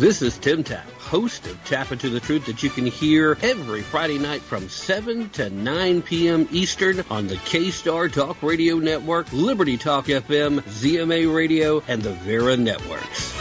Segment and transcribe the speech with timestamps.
[0.00, 3.82] This is Tim Tapp, host of Tap Into the Truth that you can hear every
[3.82, 6.48] Friday night from 7 to 9 p.m.
[6.50, 12.56] Eastern on the K-Star Talk Radio Network, Liberty Talk FM, ZMA Radio, and the Vera
[12.56, 13.34] Networks.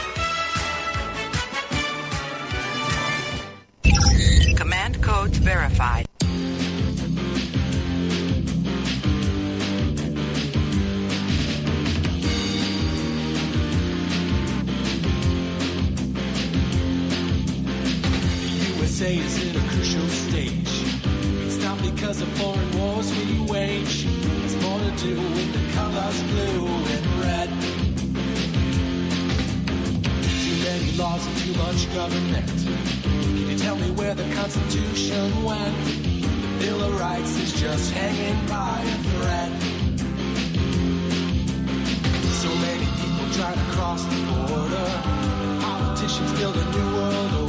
[4.57, 6.09] Command codes verified.
[19.00, 20.84] USA is in a crucial stage.
[21.46, 24.06] It's not because of foreign wars we wage.
[24.44, 27.50] It's more to do with the colors blue and red.
[30.44, 32.50] Too many laws and too much government.
[33.03, 35.75] Can you tell me where the Constitution went?
[35.86, 39.52] The Bill of Rights is just hanging by a thread.
[42.42, 44.89] So many people try to cross the border.
[45.61, 47.48] Politicians build a new world order.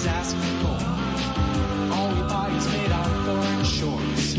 [0.00, 1.94] Unions always ask for.
[1.94, 4.29] All we buy is made on foreign shores.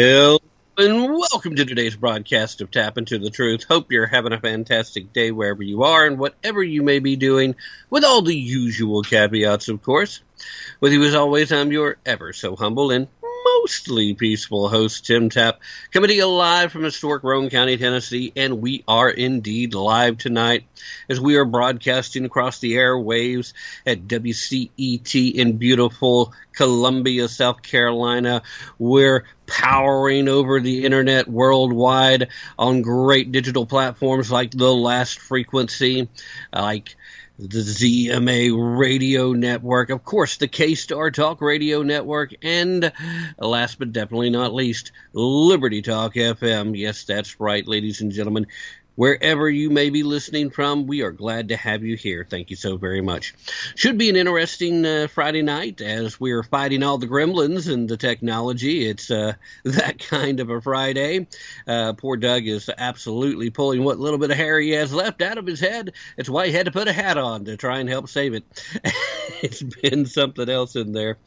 [0.00, 0.38] Hello
[0.76, 3.64] and welcome to today's broadcast of Tap Into the Truth.
[3.64, 7.56] Hope you're having a fantastic day wherever you are and whatever you may be doing,
[7.90, 10.20] with all the usual caveats, of course.
[10.80, 13.08] With you as always, I'm your ever so humble and
[13.62, 15.60] mostly peaceful host, Tim Tapp,
[15.92, 20.64] coming to you live from historic Roane County, Tennessee, and we are indeed live tonight
[21.08, 23.52] as we are broadcasting across the airwaves
[23.86, 28.42] at WCET in beautiful Columbia, South Carolina.
[28.78, 36.08] We're powering over the internet worldwide on great digital platforms like The Last Frequency,
[36.52, 36.96] like
[37.38, 42.92] the ZMA Radio Network, of course, the K Star Talk Radio Network, and
[43.38, 46.76] last but definitely not least, Liberty Talk FM.
[46.76, 48.48] Yes, that's right, ladies and gentlemen.
[48.98, 52.26] Wherever you may be listening from, we are glad to have you here.
[52.28, 53.32] Thank you so very much.
[53.76, 57.96] Should be an interesting uh, Friday night as we're fighting all the gremlins and the
[57.96, 58.88] technology.
[58.88, 61.28] It's uh, that kind of a Friday.
[61.64, 65.38] Uh, poor Doug is absolutely pulling what little bit of hair he has left out
[65.38, 65.92] of his head.
[66.16, 68.42] It's why he had to put a hat on to try and help save it.
[69.42, 71.18] it's been something else in there.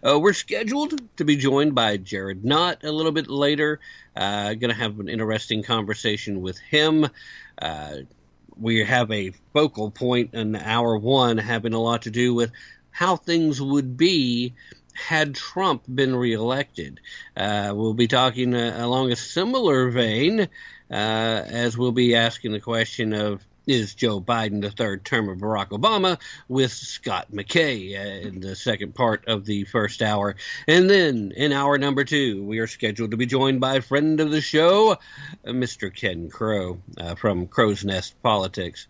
[0.00, 3.80] Uh, we're scheduled to be joined by Jared Knott a little bit later.
[4.16, 7.06] Uh, going to have an interesting conversation with him.
[7.60, 7.96] Uh,
[8.58, 12.50] we have a focal point in hour one having a lot to do with
[12.90, 14.54] how things would be
[14.94, 17.00] had Trump been reelected.
[17.36, 20.44] Uh, we'll be talking uh, along a similar vein uh,
[20.90, 25.70] as we'll be asking the question of is Joe Biden the third term of Barack
[25.70, 30.36] Obama with Scott McKay in the second part of the first hour.
[30.68, 34.20] And then in hour number two, we are scheduled to be joined by a friend
[34.20, 34.98] of the show,
[35.44, 35.94] Mr.
[35.94, 38.86] Ken Crow uh, from Crow's Nest Politics.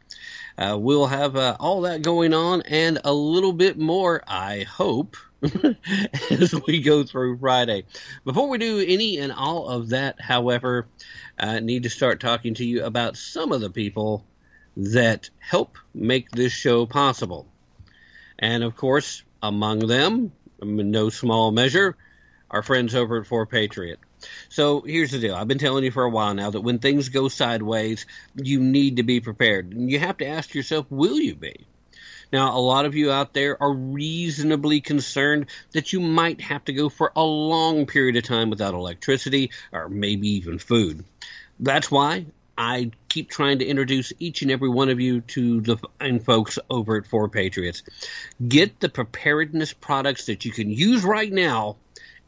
[0.58, 5.16] Uh, we'll have uh, all that going on and a little bit more, I hope,
[6.30, 7.84] as we go through Friday.
[8.24, 10.86] Before we do any and all of that, however,
[11.38, 14.24] I need to start talking to you about some of the people
[14.76, 17.46] that help make this show possible.
[18.38, 21.96] And of course, among them in no small measure,
[22.50, 23.98] our friends over at 4 Patriot.
[24.48, 25.34] So here's the deal.
[25.34, 28.96] I've been telling you for a while now that when things go sideways, you need
[28.96, 29.72] to be prepared.
[29.72, 31.66] And you have to ask yourself, will you be?
[32.32, 36.72] Now, a lot of you out there are reasonably concerned that you might have to
[36.72, 41.04] go for a long period of time without electricity or maybe even food.
[41.60, 42.26] That's why
[42.58, 46.58] I keep trying to introduce each and every one of you to the fine folks
[46.70, 47.82] over at 4 Patriots.
[48.46, 51.76] Get the preparedness products that you can use right now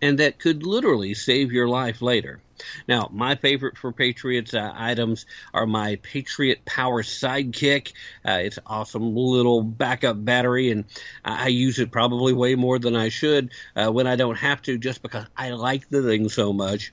[0.00, 2.40] and that could literally save your life later.
[2.86, 7.92] Now, my favorite 4 Patriots uh, items are my Patriot Power Sidekick.
[8.24, 10.84] Uh, it's awesome little backup battery, and
[11.24, 14.78] I use it probably way more than I should uh, when I don't have to,
[14.78, 16.92] just because I like the thing so much.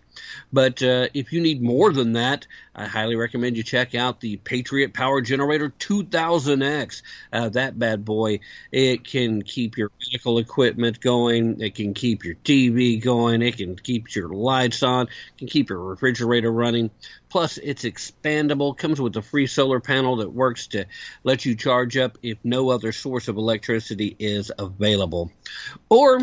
[0.51, 4.37] But uh, if you need more than that, I highly recommend you check out the
[4.37, 7.01] Patriot Power Generator 2000X.
[7.31, 8.39] Uh, that bad boy,
[8.71, 13.75] it can keep your medical equipment going, it can keep your TV going, it can
[13.75, 16.91] keep your lights on, it can keep your refrigerator running.
[17.29, 20.85] Plus, it's expandable, comes with a free solar panel that works to
[21.23, 25.31] let you charge up if no other source of electricity is available.
[25.87, 26.19] Or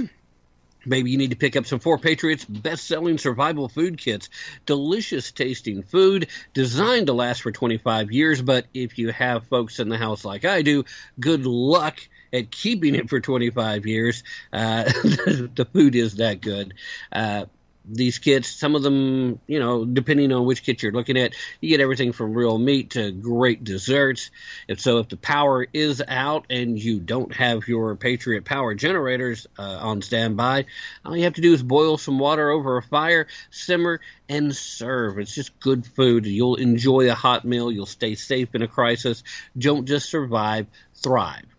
[0.84, 4.28] Maybe you need to pick up some 4 Patriots best selling survival food kits.
[4.66, 9.88] Delicious tasting food designed to last for 25 years, but if you have folks in
[9.88, 10.84] the house like I do,
[11.20, 12.00] good luck
[12.32, 14.24] at keeping it for 25 years.
[14.52, 16.74] Uh, the food is that good.
[17.12, 17.44] Uh,
[17.84, 21.68] these kits, some of them, you know, depending on which kit you're looking at, you
[21.68, 24.30] get everything from real meat to great desserts.
[24.68, 29.46] If so, if the power is out and you don't have your Patriot power generators
[29.58, 30.66] uh, on standby,
[31.04, 35.18] all you have to do is boil some water over a fire, simmer, and serve.
[35.18, 36.26] It's just good food.
[36.26, 37.70] You'll enjoy a hot meal.
[37.70, 39.22] You'll stay safe in a crisis.
[39.58, 41.51] Don't just survive, thrive.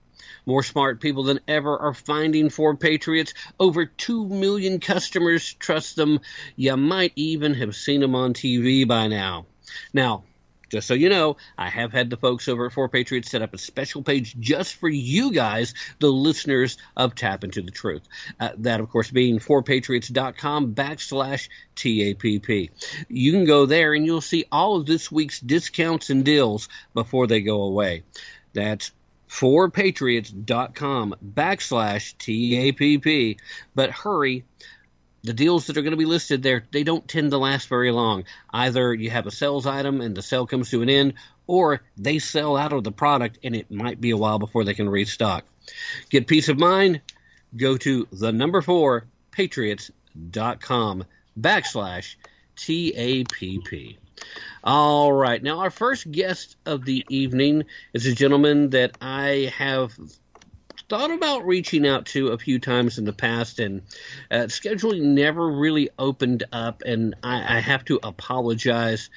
[0.45, 3.33] More smart people than ever are finding 4 Patriots.
[3.59, 6.19] Over 2 million customers trust them.
[6.55, 9.45] You might even have seen them on TV by now.
[9.93, 10.23] Now,
[10.73, 13.53] just so you know, I have had the folks over at 4 Patriots set up
[13.53, 18.01] a special page just for you guys, the listeners of Tap Into the Truth.
[18.39, 22.71] Uh, that, of course, being 4patriots.com backslash TAPP.
[23.07, 27.27] You can go there and you'll see all of this week's discounts and deals before
[27.27, 28.01] they go away.
[28.53, 28.91] That's
[29.29, 33.37] 4patriots.com backslash TAPP.
[33.75, 34.43] But hurry,
[35.23, 37.91] the deals that are going to be listed there, they don't tend to last very
[37.91, 38.25] long.
[38.51, 41.13] Either you have a sales item and the sale comes to an end,
[41.47, 44.73] or they sell out of the product and it might be a while before they
[44.73, 45.45] can restock.
[46.09, 47.01] Get peace of mind?
[47.55, 51.05] Go to the number four patriots.com
[51.39, 52.15] backslash
[52.55, 53.97] TAPP.
[54.63, 55.41] All right.
[55.41, 59.93] Now, our first guest of the evening is a gentleman that I have
[60.89, 63.81] thought about reaching out to a few times in the past, and
[64.31, 69.09] uh, scheduling never really opened up, and I, I have to apologize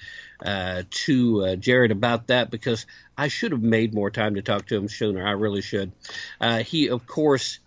[0.45, 4.67] uh, to uh, Jared about that because I should have made more time to talk
[4.67, 5.27] to him sooner.
[5.27, 5.93] I really should.
[6.41, 7.59] Uh, he, of course,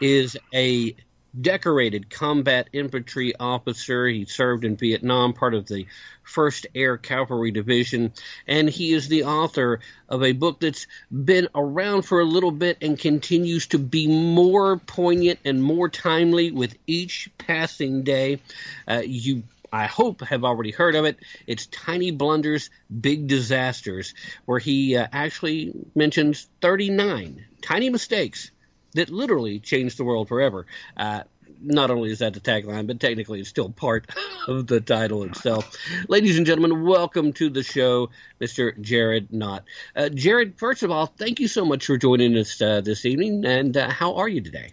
[0.00, 0.96] is a
[1.40, 4.06] decorated combat infantry officer.
[4.06, 5.86] He served in Vietnam, part of the
[6.26, 8.12] 1st Air Cavalry Division,
[8.46, 12.78] and he is the author of a book that's been around for a little bit
[12.80, 18.40] and continues to be more poignant and more timely with each passing day.
[18.88, 21.18] Uh, you I hope have already heard of it.
[21.46, 24.14] It's Tiny Blunders, Big Disasters,
[24.44, 28.52] where he uh, actually mentions 39 tiny mistakes
[28.96, 30.66] that literally changed the world forever.
[30.96, 31.22] Uh,
[31.60, 34.10] not only is that the tagline, but technically it's still part
[34.48, 35.76] of the title itself.
[36.08, 38.10] Ladies and gentlemen, welcome to the show,
[38.40, 38.78] Mr.
[38.80, 39.64] Jared Knott.
[39.94, 43.44] Uh, Jared, first of all, thank you so much for joining us uh, this evening,
[43.44, 44.72] and uh, how are you today?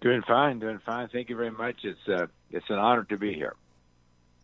[0.00, 1.08] Doing fine, doing fine.
[1.08, 1.76] Thank you very much.
[1.82, 3.54] It's uh, it's an honor to be here.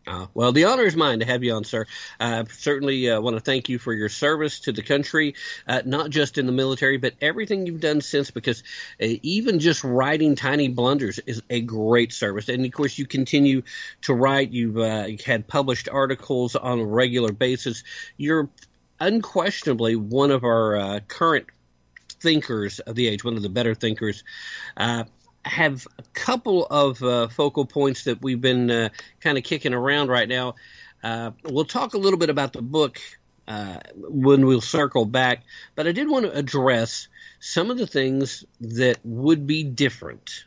[0.07, 1.85] Uh, well, the honor is mine to have you on, sir.
[2.19, 5.35] I certainly uh, want to thank you for your service to the country,
[5.67, 8.63] uh, not just in the military, but everything you've done since, because
[9.01, 12.49] uh, even just writing Tiny Blunders is a great service.
[12.49, 13.61] And of course, you continue
[14.01, 14.51] to write.
[14.51, 17.83] You've uh, had published articles on a regular basis.
[18.17, 18.49] You're
[18.99, 21.47] unquestionably one of our uh, current
[22.21, 24.23] thinkers of the age, one of the better thinkers.
[25.43, 30.09] Have a couple of uh, focal points that we've been uh, kind of kicking around
[30.09, 30.55] right now.
[31.03, 32.99] Uh, we'll talk a little bit about the book
[33.47, 35.43] uh, when we'll circle back,
[35.75, 37.07] but I did want to address
[37.39, 40.43] some of the things that would be different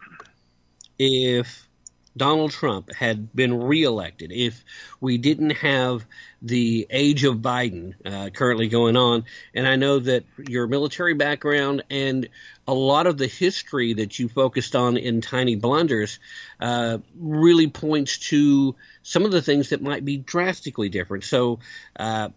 [0.99, 1.69] if
[2.17, 4.65] Donald Trump had been reelected, if
[5.01, 6.07] we didn't have
[6.45, 9.25] the age of Biden uh, currently going on,
[9.55, 12.29] and I know that your military background and
[12.69, 16.19] a lot of the history that you focused on in Tiny Blunders
[16.61, 21.25] uh, really points to some of the things that might be drastically different.
[21.25, 21.61] So
[21.99, 22.29] uh,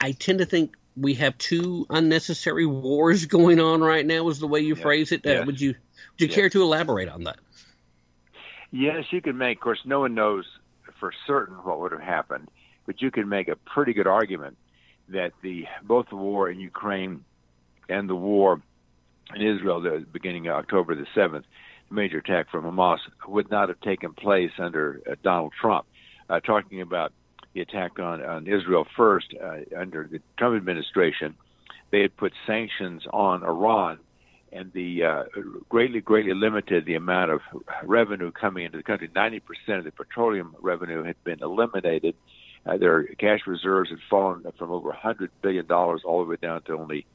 [0.00, 4.48] I tend to think we have two unnecessary wars going on right now, is the
[4.48, 4.82] way you Yeah.
[4.82, 5.26] phrase it.
[5.26, 5.44] Uh, Yeah.
[5.44, 6.34] Would you would you Yeah.
[6.34, 7.38] care to elaborate on that?
[8.70, 9.58] Yes, you can make.
[9.58, 10.46] Of course, no one knows
[10.98, 12.48] for certain what would have happened,
[12.86, 14.56] but you can make a pretty good argument
[15.08, 17.24] that the both the war in Ukraine
[17.88, 18.60] and the war
[19.34, 21.46] in Israel, the beginning of October the seventh,
[21.88, 25.86] the major attack from Hamas, would not have taken place under uh, Donald Trump.
[26.28, 27.12] Uh, talking about
[27.52, 31.34] the attack on, on Israel first uh, under the Trump administration,
[31.90, 33.98] they had put sanctions on Iran
[34.52, 35.24] and the uh,
[35.68, 37.40] greatly, greatly limited the amount of
[37.84, 39.08] revenue coming into the country.
[39.14, 42.14] Ninety percent of the petroleum revenue had been eliminated.
[42.64, 46.62] Uh, their cash reserves had fallen from over hundred billion dollars all the way down
[46.62, 47.06] to only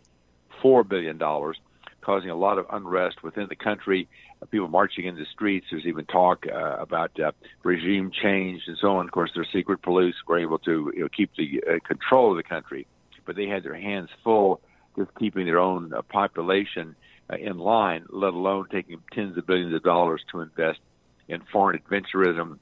[0.61, 1.57] four billion dollars,
[2.01, 4.07] causing a lot of unrest within the country.
[4.41, 5.67] Uh, people marching in the streets.
[5.71, 7.31] There's even talk uh, about uh,
[7.63, 9.05] regime change and so on.
[9.05, 12.37] Of course, their secret police were able to you know, keep the uh, control of
[12.37, 12.85] the country,
[13.25, 14.61] but they had their hands full
[14.97, 16.95] just keeping their own uh, population
[17.31, 20.79] uh, in line, let alone taking tens of billions of dollars to invest
[21.27, 22.57] in foreign adventurism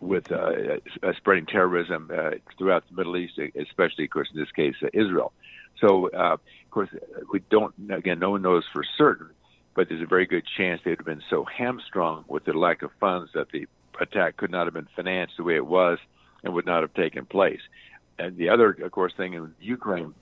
[0.00, 4.50] with uh, uh, spreading terrorism uh, throughout the Middle East, especially, of course, in this
[4.52, 5.32] case, uh, Israel.
[5.78, 6.40] So, uh, of
[6.70, 6.88] course,
[7.32, 9.30] we don't, again, no one knows for certain,
[9.74, 12.90] but there's a very good chance they'd have been so hamstrung with the lack of
[12.98, 13.66] funds that the
[14.00, 15.98] attack could not have been financed the way it was
[16.42, 17.60] and would not have taken place.
[18.18, 20.14] And the other, of course, thing in Ukraine,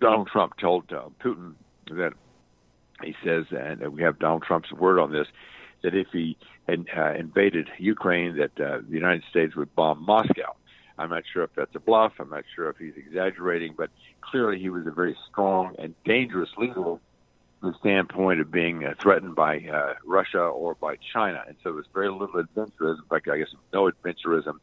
[0.00, 1.54] Donald Trump told uh, Putin
[1.90, 2.12] that
[3.02, 5.26] he says, and we have Donald Trump's word on this,
[5.82, 6.36] that if he
[6.68, 10.54] had uh, invaded Ukraine, that uh, the United States would bomb Moscow.
[10.98, 12.12] I'm not sure if that's a bluff.
[12.18, 16.50] I'm not sure if he's exaggerating, but clearly he was a very strong and dangerous
[16.58, 17.00] leader from
[17.62, 21.42] the standpoint of being uh, threatened by uh, Russia or by China.
[21.46, 22.98] And so there's very little adventurism.
[22.98, 24.58] In fact, I guess no adventurism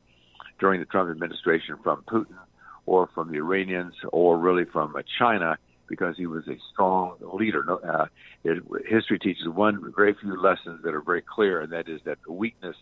[0.59, 2.37] during the Trump administration from Putin
[2.85, 5.57] or from the Iranians or really from uh, China
[5.87, 7.65] because he was a strong leader.
[7.71, 8.05] Uh,
[8.43, 12.17] it, history teaches one very few lessons that are very clear, and that is that
[12.27, 12.75] weakness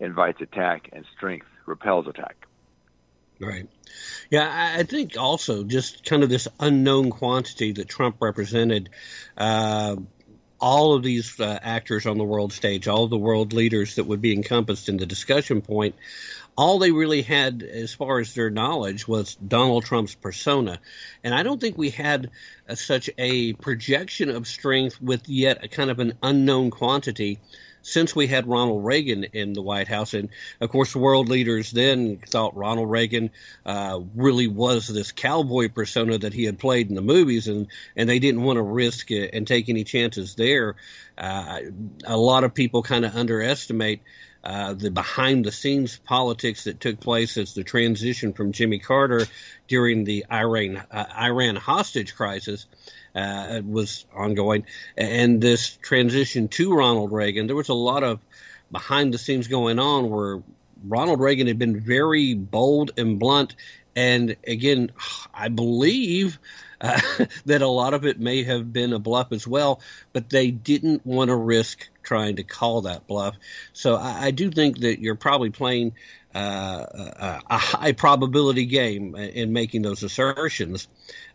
[0.00, 2.36] invites attack and strength repels attack.
[3.40, 3.68] Right.
[4.30, 8.90] Yeah, I think also just kind of this unknown quantity that Trump represented.
[9.36, 9.96] Uh,
[10.60, 14.04] all of these uh, actors on the world stage, all of the world leaders that
[14.04, 15.94] would be encompassed in the discussion point,
[16.56, 20.78] all they really had as far as their knowledge was Donald Trump's persona.
[21.22, 22.30] And I don't think we had
[22.68, 27.40] uh, such a projection of strength with yet a kind of an unknown quantity
[27.84, 30.14] since we had Ronald Reagan in the White House.
[30.14, 30.30] And
[30.60, 33.30] of course, world leaders then thought Ronald Reagan
[33.64, 38.08] uh, really was this cowboy persona that he had played in the movies, and, and
[38.08, 40.76] they didn't want to risk it and take any chances there.
[41.16, 41.60] Uh,
[42.06, 44.00] a lot of people kind of underestimate.
[44.44, 49.26] Uh, the behind the scenes politics that took place as the transition from Jimmy Carter
[49.68, 52.66] during the Iran uh, Iran hostage crisis
[53.14, 54.66] uh, was ongoing,
[54.98, 58.20] and this transition to Ronald Reagan, there was a lot of
[58.70, 60.42] behind the scenes going on where
[60.86, 63.56] Ronald Reagan had been very bold and blunt,
[63.96, 64.92] and again,
[65.32, 66.38] I believe.
[66.80, 67.00] Uh,
[67.46, 69.80] that a lot of it may have been a bluff as well,
[70.12, 73.36] but they didn't want to risk trying to call that bluff.
[73.72, 75.92] So I, I do think that you're probably playing
[76.34, 80.88] uh, a, a high probability game in making those assertions.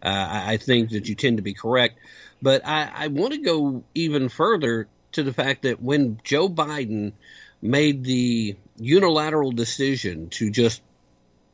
[0.03, 1.99] Uh, I, I think that you tend to be correct,
[2.41, 7.13] but I, I want to go even further to the fact that when Joe Biden
[7.61, 10.81] made the unilateral decision to just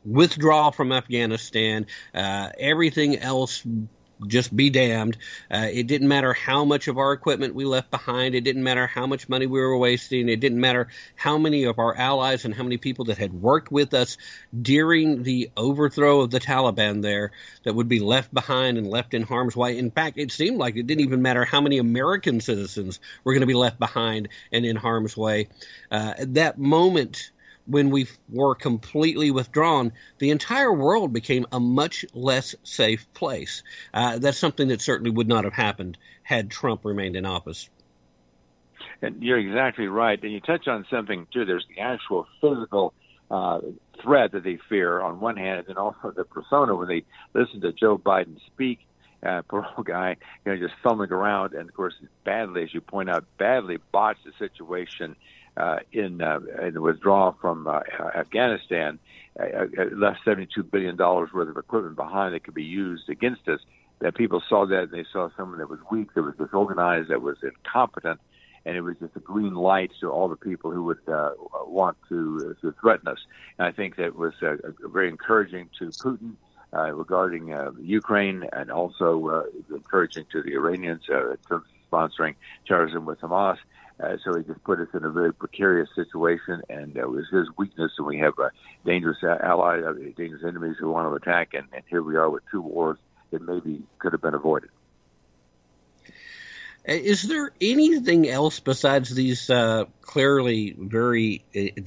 [0.06, 3.62] withdraw from Afghanistan, uh, everything else
[4.26, 5.16] just be damned.
[5.50, 8.34] Uh, it didn't matter how much of our equipment we left behind.
[8.34, 10.28] It didn't matter how much money we were wasting.
[10.28, 13.70] It didn't matter how many of our allies and how many people that had worked
[13.70, 14.16] with us
[14.60, 17.32] during the overthrow of the Taliban there
[17.64, 19.76] that would be left behind and left in harm's way.
[19.78, 23.42] In fact, it seemed like it didn't even matter how many American citizens were going
[23.42, 25.48] to be left behind and in harm's way.
[25.90, 27.30] Uh, that moment
[27.66, 33.62] when we were completely withdrawn, the entire world became a much less safe place.
[33.92, 37.68] Uh, that's something that certainly would not have happened had Trump remained in office.
[39.02, 40.20] And you're exactly right.
[40.22, 41.44] And you touch on something too.
[41.44, 42.94] There's the actual physical
[43.30, 43.60] uh,
[44.02, 47.04] threat that they fear on one hand, and then also the persona when they
[47.34, 48.80] listen to Joe Biden speak.
[49.22, 51.94] Uh, poor old guy, you know, just fumbling around, and of course,
[52.24, 55.16] badly, as you point out, badly botched the situation
[55.56, 57.80] uh, in, uh, in the withdrawal from uh,
[58.14, 58.98] Afghanistan
[59.38, 63.60] uh, uh, left $72 billion worth of equipment behind that could be used against us.
[64.00, 67.22] That people saw that and they saw someone that was weak, that was disorganized, that
[67.22, 68.20] was incompetent,
[68.66, 71.30] and it was just a green light to all the people who would uh,
[71.66, 73.18] want to, uh, to threaten us.
[73.58, 76.34] And I think that was uh, very encouraging to Putin
[76.74, 81.90] uh, regarding uh, Ukraine, and also uh, encouraging to the Iranians uh, in terms of
[81.90, 82.34] sponsoring
[82.66, 83.58] terrorism with Hamas.
[83.98, 87.24] Uh, so he just put us in a very precarious situation, and uh, it was
[87.32, 87.92] his weakness.
[87.96, 88.50] And we have uh,
[88.84, 92.42] dangerous allies, uh, dangerous enemies who want to attack, and, and here we are with
[92.50, 92.98] two wars
[93.30, 94.68] that maybe could have been avoided.
[96.88, 101.82] Uh, is there anything else besides these uh, clearly very uh,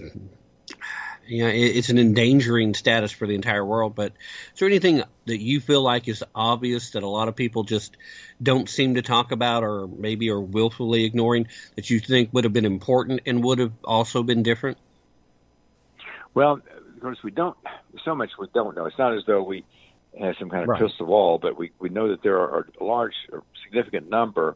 [1.29, 3.95] you know, it's an endangering status for the entire world.
[3.95, 4.13] But
[4.53, 7.95] is there anything that you feel like is obvious that a lot of people just
[8.41, 12.53] don't seem to talk about, or maybe are willfully ignoring that you think would have
[12.53, 14.77] been important and would have also been different?
[16.33, 17.57] Well, of course, we don't
[18.03, 18.31] so much.
[18.39, 18.86] We don't know.
[18.86, 19.65] It's not as though we
[20.19, 20.79] have some kind of Right.
[20.79, 24.55] crystal ball, but we we know that there are a large, or significant number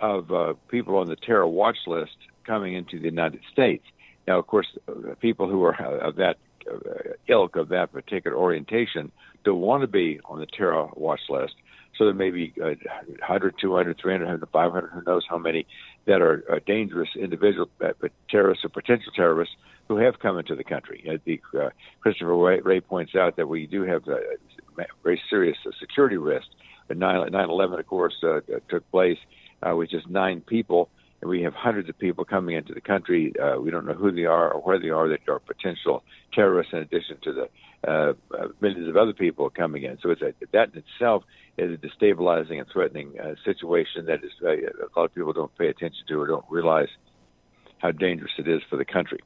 [0.00, 3.84] of uh, people on the terror watch list coming into the United States.
[4.28, 6.36] Now, of course, uh, people who are of that
[6.70, 9.10] uh, ilk, of that particular orientation,
[9.42, 11.54] don't want to be on the terror watch list.
[11.96, 12.74] So there may be uh,
[13.20, 15.66] 100, 200, 300, 500, who knows how many
[16.06, 17.92] that are uh, dangerous individual uh,
[18.30, 19.54] terrorists or potential terrorists
[19.88, 21.02] who have come into the country.
[21.08, 21.70] Uh,
[22.02, 24.20] Christopher Wray, Wray points out that we do have a
[25.02, 26.48] very serious uh, security risk.
[26.94, 29.18] 9 11, of course, uh, took place
[29.66, 33.32] uh, with just nine people, and we have hundreds of people coming into the country.
[33.38, 36.72] Uh, we don't know who they are or where they are that are potential terrorists,
[36.72, 37.48] in addition to the
[37.86, 39.98] uh, uh, millions of other people coming in.
[40.02, 41.24] So it's a, that in itself
[41.56, 45.56] is a destabilizing and threatening uh, situation that is uh, a lot of people don't
[45.56, 46.88] pay attention to or don't realize
[47.78, 49.20] how dangerous it is for the country.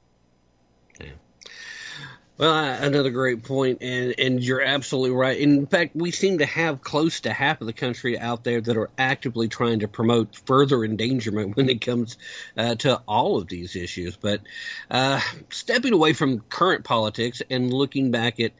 [2.38, 5.38] Well, another great point, and and you're absolutely right.
[5.38, 8.76] In fact, we seem to have close to half of the country out there that
[8.76, 12.16] are actively trying to promote further endangerment when it comes
[12.56, 14.16] uh, to all of these issues.
[14.16, 14.40] But
[14.90, 18.52] uh, stepping away from current politics and looking back at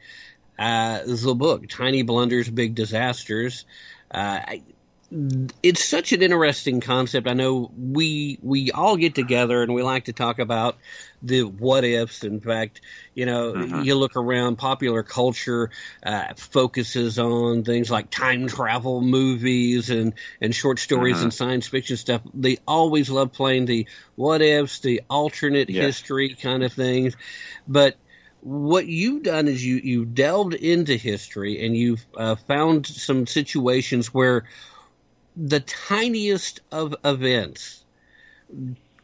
[0.59, 3.65] uh, the book, Tiny Blunders, Big Disasters.
[4.11, 4.39] Uh,
[5.61, 7.27] it's such an interesting concept.
[7.27, 10.77] I know we we all get together and we like to talk about
[11.21, 12.23] the what ifs.
[12.23, 12.81] In fact,
[13.13, 13.85] you know, Mhm.
[13.85, 15.69] you look around, popular culture
[16.03, 21.23] uh, focuses on things like time travel movies and and short stories Mhm.
[21.23, 22.21] and science fiction stuff.
[22.33, 25.99] They always love playing the what ifs, the alternate Yes.
[25.99, 27.15] history kind of things,
[27.67, 27.97] but
[28.39, 34.13] what you've done is you you delved into history and you've uh, found some situations
[34.13, 34.43] where
[35.35, 37.85] the tiniest of events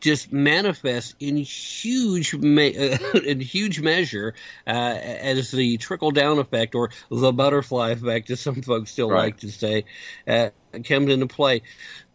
[0.01, 2.61] just manifest in huge ma-
[3.25, 4.33] in huge measure
[4.67, 9.33] uh, as the trickle down effect or the butterfly effect, as some folks still Right.
[9.33, 9.85] like to say,
[10.27, 10.49] uh,
[10.85, 11.61] comes into play.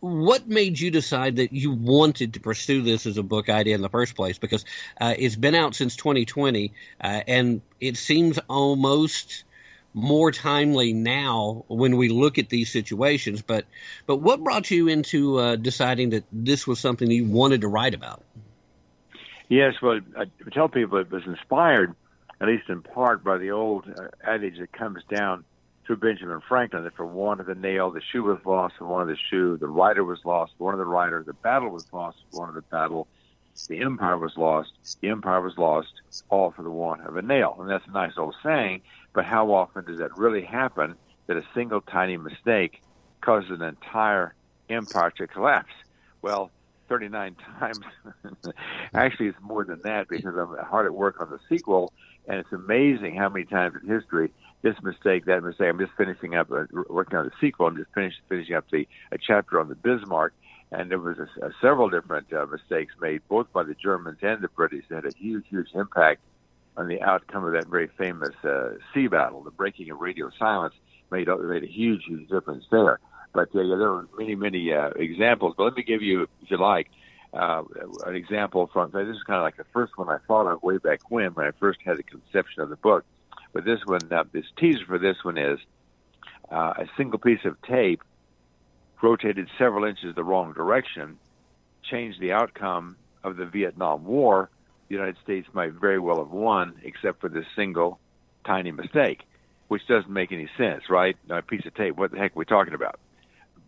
[0.00, 3.82] What made you decide that you wanted to pursue this as a book idea in
[3.82, 4.38] the first place?
[4.38, 4.64] Because
[5.00, 9.44] uh, it's been out since 2020, uh, and it seems almost
[9.94, 13.40] more timely now when we look at these situations.
[13.42, 13.64] But
[14.06, 17.94] but what brought you into uh, deciding that this was something you wanted to write
[17.94, 18.22] about?
[19.48, 21.94] Yes, well, I tell people it was inspired,
[22.40, 25.44] at least in part, by the old uh, adage that comes down
[25.86, 29.02] through Benjamin Franklin that for want of the nail, the shoe was lost for want
[29.02, 31.86] of the shoe, the rider was lost for one of the rider, the battle was
[31.92, 33.06] lost for one of the battle,
[33.68, 35.92] the empire was lost, the empire was lost,
[36.30, 37.56] all for the want of a nail.
[37.60, 38.80] And that's a nice old saying,
[39.14, 40.96] but how often does that really happen
[41.26, 42.82] that a single tiny mistake
[43.22, 44.34] causes an entire
[44.68, 45.72] empire to collapse?
[46.20, 46.50] Well,
[46.88, 47.80] 39 times.
[48.94, 51.92] Actually, it's more than that because I'm hard at work on the sequel,
[52.26, 55.68] and it's amazing how many times in history this mistake, that mistake.
[55.68, 57.66] I'm just finishing up, uh, working on the sequel.
[57.66, 60.32] I'm just finish, finishing up the a chapter on the Bismarck,
[60.72, 64.40] and there was a, a, several different uh, mistakes made, both by the Germans and
[64.40, 66.22] the British, that had a huge, huge impact
[66.76, 69.42] on the outcome of that very famous uh, sea battle.
[69.42, 70.74] The breaking of radio silence
[71.10, 72.98] made made a huge, huge difference there.
[73.32, 75.54] But uh, yeah, there are many, many uh, examples.
[75.56, 76.88] But let me give you, if you like,
[77.32, 77.62] uh,
[78.06, 80.78] an example from this is kind of like the first one I thought of way
[80.78, 83.04] back when, when I first had the conception of the book.
[83.52, 85.58] But this one, uh, this teaser for this one is
[86.50, 88.02] uh, a single piece of tape
[89.02, 91.18] rotated several inches the wrong direction,
[91.82, 94.48] changed the outcome of the Vietnam War.
[94.88, 97.98] The United States might very well have won, except for this single
[98.44, 99.22] tiny mistake,
[99.68, 101.16] which doesn't make any sense, right?
[101.30, 101.96] A piece of tape.
[101.96, 103.00] What the heck are we talking about?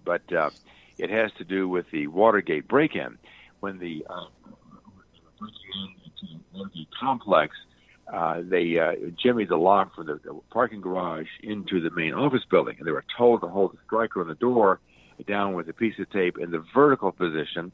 [0.04, 0.50] But uh,
[0.98, 3.18] it has to do with the Watergate break-in
[3.60, 4.26] when the uh,
[6.52, 7.56] Watergate complex,
[8.12, 12.76] uh, they uh, jimmied the lock the, the parking garage into the main office building,
[12.78, 14.80] and they were told to hold the striker on the door
[15.26, 17.72] down with a piece of tape in the vertical position,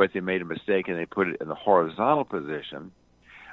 [0.00, 2.90] but they made a mistake and they put it in the horizontal position.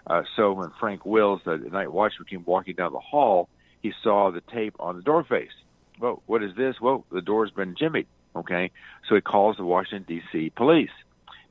[0.10, 3.50] Uh, so when Frank Wills, the night watchman, came walking down the hall,
[3.82, 5.52] he saw the tape on the door face.
[6.00, 6.78] Whoa, what is this?
[6.80, 8.06] Whoa, the door's been jimmied.
[8.34, 8.72] Okay,
[9.10, 10.54] so he calls the Washington D.C.
[10.56, 10.90] police.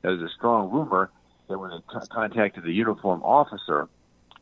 [0.01, 1.11] There's a strong rumor
[1.47, 3.87] that when they contacted the uniform officer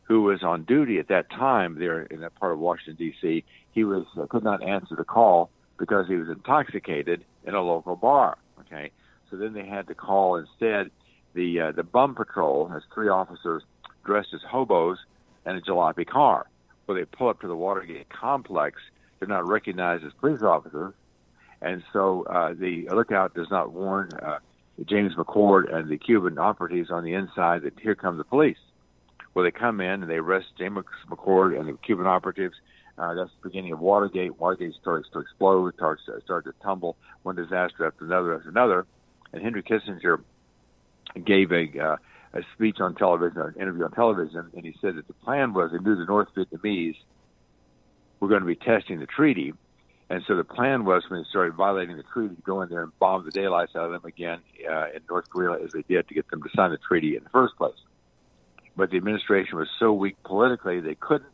[0.04, 3.84] who was on duty at that time there in that part of Washington D.C., he
[3.84, 8.38] was uh, could not answer the call because he was intoxicated in a local bar.
[8.60, 8.90] Okay,
[9.36, 10.90] then they had to call instead
[11.34, 13.62] the uh, the bum patrol as three officers
[14.04, 14.98] dressed as hobos
[15.44, 16.46] and a jalopy car.
[16.86, 18.80] Well, they pull up to the Watergate complex.
[19.18, 20.94] They're not recognized as police officers,
[21.60, 24.38] and so uh, the lookout does not warn uh,
[24.84, 28.58] James McCord and the Cuban operatives on the inside that here come the police.
[29.34, 30.78] Well, they come in and they arrest James
[31.10, 32.54] McCord and the Cuban operatives.
[32.98, 34.38] Uh, that's the beginning of Watergate.
[34.38, 38.86] Watergate starts to explode, starts starts to tumble, one disaster after another after another.
[39.32, 40.22] And Henry Kissinger
[41.24, 41.96] gave a, uh,
[42.34, 45.72] a speech on television, an interview on television, and he said that the plan was
[45.72, 46.96] they knew the North Vietnamese
[48.20, 49.52] were going to be testing the treaty.
[50.08, 52.82] And so the plan was when they started violating the treaty to go in there
[52.82, 54.38] and bomb the daylights out of them again
[54.70, 57.24] uh, in North Korea as they did to get them to sign the treaty in
[57.24, 57.74] the first place.
[58.76, 61.26] But the administration was so weak politically they couldn't.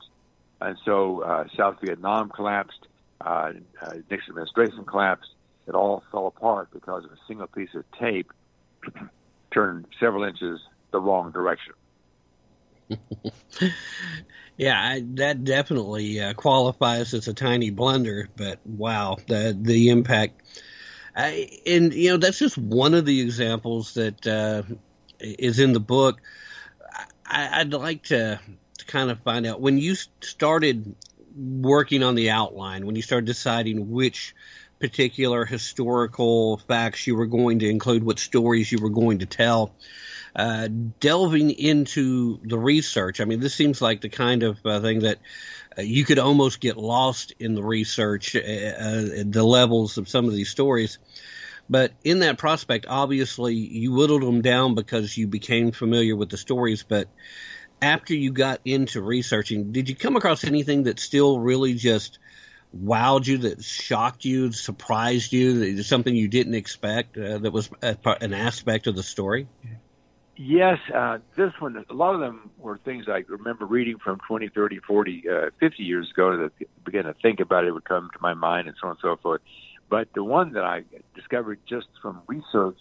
[0.60, 2.86] And so uh, South Vietnam collapsed,
[3.20, 3.52] uh,
[3.82, 5.28] uh, Nixon administration collapsed.
[5.66, 8.32] It all fell apart because of a single piece of tape
[9.52, 11.74] turned several inches the wrong direction.
[14.56, 20.42] yeah, I, that definitely uh, qualifies as a tiny blunder, but wow, the the impact.
[21.14, 24.62] I, and you know that's just one of the examples that uh,
[25.20, 26.20] is in the book.
[27.24, 28.38] I, would like to,
[28.78, 30.94] to kind of find out when you started
[31.34, 34.34] working on the outline, when you started deciding which
[34.82, 39.72] particular historical facts you were going to include, what stories you were going to tell
[40.34, 40.66] uh,
[40.98, 43.20] delving into the research.
[43.20, 45.18] I mean, this seems like the kind of uh, thing that
[45.78, 50.26] uh, you could almost get lost in the research, uh, uh, the levels of some
[50.26, 50.98] of these stories.
[51.70, 56.36] But in that prospect, obviously, you whittled them down because you became familiar with the
[56.36, 56.82] stories.
[56.82, 57.06] But
[57.80, 62.18] after you got into researching, did you come across anything that still really just
[62.76, 68.34] wowed you, that shocked you, surprised you, something you didn't expect uh, that was an
[68.34, 69.46] aspect of the story?
[70.36, 74.48] Yes, uh, this one, a lot of them were things I remember reading from 20,
[74.48, 78.18] 30, 40, uh, 50 years ago that began to think about it would come to
[78.20, 79.42] my mind and so on and so forth.
[79.90, 82.78] But the one that I discovered just from research,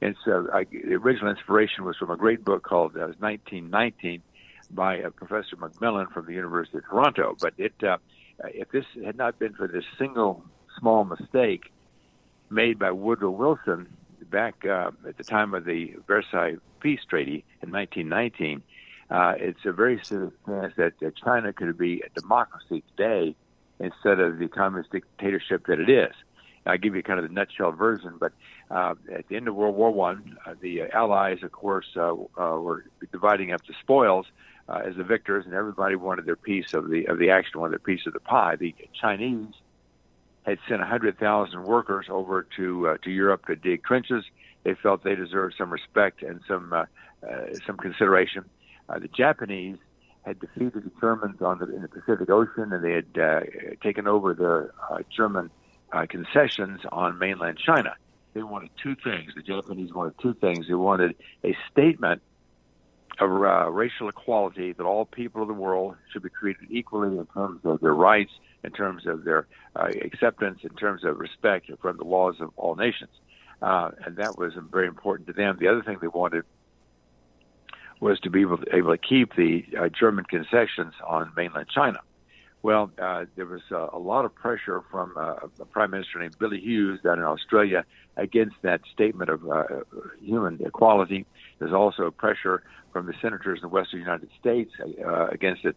[0.00, 4.22] and so I, the original inspiration was from a great book called uh, 1919
[4.70, 7.36] by uh, Professor MacMillan from the University of Toronto.
[7.40, 7.98] But it, uh,
[8.48, 10.44] if this had not been for this single
[10.78, 11.72] small mistake
[12.50, 13.88] made by Woodrow Wilson
[14.30, 18.62] back uh, at the time of the Versailles Peace Treaty in 1919,
[19.10, 23.34] uh, it's a very serious chance that, that China could be a democracy today
[23.78, 26.14] instead of the communist dictatorship that it is.
[26.64, 28.32] I'll give you kind of the nutshell version, but
[28.70, 32.58] uh, at the end of World War One, uh, the Allies, of course, uh, uh,
[32.58, 34.26] were dividing up the spoils
[34.68, 37.72] uh, as the victors, and everybody wanted their piece of the of the action, wanted
[37.72, 38.56] their piece of the pie.
[38.56, 39.54] The Chinese
[40.44, 44.24] had sent 100,000 workers over to uh, to Europe to dig trenches.
[44.64, 46.84] They felt they deserved some respect and some uh,
[47.28, 48.44] uh, some consideration.
[48.88, 49.78] Uh, the Japanese
[50.22, 53.40] had defeated the Germans on the, in the Pacific Ocean, and they had uh,
[53.82, 54.70] taken over the
[55.14, 55.50] German
[56.08, 57.96] concessions on mainland China.
[58.34, 59.32] They wanted two things.
[59.34, 60.68] The Japanese wanted two things.
[60.68, 62.22] They wanted a statement
[63.20, 67.26] of uh, racial equality that all people of the world should be treated equally in
[67.26, 68.32] terms of their rights
[68.64, 69.46] in terms of their
[69.76, 73.10] uh, acceptance, in terms of respect from the laws of all nations.
[73.60, 75.56] Uh, and that was very important to them.
[75.60, 76.44] The other thing they wanted
[78.00, 82.00] was to be able to, able to keep the uh, German concessions on mainland China.
[82.62, 86.60] Well, uh, there was a lot of pressure from uh, a prime minister named Billy
[86.60, 87.84] Hughes down in Australia
[88.16, 89.42] against that statement of
[90.20, 91.26] human equality.
[91.62, 95.72] There's also pressure from the senators in the western United States uh, against the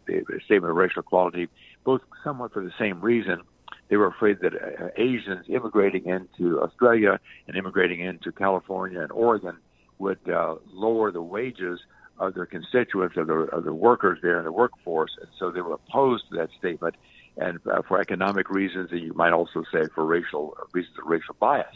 [0.45, 1.47] statement of racial equality,
[1.83, 3.43] both somewhat for the same reason.
[3.89, 9.57] They were afraid that uh, Asians immigrating into Australia and immigrating into California and Oregon
[9.99, 11.79] would uh, lower the wages
[12.17, 15.61] of their constituents, of the, of the workers there in the workforce, and so they
[15.61, 16.95] were opposed to that statement,
[17.37, 21.35] and uh, for economic reasons, and you might also say for racial reasons of racial
[21.39, 21.75] bias.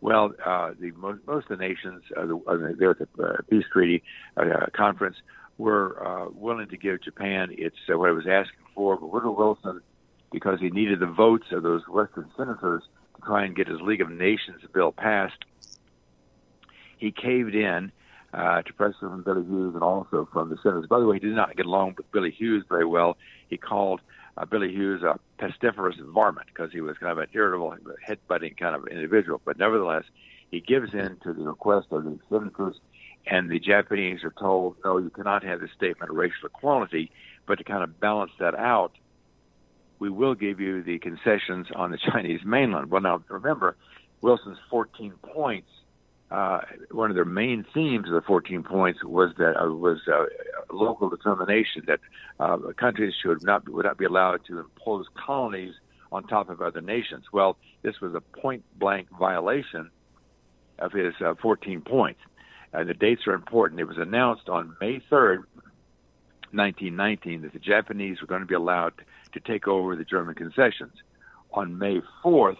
[0.00, 3.36] Well, uh, the most, most of the nations uh, the, uh, there at the uh,
[3.48, 4.02] peace treaty
[4.36, 5.16] uh, conference
[5.58, 9.32] were uh, willing to give Japan its uh, what it was asking for, but Woodrow
[9.32, 9.80] Wilson,
[10.32, 12.82] because he needed the votes of those Western senators
[13.16, 15.44] to try and get his League of Nations bill passed,
[16.98, 17.90] he caved in
[18.34, 20.86] uh, to pressure from Billy Hughes and also from the senators.
[20.86, 23.16] By the way, he did not get along with Billy Hughes very well.
[23.48, 24.00] He called
[24.36, 28.74] uh, Billy Hughes a pestiferous varmint because he was kind of an irritable, head-butting kind
[28.74, 29.40] of individual.
[29.44, 30.04] But nevertheless,
[30.50, 32.76] he gives in to the request of the senators,
[33.26, 37.10] and the Japanese are told, no, you cannot have this statement of racial equality.
[37.46, 38.92] But to kind of balance that out,
[39.98, 42.90] we will give you the concessions on the Chinese mainland.
[42.90, 43.76] Well, now remember,
[44.20, 45.70] Wilson's 14 points
[46.30, 46.60] uh,
[46.90, 50.24] one of their main themes of the 14 points was that uh, was uh,
[50.72, 52.00] local determination that
[52.40, 55.74] uh, countries should not would not be allowed to impose colonies
[56.10, 57.24] on top of other nations.
[57.32, 59.90] Well, this was a point blank violation
[60.78, 62.20] of his uh, 14 points.
[62.72, 63.80] And the dates are important.
[63.80, 65.44] It was announced on May 3rd,
[66.52, 68.92] 1919, that the Japanese were going to be allowed
[69.32, 70.92] to take over the German concessions.
[71.52, 72.58] On May 4th,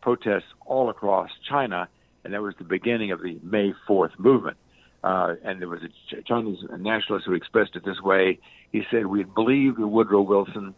[0.00, 1.88] protests all across China
[2.24, 4.56] and that was the beginning of the May 4th movement.
[5.02, 8.38] Uh, and there was a Chinese nationalist who expressed it this way.
[8.70, 10.74] He said, We believed in Woodrow Wilson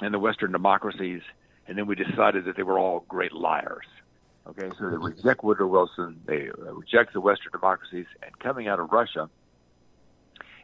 [0.00, 1.22] and the Western democracies,
[1.66, 3.86] and then we decided that they were all great liars.
[4.46, 8.80] Okay, so they reject Woodrow Wilson, they uh, reject the Western democracies, and coming out
[8.80, 9.30] of Russia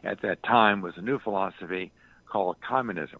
[0.03, 1.91] at that time was a new philosophy
[2.27, 3.19] called communism.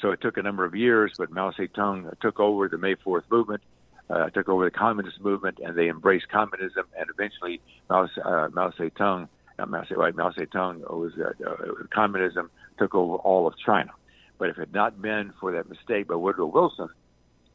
[0.00, 3.24] So it took a number of years, but Mao Zedong took over the May 4th
[3.30, 3.62] movement
[4.10, 6.84] uh, took over the communist movement, and they embraced communism.
[6.98, 11.56] And eventually, Mao, uh, Mao Zedong, not Mao, Zedong, right, Mao Zedong was uh, uh,
[11.92, 13.90] communism took over all of China.
[14.38, 16.88] But if it had not been for that mistake by Woodrow Wilson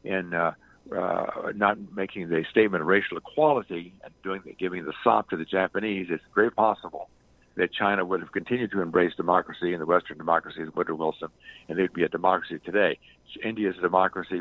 [0.02, 0.52] in uh,
[0.96, 5.36] uh, not making the statement of racial equality and doing the, giving the sop to
[5.36, 7.08] the Japanese, it's very possible
[7.56, 11.28] that China would have continued to embrace democracy and the Western democracies of Woodrow Wilson,
[11.68, 12.98] and they'd be a democracy today.
[13.44, 14.40] India is a democracy.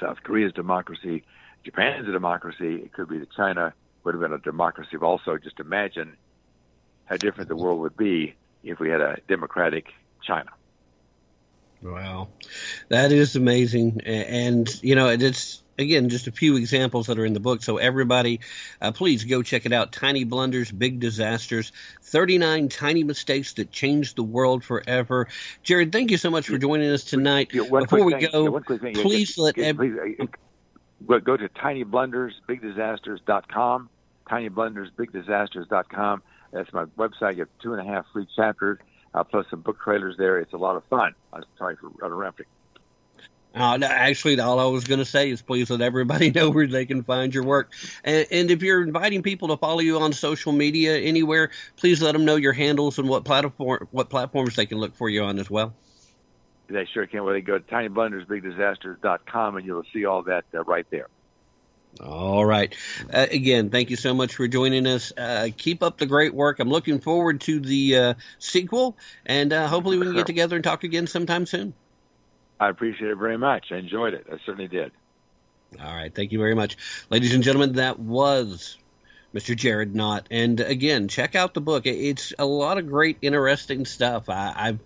[0.00, 1.24] South Korea's democracy,
[1.64, 2.76] Japan's a democracy.
[2.76, 5.36] It could be that China would have been a democracy also.
[5.36, 6.16] Just imagine
[7.06, 9.86] how different the world would be if we had a democratic
[10.22, 10.50] China.
[11.82, 12.28] Wow,
[12.88, 17.32] that is amazing, and you know it's again, just a few examples that are in
[17.32, 17.62] the book.
[17.62, 18.40] So everybody,
[18.80, 19.92] uh, please go check it out.
[19.92, 25.28] Tiny blunders, big disasters, 39 tiny mistakes that changed the world forever.
[25.62, 27.50] Jared, thank you so much for joining us tonight.
[27.52, 30.16] Yeah, Before we thing, go, yeah, please yeah, let every, please,
[31.08, 33.88] uh, go to tinyblundersbigdisasters.com,
[34.28, 36.22] tinyblundersbigdisasters.com.
[36.50, 37.34] That's my website.
[37.34, 38.78] You have two and a half free chapters,
[39.14, 40.38] uh, plus some book trailers there.
[40.38, 41.14] It's a lot of fun.
[41.32, 42.46] I'm sorry for interrupting.
[43.54, 46.66] Uh, no, actually, all I was going to say is please let everybody know where
[46.66, 47.72] they can find your work.
[48.04, 52.12] And, and, if you're inviting people to follow you on social media anywhere, please let
[52.12, 55.38] them know your handles and what platform what platforms they can look for you on
[55.38, 55.74] as well.
[56.68, 57.24] They sure can.
[57.24, 61.08] Well, they go to tinyblundersbigdisasters.com and you'll see all that uh, right there.
[62.00, 62.74] All right.
[63.12, 65.12] Uh, again, thank you so much for joining us.
[65.16, 66.60] Uh, keep up the great work.
[66.60, 68.96] I'm looking forward to the uh, sequel,
[69.26, 71.74] and uh, hopefully we can get together and talk again sometime soon.
[72.60, 73.66] I appreciate it very much.
[73.72, 74.26] I enjoyed it.
[74.30, 74.92] I certainly did.
[75.80, 76.14] All right.
[76.14, 76.76] Thank you very much.
[77.10, 78.78] Ladies and gentlemen, that was
[79.34, 79.54] Mr.
[79.54, 80.26] Jared Knott.
[80.30, 81.86] And again, check out the book.
[81.86, 84.28] It's a lot of great, interesting stuff.
[84.28, 84.78] I, have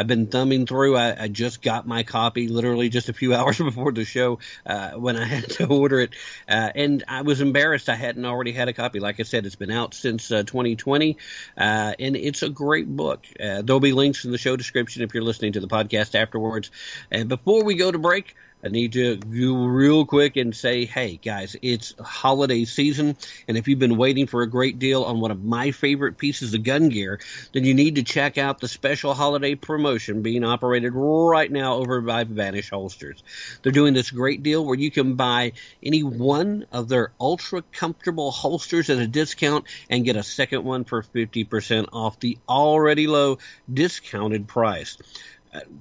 [0.00, 0.96] I've been thumbing through.
[0.96, 4.92] I, I, just got my copy literally just a few hours before the show uh,
[4.92, 6.14] when I had to order it,
[6.48, 8.98] uh, and I was embarrassed I hadn't already had a copy.
[8.98, 11.18] Like I said, it's been out since uh, 2020,
[11.58, 13.26] uh, and it's a great book.
[13.38, 16.70] Uh, there'll be links in the show description if you're listening to the podcast afterwards.
[17.10, 18.34] And before we go to break.
[18.62, 23.16] I need to go real quick and say, hey guys, it's holiday season,
[23.48, 26.52] and if you've been waiting for a great deal on one of my favorite pieces
[26.52, 27.20] of gun gear,
[27.52, 32.02] then you need to check out the special holiday promotion being operated right now over
[32.02, 33.22] by Vanish Holsters.
[33.62, 38.30] They're doing this great deal where you can buy any one of their ultra comfortable
[38.30, 43.38] holsters at a discount and get a second one for 50% off the already low
[43.72, 44.98] discounted price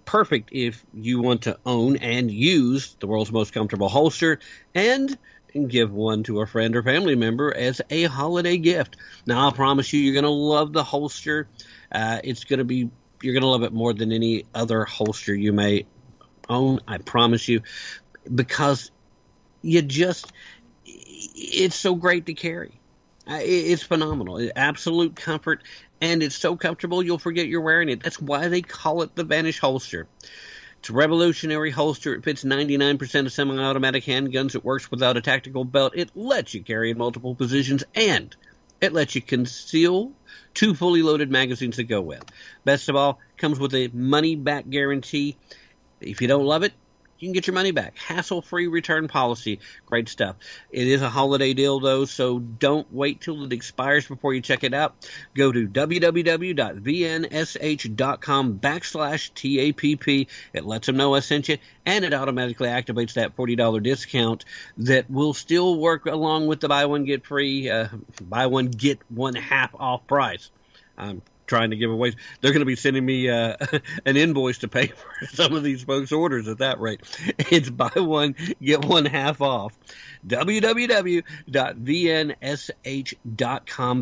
[0.06, 4.40] perfect if you want to own and use the world's most comfortable holster
[4.74, 5.18] and
[5.68, 8.98] give one to a friend or family member as a holiday gift.
[9.26, 11.48] Now, I promise you, you're going to love the holster.
[11.92, 12.90] Uh, it's going to be,
[13.22, 15.86] you're going to love it more than any other holster you may
[16.48, 16.80] own.
[16.88, 17.62] I promise you,
[18.34, 18.92] because
[19.62, 20.32] you just,
[20.86, 22.80] it's so great to carry.
[23.28, 24.50] Uh, it's phenomenal.
[24.56, 25.64] Absolute comfort
[26.02, 28.04] and it's so comfortable you'll forget you're wearing it.
[28.04, 30.08] That's why they call it the Vanish holster.
[30.80, 32.16] It's a revolutionary holster.
[32.16, 34.56] It fits 99% of semi automatic handguns.
[34.56, 35.94] It works without a tactical belt.
[35.96, 38.34] It lets you carry in multiple positions and
[38.80, 40.14] it lets you conceal
[40.54, 42.24] two fully loaded magazines to go with.
[42.64, 45.36] Best of all, comes with a money back guarantee.
[46.00, 46.74] If you don't love it,
[47.20, 47.98] you can get your money back.
[47.98, 49.60] Hassle free return policy.
[49.86, 50.38] Great stuff.
[50.72, 54.64] It is a holiday deal though, so don't wait till it expires before you check
[54.64, 54.96] it out.
[55.36, 56.60] Go to www.vnsh.com
[58.60, 60.28] backslash TAPP.
[60.54, 64.46] It lets them know I sent you, and it automatically activates that $40 discount
[64.78, 67.90] that will still work along with the buy one, get free, uh,
[68.22, 70.52] buy one, get one half off price.
[70.98, 72.14] I'm trying to give away.
[72.40, 73.58] They're going to be sending me uh,
[74.06, 74.88] an invoice to pay
[75.20, 77.02] for some of these folks' orders at that rate.
[77.52, 79.74] It's buy one, get one half off.
[80.28, 81.26] www.vnsh.com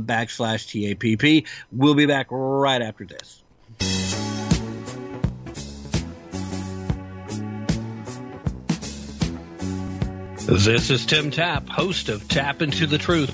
[0.04, 1.48] backslash TAPP.
[1.72, 3.42] We'll be back right after this.
[10.46, 13.34] This is Tim Tapp, host of Tap Into the Truth.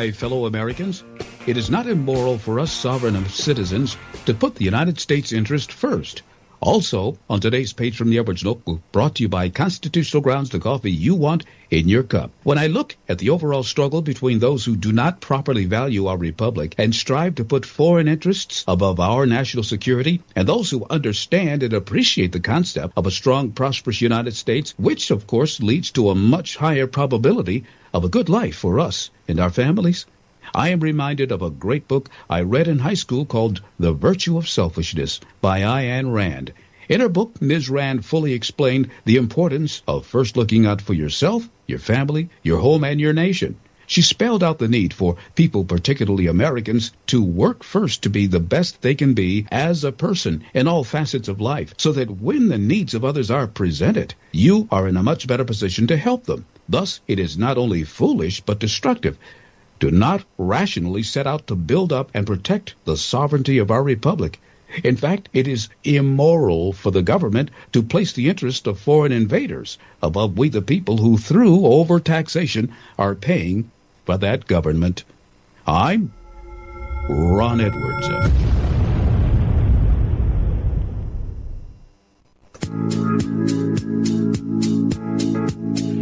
[0.00, 1.04] My fellow Americans.
[1.46, 6.22] It is not immoral for us sovereign citizens to put the United States interest first.
[6.62, 10.58] Also, on today's page from the Edwards Notebook, brought to you by Constitutional Grounds, the
[10.58, 12.32] coffee you want in your cup.
[12.42, 16.18] When I look at the overall struggle between those who do not properly value our
[16.18, 21.62] republic and strive to put foreign interests above our national security, and those who understand
[21.62, 26.10] and appreciate the concept of a strong, prosperous United States, which of course leads to
[26.10, 30.04] a much higher probability of a good life for us and our families,
[30.54, 34.38] I am reminded of a great book I read in high school called The Virtue
[34.38, 36.52] of Selfishness by Ayn Rand.
[36.88, 37.68] In her book, Ms.
[37.68, 42.84] Rand fully explained the importance of first looking out for yourself, your family, your home,
[42.84, 43.56] and your nation.
[43.86, 48.40] She spelled out the need for people, particularly Americans, to work first to be the
[48.40, 52.48] best they can be as a person in all facets of life, so that when
[52.48, 56.24] the needs of others are presented, you are in a much better position to help
[56.24, 56.46] them.
[56.68, 59.18] Thus, it is not only foolish, but destructive
[59.80, 64.38] do not rationally set out to build up and protect the sovereignty of our republic.
[64.84, 69.78] In fact, it is immoral for the government to place the interest of foreign invaders
[70.00, 73.70] above we the people who, through overtaxation, are paying
[74.04, 75.02] for that government.
[75.66, 76.12] I'm
[77.08, 78.06] Ron Edwards.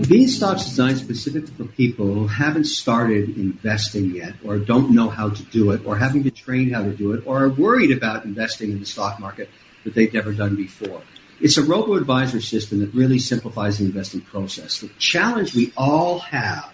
[0.09, 5.29] Beanstox is designed specifically for people who haven't started investing yet, or don't know how
[5.29, 8.25] to do it, or haven't been trained how to do it, or are worried about
[8.25, 9.51] investing in the stock market
[9.85, 11.03] that they've never done before.
[11.43, 14.81] It's a robo advisor system that really simplifies the investing process.
[14.81, 16.73] The challenge we all have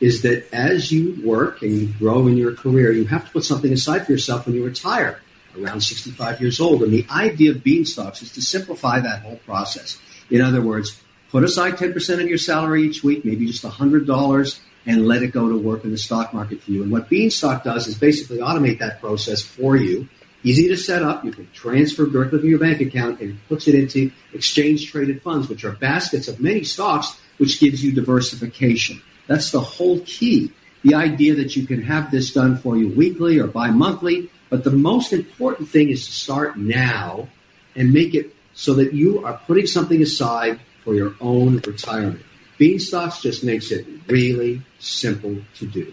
[0.00, 3.44] is that as you work and you grow in your career, you have to put
[3.44, 5.20] something aside for yourself when you retire
[5.58, 6.82] around 65 years old.
[6.82, 9.98] And the idea of Beanstox is to simplify that whole process.
[10.30, 10.98] In other words,
[11.30, 15.48] put aside 10% of your salary each week, maybe just $100, and let it go
[15.48, 16.82] to work in the stock market for you.
[16.82, 20.08] And what Beanstox does is basically automate that process for you.
[20.42, 21.24] Easy to set up.
[21.24, 25.48] You can transfer directly from your bank account and puts it into exchange traded funds,
[25.48, 29.02] which are baskets of many stocks, which gives you diversification.
[29.26, 30.50] That's the whole key.
[30.82, 34.30] The idea that you can have this done for you weekly or bi-monthly.
[34.48, 37.28] But the most important thing is to start now
[37.76, 42.24] and make it so that you are putting something aside for your own retirement.
[42.58, 45.92] Beanstox just makes it really simple to do.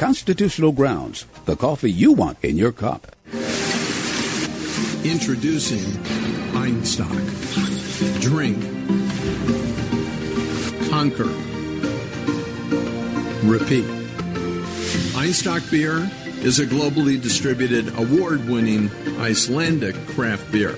[0.00, 3.14] Constitutional Grounds, the coffee you want in your cup.
[5.04, 5.84] Introducing
[6.56, 7.12] Einstök.
[8.18, 8.56] Drink.
[10.88, 11.28] Conquer.
[13.44, 13.84] Repeat.
[15.14, 16.10] Einstök beer
[16.42, 20.72] is a globally distributed, award winning Icelandic craft beer.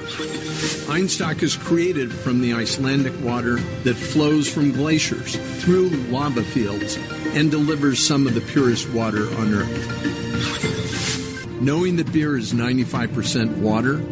[0.89, 6.99] Einstök is created from the Icelandic water that flows from glaciers through lava fields
[7.35, 10.01] and delivers some of the purest water on Earth.
[11.61, 14.03] Knowing that beer is 95% water,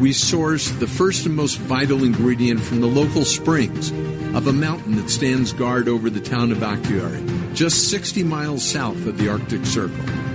[0.00, 3.90] we source the first and most vital ingredient from the local springs
[4.36, 9.06] of a mountain that stands guard over the town of Akureyri, just 60 miles south
[9.06, 10.27] of the Arctic Circle.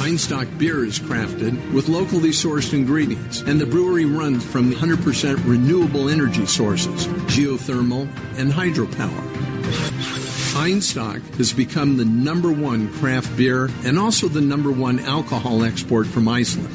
[0.00, 6.08] Einstök beer is crafted with locally sourced ingredients, and the brewery runs from 100% renewable
[6.08, 8.08] energy sources, geothermal,
[8.38, 9.22] and hydropower.
[10.56, 16.06] Einstök has become the number one craft beer and also the number one alcohol export
[16.06, 16.74] from Iceland.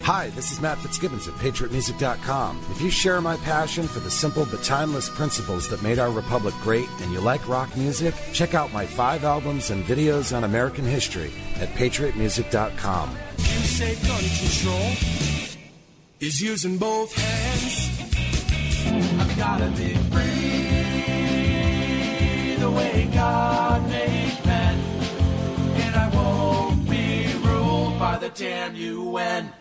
[0.04, 2.60] Hi, this is Matt Fitzgibbons at PatriotMusic.com.
[2.72, 6.54] If you share my passion for the simple but timeless principles that made our republic
[6.62, 10.84] great and you like rock music, check out my five albums and videos on American
[10.84, 13.16] history at PatriotMusic.com.
[13.38, 14.92] You say gun control
[16.20, 17.90] is using both hands.
[19.22, 20.74] I've gotta be free
[22.58, 24.23] the way God made
[28.24, 29.52] the damn UN.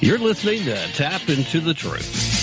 [0.00, 2.39] You're listening to Tap Into the Truth.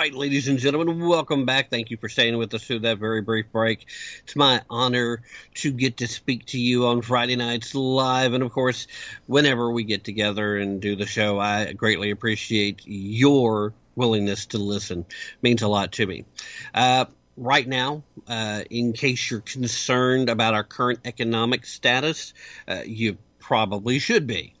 [0.00, 1.68] Right, ladies and gentlemen, welcome back.
[1.68, 3.86] Thank you for staying with us through that very brief break.
[4.22, 5.20] It's my honor
[5.56, 8.32] to get to speak to you on Friday nights live.
[8.32, 8.86] And of course,
[9.26, 15.00] whenever we get together and do the show, I greatly appreciate your willingness to listen.
[15.00, 16.24] It means a lot to me.
[16.72, 17.04] Uh,
[17.36, 22.32] right now, uh, in case you're concerned about our current economic status,
[22.66, 24.54] uh, you probably should be.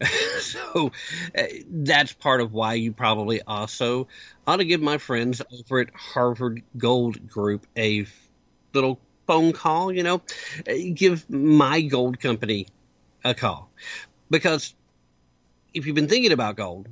[0.40, 0.92] so
[1.36, 4.08] uh, that's part of why you probably also
[4.46, 8.06] ought to give my friends over at Harvard Gold Group a
[8.74, 10.22] little phone call, you know,
[10.68, 12.66] Uh, give my gold company
[13.24, 13.70] a call.
[14.30, 14.74] Because
[15.74, 16.88] if you've been thinking about gold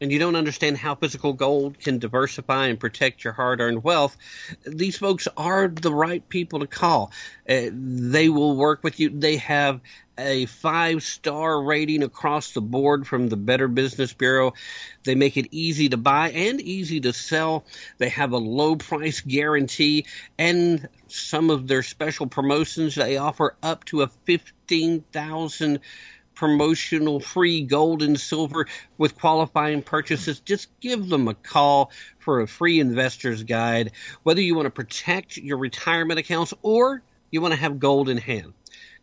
[0.00, 4.16] and you don't understand how physical gold can diversify and protect your hard earned wealth,
[4.64, 7.10] these folks are the right people to call.
[7.48, 9.10] Uh, they will work with you.
[9.10, 9.80] They have
[10.18, 14.54] a five star rating across the board from the Better Business Bureau.
[15.04, 17.64] They make it easy to buy and easy to sell.
[17.98, 20.06] They have a low price guarantee
[20.38, 25.80] and some of their special promotions they offer up to a 15,000
[26.36, 28.66] promotional free gold and silver
[28.96, 33.90] with qualifying purchases, just give them a call for a free investor's guide.
[34.22, 38.18] Whether you want to protect your retirement accounts or you want to have gold in
[38.18, 38.52] hand.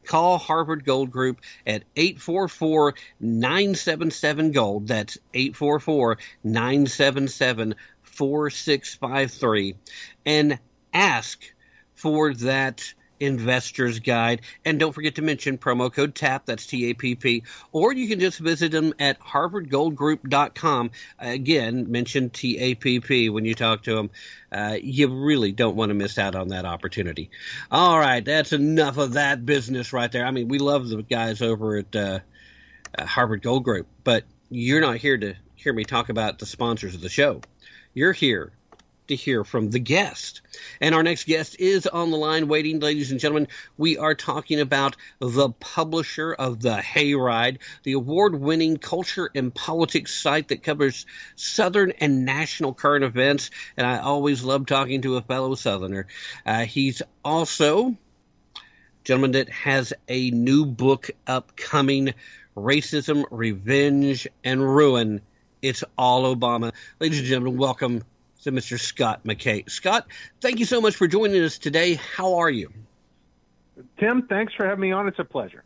[0.06, 4.88] Call Harvard Gold Group at 844 977 Gold.
[4.88, 9.76] That's 844 977 4653.
[10.26, 10.60] And
[10.94, 11.42] ask
[11.96, 12.94] for that
[13.24, 14.42] investor's guide.
[14.66, 18.08] And don't forget to mention promo code TAP, that's T A P P, or you
[18.08, 20.92] can just visit them at harvardgoldgroup.com.
[21.20, 24.10] Again, mention T A P P when you talk to them.
[24.52, 27.32] Uh, you really don't want to miss out on that opportunity.
[27.72, 30.26] All right, that's enough of that business right there.
[30.26, 32.20] I mean, we love the guys over at uh,
[32.96, 36.94] uh, Harvard Gold Group, but you're not here to hear me talk about the sponsors
[36.94, 37.42] of the show.
[37.96, 38.52] You're here
[39.14, 40.42] to hear from the guest.
[40.82, 43.48] And our next guest is on the line waiting, ladies and gentlemen.
[43.78, 50.14] We are talking about the publisher of The Hayride, the award winning culture and politics
[50.14, 51.06] site that covers
[51.36, 53.52] Southern and national current events.
[53.78, 56.08] And I always love talking to a fellow Southerner.
[56.46, 57.96] Uh, he's also
[59.04, 62.14] gentleman that has a new book upcoming
[62.56, 65.22] Racism, Revenge, and Ruin.
[65.62, 66.72] It's all Obama.
[67.00, 68.04] Ladies and gentlemen, welcome
[68.44, 68.80] to Mr.
[68.80, 69.70] Scott McKay.
[69.70, 70.08] Scott,
[70.42, 71.96] thank you so much for joining us today.
[71.96, 72.72] How are you?
[74.00, 75.08] Tim, thanks for having me on.
[75.08, 75.64] It's a pleasure.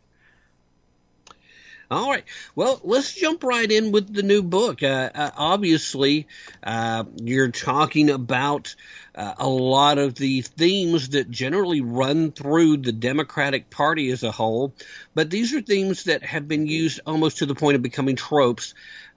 [1.89, 2.25] All right.
[2.53, 4.83] Well, let's jump right in with the new book.
[4.83, 6.27] Uh, uh, obviously,
[6.61, 8.75] uh, you're talking about
[9.15, 14.33] uh, a lot of the themes that generally run through the Democratic Party as a
[14.33, 14.73] whole,
[15.15, 18.73] but these are themes that have been used almost to the point of becoming tropes.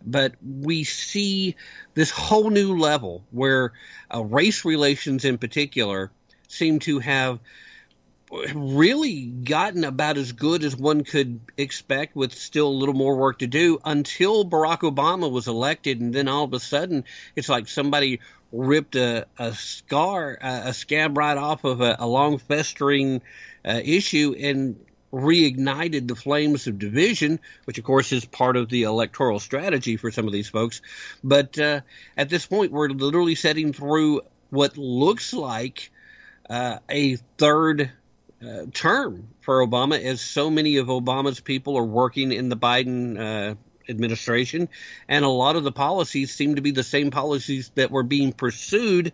[0.06, 1.56] But we see
[1.94, 3.72] this whole new level where
[4.14, 6.12] uh, race relations, in particular,
[6.46, 7.40] seem to have
[8.54, 13.40] really gotten about as good as one could expect with still a little more work
[13.40, 17.04] to do until Barack Obama was elected and then all of a sudden
[17.34, 18.20] it's like somebody
[18.52, 23.20] ripped a, a scar a, a scab right off of a, a long festering
[23.64, 24.78] uh, issue and
[25.12, 30.12] reignited the flames of division, which of course is part of the electoral strategy for
[30.12, 30.82] some of these folks.
[31.24, 31.80] But uh,
[32.16, 34.20] at this point, we're literally setting through
[34.50, 35.90] what looks like
[36.48, 37.90] uh, a third
[38.46, 43.18] uh, term for Obama, as so many of Obama's people are working in the Biden
[43.18, 43.54] uh,
[43.88, 44.68] administration,
[45.08, 48.32] and a lot of the policies seem to be the same policies that were being
[48.32, 49.12] pursued,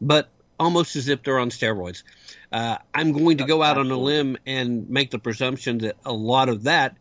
[0.00, 2.02] but almost as if they're on steroids.
[2.50, 6.12] Uh, I'm going to go out on a limb and make the presumption that a
[6.12, 6.96] lot of that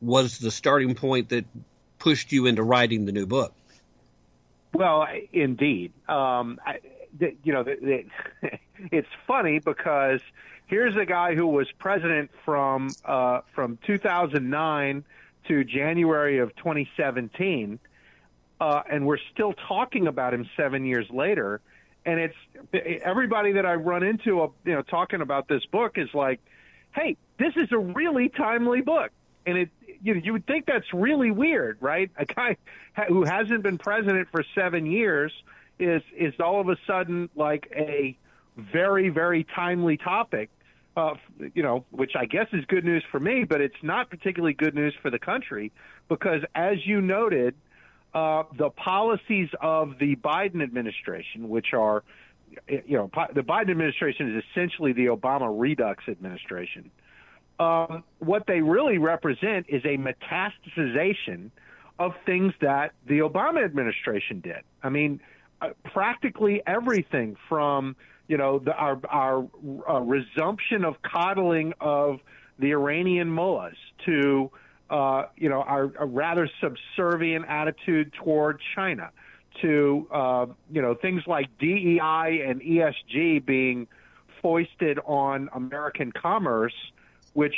[0.00, 1.44] was the starting point that
[1.98, 3.54] pushed you into writing the new book.
[4.72, 5.92] Well, indeed.
[6.08, 6.80] Um, I,
[7.18, 7.64] you know,
[8.90, 10.20] it's funny because
[10.66, 15.04] here's a guy who was president from uh, from 2009
[15.48, 17.78] to January of 2017,
[18.60, 21.60] uh, and we're still talking about him seven years later.
[22.06, 22.34] And it's
[23.02, 26.40] everybody that I run into, uh, you know, talking about this book is like,
[26.92, 29.10] "Hey, this is a really timely book."
[29.46, 29.70] And it,
[30.02, 32.10] you know, you would think that's really weird, right?
[32.16, 32.56] A guy
[33.08, 35.32] who hasn't been president for seven years
[35.78, 38.16] is is all of a sudden like a
[38.56, 40.50] very very timely topic
[40.96, 41.14] uh,
[41.54, 44.74] you know, which I guess is good news for me, but it's not particularly good
[44.74, 45.72] news for the country
[46.08, 47.54] because, as you noted,
[48.14, 52.04] uh, the policies of the Biden administration, which are,
[52.68, 56.90] you know, the Biden administration is essentially the Obama Redux administration.
[57.58, 61.50] Um, what they really represent is a metastasization
[61.98, 64.62] of things that the Obama administration did.
[64.82, 65.20] I mean,
[65.60, 67.96] uh, practically everything from
[68.28, 69.46] you know, the, our our
[69.88, 72.20] uh, resumption of coddling of
[72.58, 74.50] the Iranian mullahs to,
[74.90, 79.10] uh, you know, our, our rather subservient attitude toward China,
[79.60, 83.86] to, uh, you know, things like DEI and ESG being
[84.40, 86.74] foisted on American commerce,
[87.32, 87.54] which,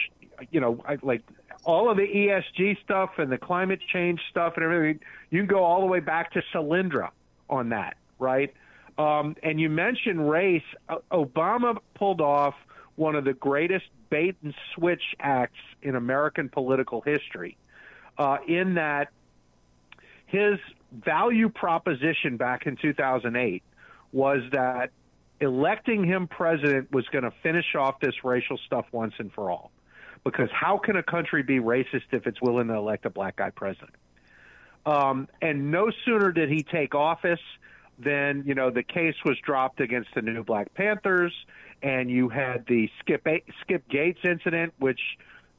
[0.51, 1.23] you know, I, like
[1.65, 5.01] all of the ESG stuff and the climate change stuff and everything,
[5.31, 7.11] you can go all the way back to Solyndra
[7.51, 8.55] on that, right?
[8.99, 10.63] Um, and you mentioned race.
[11.13, 12.55] Obama pulled off
[12.97, 17.57] one of the greatest bait and switch acts in American political history,
[18.19, 19.09] uh, in that
[20.27, 20.59] his
[20.93, 23.63] value proposition back in 2008
[24.13, 24.91] was that
[25.41, 29.71] electing him president was going to finish off this racial stuff once and for all.
[30.25, 33.51] Because how can a country be racist if it's willing to elect a black guy
[33.51, 33.95] president?
[34.85, 37.41] Um, and no sooner did he take office
[37.99, 41.33] then you know the case was dropped against the new Black Panthers,
[41.83, 43.27] and you had the Skip
[43.63, 45.01] Skip Gates incident, which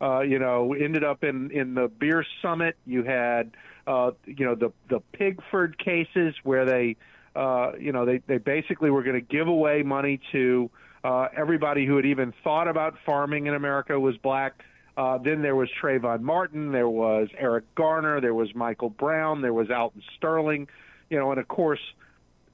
[0.01, 2.75] uh, you know, ended up in in the beer summit.
[2.85, 3.51] You had,
[3.85, 6.97] uh, you know, the the Pigford cases where they,
[7.35, 10.69] uh, you know, they they basically were going to give away money to
[11.03, 14.63] uh, everybody who had even thought about farming in America was black.
[14.95, 19.53] Uh, then there was Trayvon Martin, there was Eric Garner, there was Michael Brown, there
[19.53, 20.67] was Alton Sterling,
[21.11, 21.79] you know, and of course,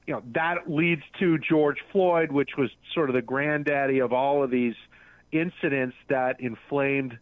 [0.06, 4.42] you know that leads to George Floyd, which was sort of the granddaddy of all
[4.42, 4.74] of these
[5.32, 7.18] incidents that inflamed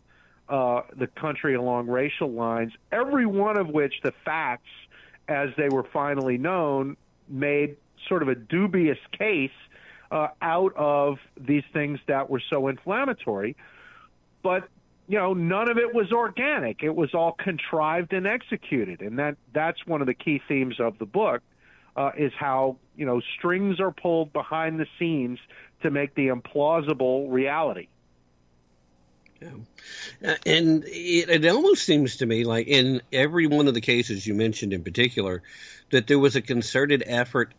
[0.48, 2.72] uh, the country along racial lines.
[2.90, 4.68] Every one of which the facts,
[5.28, 6.96] as they were finally known,
[7.28, 7.76] made
[8.08, 9.50] sort of a dubious case
[10.10, 13.56] uh, out of these things that were so inflammatory.
[14.42, 14.68] But
[15.08, 16.82] you know, none of it was organic.
[16.82, 20.98] It was all contrived and executed, and that that's one of the key themes of
[20.98, 21.42] the book.
[21.94, 25.38] Uh, is how you know strings are pulled behind the scenes
[25.82, 27.88] to make the implausible reality.
[29.42, 34.26] Uh, and it, it almost seems to me like in every one of the cases
[34.26, 35.42] you mentioned in particular,
[35.90, 37.52] that there was a concerted effort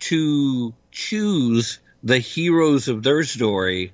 [0.00, 3.92] to choose the heroes of their story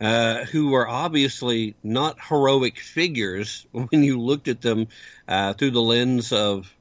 [0.00, 4.88] uh, who were obviously not heroic figures when you looked at them
[5.26, 6.72] uh, through the lens of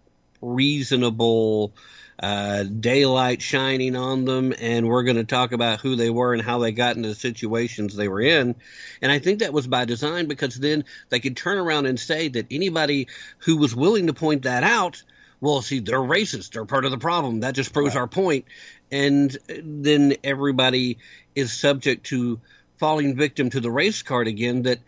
[0.42, 1.74] reasonable
[2.22, 6.42] uh, daylight shining on them, and we're going to talk about who they were and
[6.42, 8.56] how they got into the situations they were in.
[9.02, 12.28] And I think that was by design because then they could turn around and say
[12.30, 13.08] that anybody
[13.40, 15.04] who was willing to point that out,
[15.40, 17.42] well, see, they're racist, they're part of the problem.
[17.42, 18.46] That just proves our point.
[18.92, 20.98] And then everybody
[21.36, 22.40] is subject to
[22.78, 24.80] falling victim to the race card again that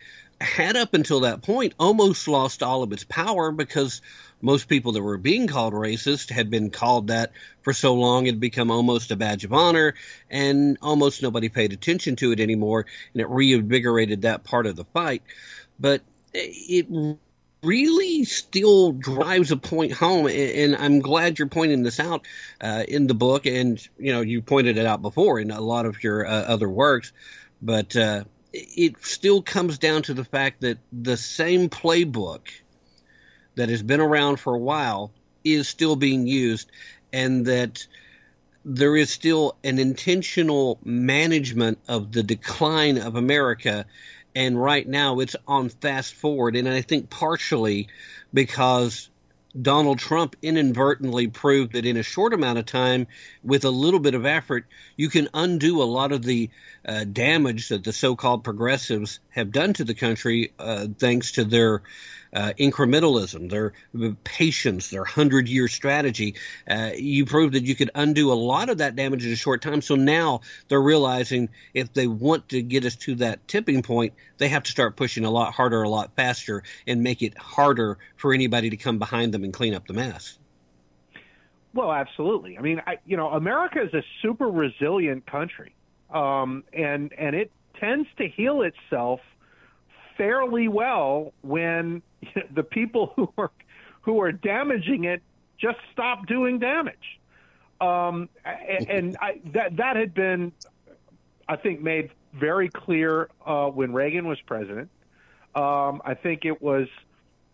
[0.41, 4.01] had up until that point almost lost all of its power because
[4.41, 7.31] most people that were being called racist had been called that
[7.61, 9.95] for so long it had become almost a badge of honor
[10.29, 14.85] and almost nobody paid attention to it anymore and it reinvigorated that part of the
[14.85, 15.23] fight.
[15.79, 16.01] But
[16.33, 16.87] it
[17.63, 22.25] really still drives a point home and i'm glad you're pointing this out
[22.61, 25.85] uh, in the book and you know you pointed it out before in a lot
[25.85, 27.11] of your uh, other works
[27.61, 28.23] but uh,
[28.53, 32.47] it still comes down to the fact that the same playbook
[33.59, 35.11] that has been around for a while
[35.43, 36.69] is still being used,
[37.13, 37.85] and that
[38.65, 43.85] there is still an intentional management of the decline of America.
[44.35, 46.55] And right now it's on fast forward.
[46.55, 47.87] And I think partially
[48.33, 49.09] because
[49.59, 53.07] Donald Trump inadvertently proved that in a short amount of time,
[53.43, 56.49] with a little bit of effort, you can undo a lot of the
[56.85, 61.43] uh, damage that the so called progressives have done to the country uh, thanks to
[61.43, 61.81] their
[62.33, 63.73] uh, incrementalism, their
[64.23, 66.35] patience, their hundred year strategy.
[66.69, 69.61] Uh, you proved that you could undo a lot of that damage in a short
[69.61, 69.81] time.
[69.81, 74.49] So now they're realizing if they want to get us to that tipping point, they
[74.49, 78.33] have to start pushing a lot harder, a lot faster, and make it harder for
[78.33, 80.37] anybody to come behind them and clean up the mess.
[81.73, 82.57] Well, absolutely.
[82.57, 85.75] I mean, I, you know, America is a super resilient country,
[86.11, 89.19] um, and and it tends to heal itself
[90.17, 92.01] fairly well when
[92.53, 93.51] the people who are
[94.01, 95.21] who are damaging it
[95.59, 97.19] just stop doing damage.
[97.81, 100.51] Um, and and I, that that had been,
[101.47, 104.89] I think, made very clear uh, when Reagan was president.
[105.55, 106.87] Um, I think it was.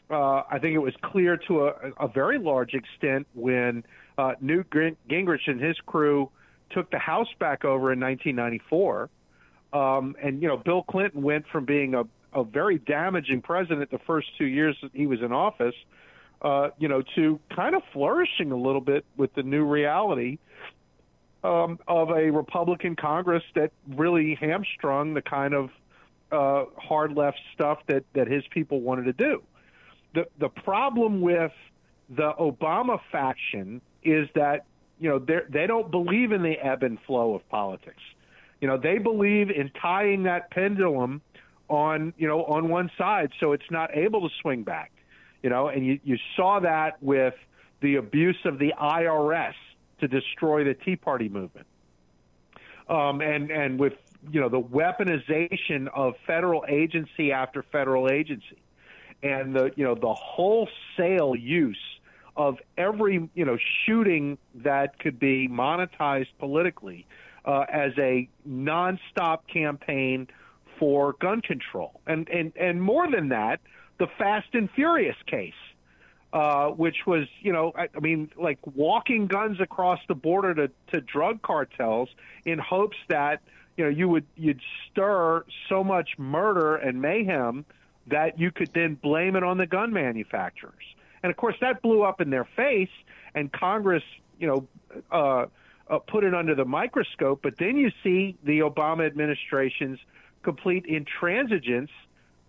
[0.07, 3.83] Uh, I think it was clear to a, a very large extent when
[4.19, 6.29] uh, Newt Gingrich and his crew
[6.69, 9.09] took the House back over in 1994.
[9.73, 12.03] Um, and you know, Bill Clinton went from being a,
[12.35, 15.73] a very damaging president the first two years that he was in office,
[16.41, 20.37] uh, you know, to kind of flourishing a little bit with the new reality
[21.43, 25.69] um, of a Republican Congress that really hamstrung the kind of
[26.31, 29.41] uh, hard left stuff that, that his people wanted to do.
[30.13, 31.51] The the problem with
[32.09, 34.65] the Obama faction is that
[34.99, 38.01] you know they they don't believe in the ebb and flow of politics.
[38.61, 41.21] You know they believe in tying that pendulum
[41.69, 44.91] on you know on one side so it's not able to swing back
[45.41, 47.33] you know and you you saw that with
[47.81, 49.53] the abuse of the IRS
[49.99, 51.67] to destroy the Tea Party movement.
[52.89, 53.93] Um and and with
[54.31, 58.57] you know the weaponization of federal agency after federal agency
[59.23, 61.77] and the you know the wholesale use
[62.35, 67.05] of every you know shooting that could be monetized politically
[67.45, 70.27] uh, as a nonstop campaign
[70.79, 73.59] for gun control, and and and more than that,
[73.97, 75.53] the Fast and Furious case,
[76.33, 80.71] uh, which was you know I, I mean like walking guns across the border to
[80.93, 82.09] to drug cartels
[82.45, 83.41] in hopes that
[83.77, 84.61] you know you would you'd
[84.91, 87.65] stir so much murder and mayhem
[88.07, 90.73] that you could then blame it on the gun manufacturers.
[91.23, 92.89] And of course, that blew up in their face,
[93.33, 94.03] and Congress,
[94.39, 94.67] you know,
[95.11, 95.45] uh,
[95.89, 97.39] uh, put it under the microscope.
[97.41, 99.99] But then you see the Obama administration's
[100.45, 101.89] complete intransigence.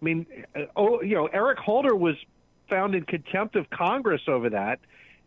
[0.01, 2.15] I mean, uh, oh, you know, Eric Holder was
[2.69, 4.79] found in contempt of Congress over that,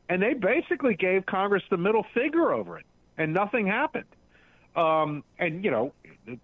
[0.08, 2.86] and they basically gave Congress the middle finger over it,
[3.18, 4.06] and nothing happened.
[4.76, 5.94] Um, and you know,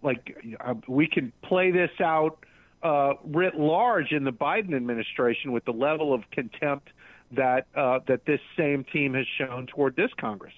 [0.02, 2.44] like uh, we can play this out
[2.84, 6.90] uh, writ large in the Biden administration with the level of contempt
[7.32, 10.54] that uh, that this same team has shown toward this Congress.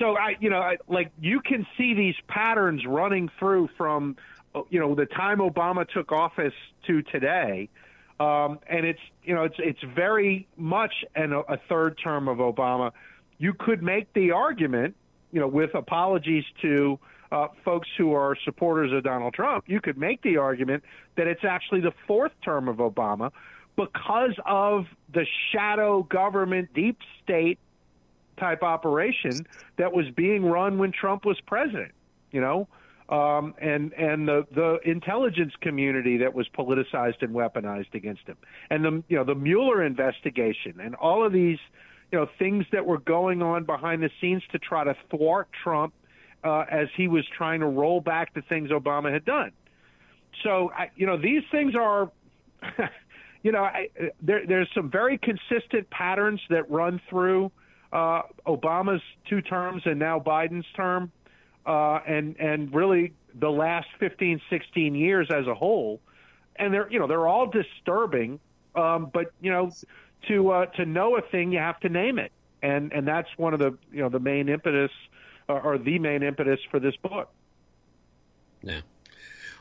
[0.00, 4.16] So I, you know, I, like you can see these patterns running through from,
[4.68, 6.54] you know, the time Obama took office
[6.86, 7.68] to today,
[8.18, 12.92] um, and it's you know it's it's very much an, a third term of Obama.
[13.38, 14.94] You could make the argument,
[15.32, 16.98] you know, with apologies to
[17.32, 20.82] uh, folks who are supporters of Donald Trump, you could make the argument
[21.16, 23.30] that it's actually the fourth term of Obama
[23.76, 27.58] because of the shadow government, deep state
[28.38, 29.46] type operation
[29.76, 31.92] that was being run when Trump was president.
[32.32, 32.68] You know,
[33.10, 38.36] um, and and the the intelligence community that was politicized and weaponized against him,
[38.70, 41.58] and the you know the Mueller investigation, and all of these
[42.12, 45.92] you know things that were going on behind the scenes to try to thwart Trump
[46.44, 49.50] uh, as he was trying to roll back the things Obama had done.
[50.44, 52.10] So I, you know these things are.
[53.42, 53.88] you know, I,
[54.20, 57.50] there, there's some very consistent patterns that run through
[57.92, 61.10] uh, Obama's two terms and now Biden's term,
[61.66, 66.00] uh, and and really the last 15, 16 years as a whole,
[66.56, 68.40] and they're you know they're all disturbing.
[68.74, 69.70] Um, but you know,
[70.28, 72.32] to uh, to know a thing, you have to name it,
[72.62, 74.92] and and that's one of the you know the main impetus
[75.48, 77.30] uh, or the main impetus for this book.
[78.62, 78.80] Yeah.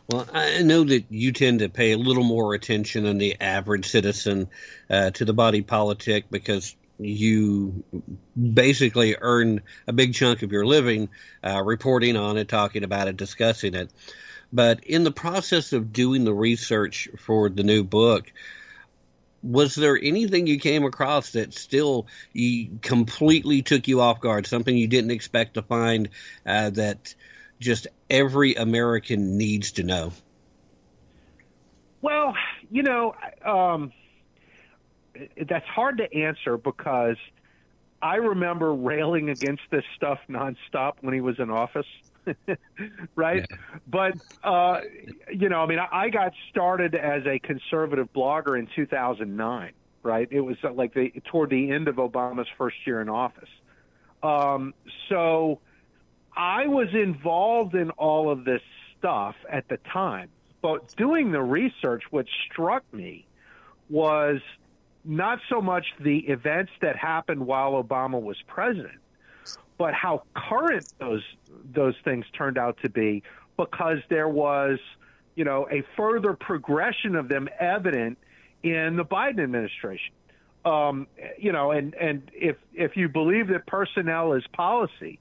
[0.10, 3.88] Well, I know that you tend to pay a little more attention than the average
[3.88, 4.50] citizen
[4.90, 7.84] uh, to the body politic because you
[8.38, 11.10] basically earn a big chunk of your living
[11.44, 13.90] uh, reporting on it, talking about it, discussing it.
[14.52, 18.32] But in the process of doing the research for the new book,
[19.42, 22.08] was there anything you came across that still
[22.82, 24.48] completely took you off guard?
[24.48, 26.10] Something you didn't expect to find
[26.46, 27.16] uh, that
[27.60, 30.12] just every American needs to know?
[32.02, 32.36] Well,
[32.72, 33.92] you know, um,
[35.48, 37.18] that's hard to answer because
[38.02, 41.86] I remember railing against this stuff nonstop when he was in office.
[43.16, 43.46] right?
[43.50, 43.58] Yeah.
[43.88, 44.14] But,
[44.44, 44.82] uh,
[45.32, 49.72] you know, I mean, I, got started as a conservative blogger in 2009,
[50.04, 50.28] right?
[50.30, 53.50] It was uh, like the, toward the end of Obama's first year in office.
[54.22, 54.74] Um,
[55.08, 55.60] so
[56.36, 58.62] I was involved in all of this
[58.98, 60.30] stuff at the time.
[60.62, 63.26] But doing the research, what struck me
[63.90, 64.40] was
[65.10, 69.00] not so much the events that happened while Obama was president,
[69.80, 71.24] but how current those
[71.74, 73.24] those things turned out to be
[73.58, 74.78] because there was,
[75.36, 78.20] you know, a further progression of them evident
[78.62, 80.14] in the Biden administration.
[80.64, 81.08] Um,
[81.40, 85.20] you know, and and if if you believe that personnel is policy,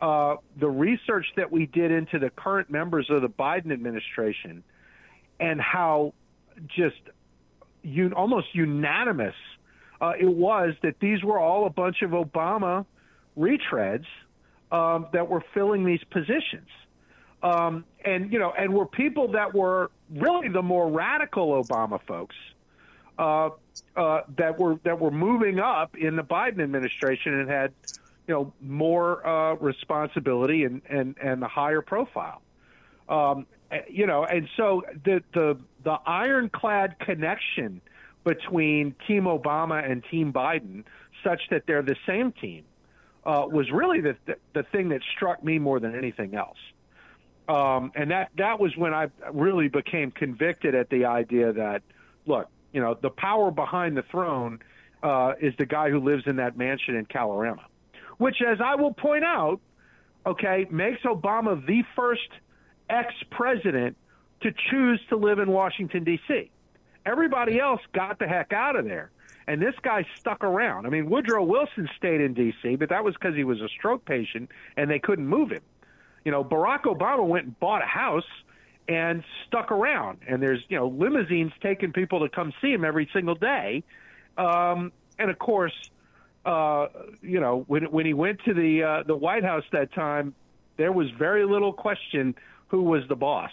[0.00, 4.62] uh, the research that we did into the current members of the Biden administration
[5.40, 6.14] and how
[6.68, 7.00] just
[7.84, 9.34] un, almost unanimous
[10.00, 12.84] uh, it was that these were all a bunch of Obama
[13.38, 14.06] retreads
[14.70, 16.68] um, that were filling these positions.
[17.42, 22.36] Um, and you know, and were people that were really the more radical Obama folks
[23.18, 23.50] uh,
[23.96, 27.72] uh, that were that were moving up in the Biden administration and had
[28.26, 32.40] you know more uh, responsibility and and and the higher profile.
[33.08, 33.46] Um,
[33.88, 37.80] you know, and so the the the ironclad connection
[38.24, 40.84] between Team Obama and Team Biden,
[41.22, 42.64] such that they're the same team,
[43.24, 46.58] uh, was really the, the the thing that struck me more than anything else.
[47.48, 51.82] Um, and that that was when I really became convicted at the idea that,
[52.26, 54.60] look, you know, the power behind the throne
[55.02, 57.64] uh, is the guy who lives in that mansion in Kalorama,
[58.16, 59.60] which, as I will point out,
[60.24, 62.30] okay, makes Obama the first
[62.88, 63.96] ex-president
[64.42, 66.50] to choose to live in Washington D.C.
[67.06, 69.10] Everybody else got the heck out of there.
[69.46, 70.86] And this guy stuck around.
[70.86, 74.04] I mean, Woodrow Wilson stayed in D.C., but that was because he was a stroke
[74.04, 75.62] patient and they couldn't move him.
[76.24, 78.24] You know, Barack Obama went and bought a house
[78.88, 80.18] and stuck around.
[80.26, 83.84] And there's, you know, limousines taking people to come see him every single day.
[84.38, 85.74] Um, and of course,
[86.44, 86.88] uh,
[87.22, 90.34] you know, when when he went to the uh, the White House that time,
[90.76, 92.34] there was very little question
[92.68, 93.50] who was the boss.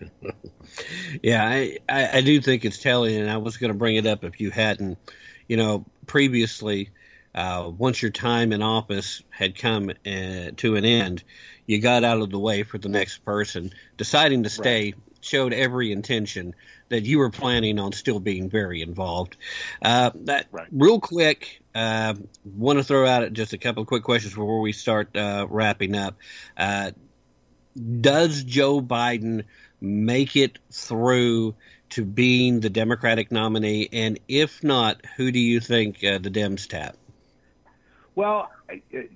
[1.22, 4.06] Yeah, I, I, I do think it's telling, and I was going to bring it
[4.06, 4.98] up if you hadn't.
[5.48, 6.90] You know, previously,
[7.34, 11.24] uh, once your time in office had come uh, to an end,
[11.66, 13.72] you got out of the way for the next person.
[13.96, 16.54] Deciding to stay showed every intention
[16.90, 19.36] that you were planning on still being very involved.
[19.82, 24.34] Uh, that real quick, uh, want to throw out just a couple of quick questions
[24.34, 26.16] before we start uh, wrapping up.
[26.56, 26.92] Uh,
[28.00, 29.44] does Joe Biden
[29.80, 31.54] make it through
[31.90, 33.88] to being the Democratic nominee?
[33.92, 36.96] And if not, who do you think uh, the Dems tap?
[38.14, 38.50] Well,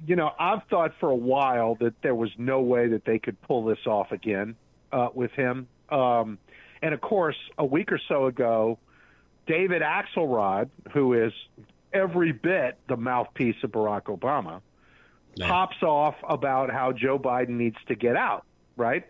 [0.07, 3.41] you know, I've thought for a while that there was no way that they could
[3.43, 4.55] pull this off again
[4.93, 5.67] uh, with him.
[5.89, 6.39] Um,
[6.81, 8.79] and of course, a week or so ago,
[9.47, 11.33] David Axelrod, who is
[11.93, 14.61] every bit the mouthpiece of Barack Obama,
[15.41, 18.45] pops off about how Joe Biden needs to get out,
[18.77, 19.05] right?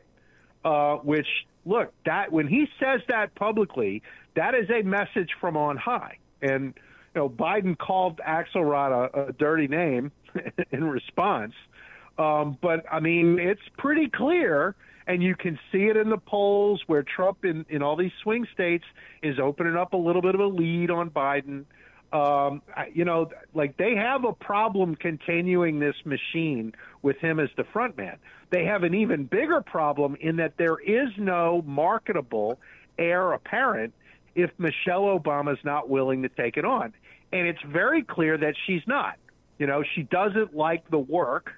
[0.65, 1.27] Uh, which,
[1.67, 4.03] look, that when he says that publicly,
[4.37, 6.19] that is a message from on high.
[6.41, 6.75] And
[7.15, 10.13] you know, Biden called Axelrod a, a dirty name
[10.71, 11.55] in response.
[12.19, 14.75] Um, but I mean, it's pretty clear,
[15.07, 18.47] and you can see it in the polls where Trump in, in all these swing
[18.53, 18.85] states
[19.23, 21.65] is opening up a little bit of a lead on Biden.
[22.13, 22.61] Um,
[22.93, 27.97] you know, like they have a problem continuing this machine with him as the front
[27.97, 28.19] man.
[28.51, 32.59] They have an even bigger problem in that there is no marketable
[32.99, 33.95] heir apparent
[34.35, 36.93] if Michelle Obama's not willing to take it on.
[37.33, 39.17] And it's very clear that she's not.
[39.59, 41.53] You know, she doesn't like the work,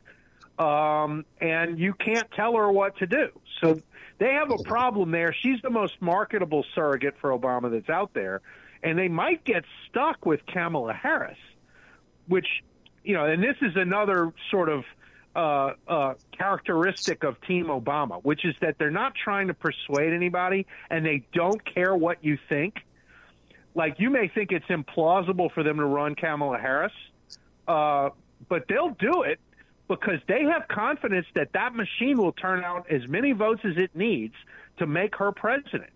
[0.59, 3.29] um, and you can't tell her what to do.
[3.61, 3.81] So
[4.19, 5.33] they have a problem there.
[5.33, 8.41] She's the most marketable surrogate for Obama that's out there,
[8.85, 11.39] and they might get stuck with Kamala Harris,
[12.29, 12.47] which,
[13.03, 14.85] you know, and this is another sort of
[15.35, 20.67] uh, uh, characteristic of Team Obama, which is that they're not trying to persuade anybody,
[20.91, 22.77] and they don't care what you think.
[23.75, 26.93] Like you may think it's implausible for them to run Kamala Harris,
[27.67, 28.11] uh,
[28.49, 29.41] but they'll do it
[29.89, 33.97] because they have confidence that that machine will turn out as many votes as it
[33.97, 34.35] needs
[34.79, 35.91] to make her president.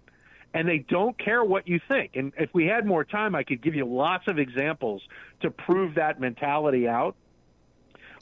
[0.55, 2.13] And they don't care what you think.
[2.17, 5.03] And if we had more time, I could give you lots of examples
[5.43, 7.17] to prove that mentality out.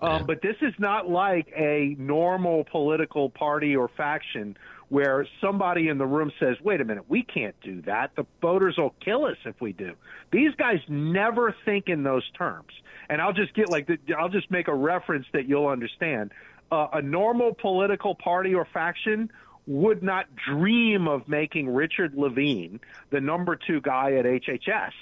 [0.00, 4.56] Um, but this is not like a normal political party or faction
[4.88, 8.14] where somebody in the room says, wait a minute, we can't do that.
[8.14, 9.94] The voters will kill us if we do.
[10.30, 12.72] These guys never think in those terms.
[13.08, 16.32] And I'll just get like, the, I'll just make a reference that you'll understand.
[16.70, 19.30] Uh, a normal political party or faction
[19.66, 24.92] would not dream of making Richard Levine the number two guy at HHS.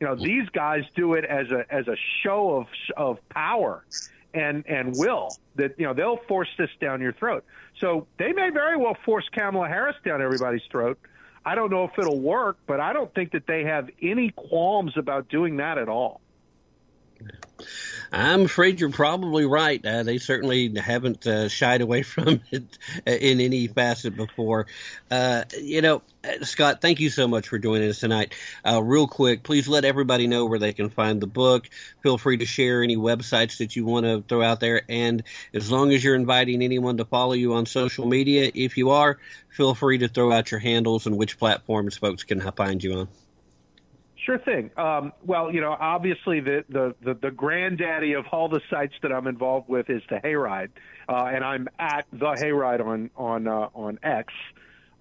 [0.00, 3.84] You know, these guys do it as a as a show of of power
[4.34, 7.44] and and will that you know they'll force this down your throat.
[7.80, 10.98] So they may very well force Kamala Harris down everybody's throat.
[11.46, 14.96] I don't know if it'll work, but I don't think that they have any qualms
[14.96, 16.20] about doing that at all.
[18.14, 19.84] I'm afraid you're probably right.
[19.84, 24.66] Uh, they certainly haven't uh, shied away from it in any facet before.
[25.10, 28.34] Uh, you know, uh, Scott, thank you so much for joining us tonight.
[28.64, 31.68] Uh, real quick, please let everybody know where they can find the book.
[32.02, 34.82] Feel free to share any websites that you want to throw out there.
[34.88, 38.90] And as long as you're inviting anyone to follow you on social media, if you
[38.90, 39.18] are,
[39.48, 43.08] feel free to throw out your handles and which platforms folks can find you on.
[44.24, 44.70] Sure thing.
[44.78, 49.12] Um, well, you know, obviously the, the, the, the granddaddy of all the sites that
[49.12, 50.70] I'm involved with is the Hayride,
[51.08, 54.32] uh, and I'm at the Hayride on on uh, on X,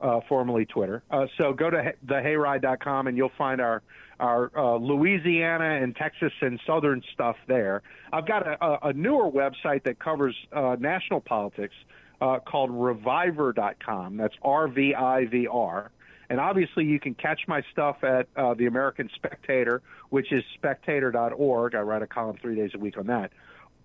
[0.01, 1.03] uh, formerly Twitter.
[1.09, 3.81] Uh, so go to thehayride.com and you'll find our
[4.19, 7.81] our uh, Louisiana and Texas and Southern stuff there.
[8.11, 11.73] I've got a, a, newer website that covers uh, national politics
[12.21, 14.17] uh, called RVIVR.com.
[14.17, 15.91] That's R V I V R.
[16.29, 21.75] And obviously, you can catch my stuff at uh, the American Spectator, which is spectator.org.
[21.75, 23.31] I write a column three days a week on that.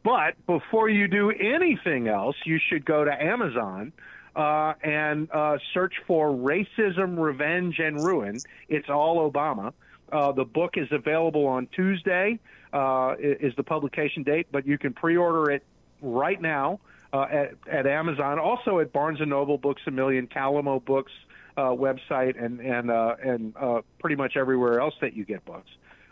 [0.05, 3.93] But before you do anything else, you should go to Amazon
[4.37, 8.39] uh, and uh, search for Racism, Revenge, and Ruin.
[8.69, 9.73] It's all Obama.
[10.11, 12.39] Uh, the book is available on Tuesday,
[12.73, 15.65] uh, is the publication date, but you can pre order it
[16.01, 16.81] right now
[17.13, 21.13] uh, at, at Amazon, also at Barnes and Noble, Books a Million, Calamo Books
[21.59, 25.69] uh, website, and and uh, and uh, pretty much everywhere else that you get books.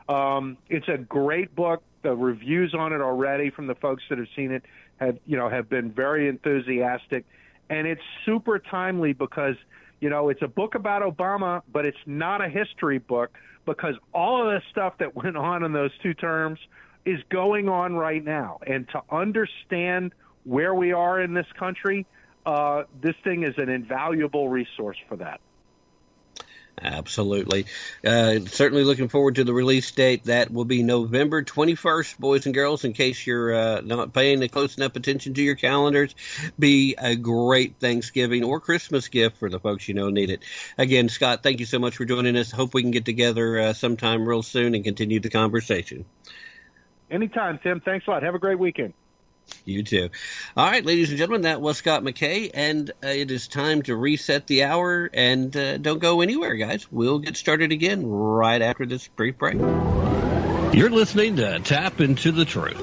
[0.09, 1.83] Um, it's a great book.
[2.03, 4.65] The reviews on it already from the folks that have seen it
[4.97, 7.25] have you know have been very enthusiastic,
[7.71, 9.55] and it's super timely because
[10.01, 13.31] you know it's a book about Obama, but it's not a history book
[13.67, 16.59] because all of the stuff that went on in those two terms
[17.05, 22.05] is going on right now, and to understand where we are in this country,
[22.47, 25.41] uh, this thing is an invaluable resource for that.
[26.81, 27.65] Absolutely.
[28.05, 30.25] Uh, certainly looking forward to the release date.
[30.25, 34.77] That will be November 21st, boys and girls, in case you're uh, not paying close
[34.77, 36.15] enough attention to your calendars.
[36.59, 40.43] Be a great Thanksgiving or Christmas gift for the folks you know need it.
[40.77, 42.51] Again, Scott, thank you so much for joining us.
[42.51, 46.05] Hope we can get together uh, sometime real soon and continue the conversation.
[47.11, 47.81] Anytime, Tim.
[47.81, 48.23] Thanks a lot.
[48.23, 48.93] Have a great weekend.
[49.65, 50.11] You too.
[50.57, 53.97] All right, ladies and gentlemen, that was Scott McKay, and uh, it is time to
[53.97, 55.11] reset the hour.
[55.13, 56.87] And uh, don't go anywhere, guys.
[56.91, 59.57] We'll get started again right after this brief break.
[60.73, 62.77] You're listening to Tap into the Truth.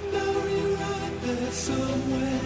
[1.54, 2.40] Somewhere,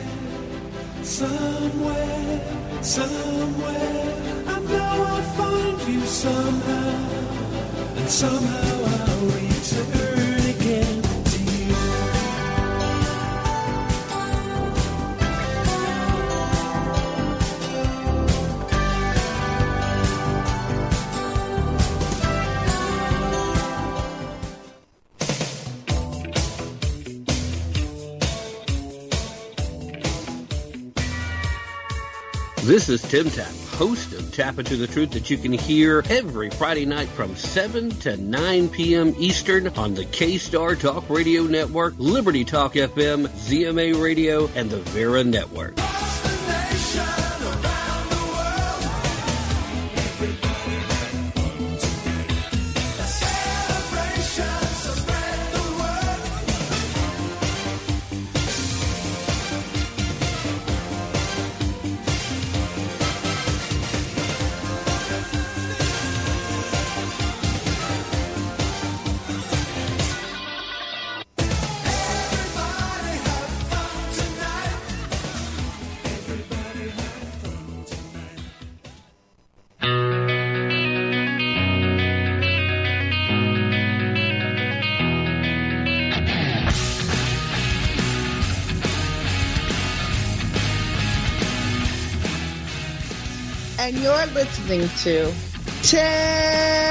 [1.03, 4.43] somewhere, somewhere.
[4.47, 11.07] I know I'll find you somehow, and somehow I'll return again
[32.68, 36.49] This is Tim Tapp, host of Tapp Into the Truth that you can hear every
[36.49, 39.15] Friday night from 7 to 9 p.m.
[39.18, 45.24] Eastern on the K-Star Talk Radio Network, Liberty Talk FM, ZMA Radio, and the Vera
[45.24, 45.78] Network.
[94.68, 95.34] Listening to
[95.82, 96.87] Tim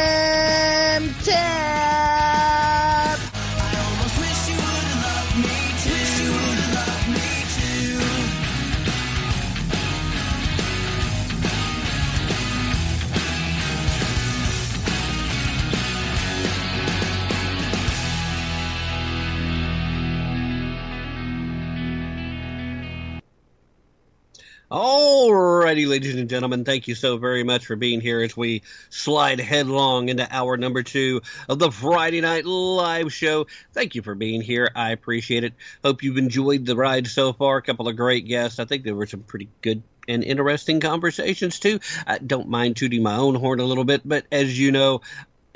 [26.26, 30.26] and gentlemen, thank you so very much for being here as we slide headlong into
[30.28, 33.46] hour number two of the Friday Night Live Show.
[33.72, 34.68] Thank you for being here.
[34.74, 35.54] I appreciate it.
[35.84, 37.58] Hope you've enjoyed the ride so far.
[37.58, 38.58] A couple of great guests.
[38.58, 41.78] I think there were some pretty good and interesting conversations too.
[42.04, 45.02] I don't mind tooting my own horn a little bit, but as you know,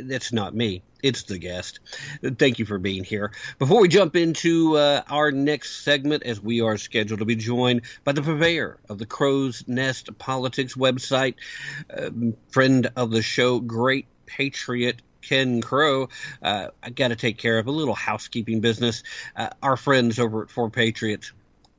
[0.05, 0.83] that's not me.
[1.03, 1.81] It's the guest.
[2.23, 3.33] Thank you for being here.
[3.59, 7.83] Before we jump into uh, our next segment, as we are scheduled to be joined
[8.05, 11.37] by the purveyor of the Crow's Nest Politics website,
[11.97, 16.09] um, friend of the show, great patriot Ken Crow,
[16.43, 19.03] uh, I got to take care of a little housekeeping business.
[19.37, 21.33] Uh, our friends over at 4 Patriots,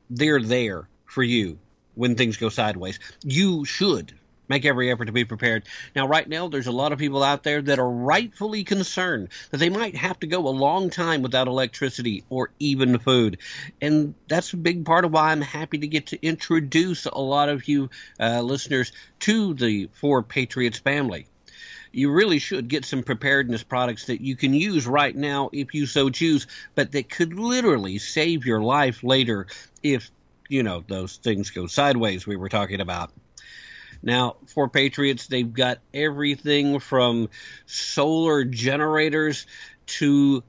[0.10, 1.58] they're there for you
[1.96, 3.00] when things go sideways.
[3.24, 4.14] You should
[4.48, 5.64] make every effort to be prepared.
[5.96, 9.58] Now, right now, there's a lot of people out there that are rightfully concerned that
[9.58, 13.38] they might have to go a long time without electricity or even food.
[13.82, 17.50] And that's a big part of why I'm happy to get to introduce a lot
[17.50, 17.90] of you
[18.20, 21.28] uh, listeners to the 4 Patriots family
[21.92, 25.86] you really should get some preparedness products that you can use right now if you
[25.86, 29.48] so choose, but that could literally save your life later
[29.84, 30.10] if,
[30.48, 33.12] you know, those things go sideways we were talking about.
[34.04, 37.30] Now, 4 Patriots, they've got everything from
[37.66, 39.46] solar generators
[39.86, 40.44] to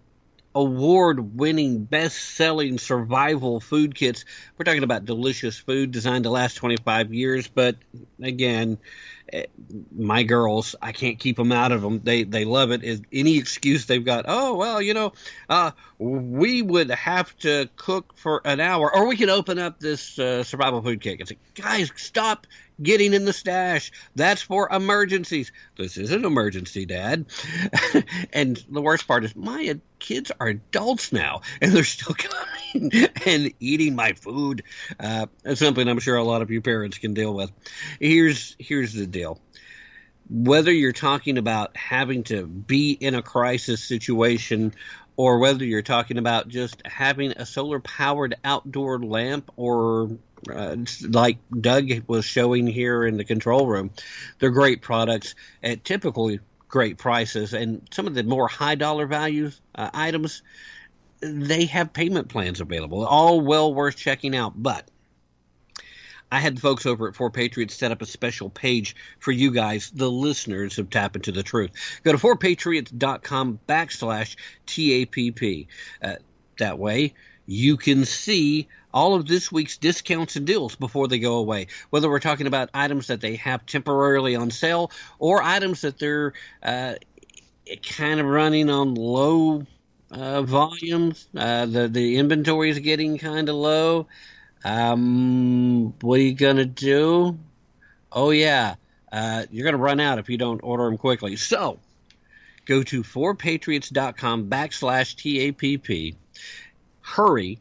[0.54, 4.24] award winning, best selling survival food kits.
[4.56, 7.76] We're talking about delicious food designed to last 25 years, but
[8.22, 8.78] again,
[9.94, 12.00] my girls, I can't keep them out of them.
[12.02, 12.82] They they love it.
[12.82, 14.24] Is any excuse they've got?
[14.28, 15.12] Oh well, you know,
[15.48, 20.18] uh, we would have to cook for an hour, or we can open up this
[20.18, 21.20] uh, survival food kit.
[21.20, 22.46] It's like, guys, stop
[22.82, 23.92] getting in the stash.
[24.14, 25.52] That's for emergencies.
[25.76, 27.26] This is an emergency, Dad.
[28.32, 32.92] and the worst part is my kids are adults now, and they're still coming
[33.24, 34.64] and eating my food.
[34.98, 37.52] Uh, something I'm sure a lot of you parents can deal with.
[38.00, 39.21] Here's here's the deal.
[40.30, 44.74] Whether you're talking about having to be in a crisis situation
[45.16, 50.10] or whether you're talking about just having a solar powered outdoor lamp or
[50.50, 50.76] uh,
[51.08, 53.90] like Doug was showing here in the control room.
[54.38, 59.60] They're great products at typically great prices, and some of the more high dollar values
[59.74, 60.42] uh, items,
[61.20, 63.04] they have payment plans available.
[63.04, 64.88] All well worth checking out, but.
[66.32, 69.50] I had the folks over at 4 Patriots set up a special page for you
[69.50, 71.72] guys, the listeners of Tap Into the Truth.
[72.04, 75.68] Go to 4patriots.com backslash TAPP.
[76.02, 76.14] Uh,
[76.58, 77.12] that way,
[77.44, 81.66] you can see all of this week's discounts and deals before they go away.
[81.90, 86.32] Whether we're talking about items that they have temporarily on sale or items that they're
[86.62, 86.94] uh,
[87.86, 89.66] kind of running on low
[90.10, 94.06] uh, volumes, uh, the the inventory is getting kind of low.
[94.64, 97.38] Um, what are you gonna do?
[98.10, 98.76] Oh yeah,
[99.10, 101.36] uh, you're gonna run out if you don't order them quickly.
[101.36, 101.78] So
[102.66, 106.16] go to 4patriots.com backslash TAPP.
[107.00, 107.58] Hurry.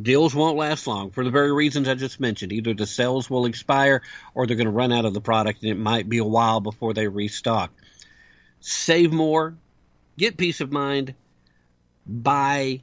[0.00, 2.52] Deals won't last long for the very reasons I just mentioned.
[2.52, 4.02] Either the sales will expire
[4.34, 6.60] or they're going to run out of the product and it might be a while
[6.60, 7.72] before they restock.
[8.60, 9.56] Save more,
[10.16, 11.14] get peace of mind,
[12.06, 12.82] buy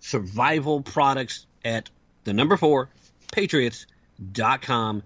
[0.00, 1.90] survival products at
[2.26, 2.90] the number four,
[3.32, 5.02] patriots.com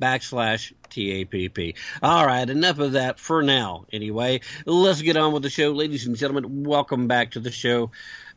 [0.00, 1.76] backslash TAPP.
[2.02, 4.40] All right, enough of that for now, anyway.
[4.66, 5.70] Let's get on with the show.
[5.70, 7.92] Ladies and gentlemen, welcome back to the show.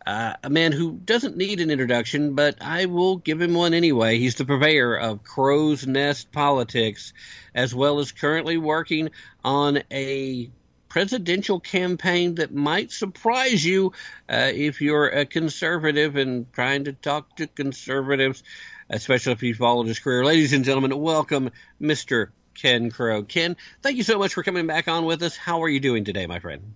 [0.05, 4.19] Uh, a man who doesn't need an introduction, but I will give him one anyway.
[4.19, 7.13] He's the purveyor of Crow's Nest politics,
[7.55, 9.09] as well as currently working
[9.43, 10.49] on a
[10.97, 13.93] presidential campaign that might surprise you
[14.27, 18.41] uh, if you're a conservative and trying to talk to conservatives,
[18.89, 20.25] especially if you followed his career.
[20.25, 22.29] Ladies and gentlemen, welcome, Mr.
[22.55, 23.21] Ken Crow.
[23.21, 25.37] Ken, thank you so much for coming back on with us.
[25.37, 26.73] How are you doing today, my friend?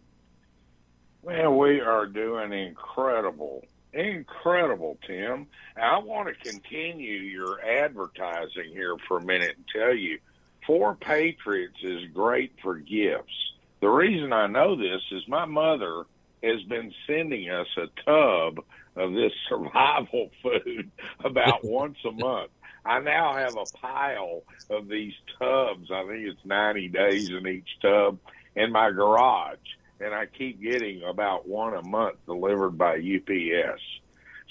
[1.25, 3.65] Man, we are doing incredible.
[3.91, 5.47] Incredible, Tim.
[5.75, 10.19] I want to continue your advertising here for a minute and tell you
[10.67, 13.51] 4 Patriots is great for gifts.
[13.81, 16.03] The reason I know this is my mother
[16.43, 18.63] has been sending us a tub
[18.95, 20.91] of this survival food
[21.23, 22.51] about once a month.
[22.83, 25.91] I now have a pile of these tubs.
[25.91, 28.17] I think it's 90 days in each tub
[28.55, 29.57] in my garage
[30.01, 33.81] and I keep getting about one a month delivered by UPS.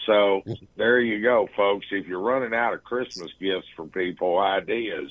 [0.06, 0.42] So
[0.76, 1.86] there you go, folks.
[1.90, 5.10] If you're running out of Christmas gifts for people, ideas,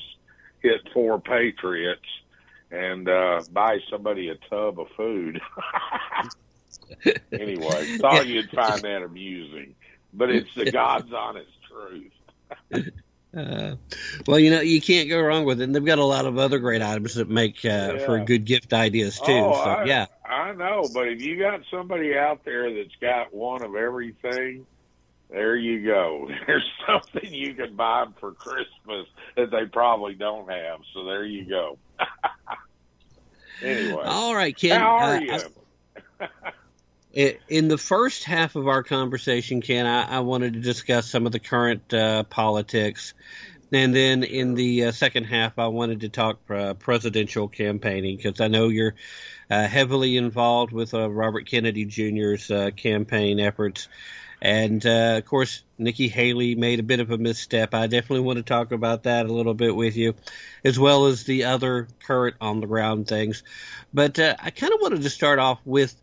[0.61, 2.01] hit 4 Patriots
[2.71, 5.41] and uh, buy somebody a tub of food.
[7.33, 9.75] anyway, thought you'd find that amusing,
[10.13, 12.11] but it's the God's honest truth.
[13.35, 13.75] Uh,
[14.25, 15.65] well, you know, you can't go wrong with it.
[15.65, 17.97] And they've got a lot of other great items that make uh, Yeah.
[17.99, 19.31] for good gift ideas too.
[19.31, 23.31] Oh, so I, yeah, I know, but if you got somebody out there that's got
[23.31, 24.65] one of everything,
[25.29, 26.27] there you go.
[26.47, 30.79] There's something you can buy 'em for Christmas that they probably don't have.
[30.93, 31.77] So there you go.
[33.61, 34.79] anyway, all right, Ken.
[34.79, 35.31] how are uh, you?
[35.31, 35.43] I-
[37.47, 41.31] in the first half of our conversation, Ken, I, I wanted to discuss some of
[41.31, 43.13] the current uh, politics.
[43.71, 48.41] And then in the uh, second half, I wanted to talk uh, presidential campaigning because
[48.41, 48.95] I know you're
[49.49, 53.87] uh, heavily involved with uh, Robert Kennedy Jr.'s uh, campaign efforts.
[54.41, 57.73] And uh, of course, Nikki Haley made a bit of a misstep.
[57.73, 60.15] I definitely want to talk about that a little bit with you,
[60.63, 63.43] as well as the other current on the ground things.
[63.93, 65.93] But uh, I kind of wanted to start off with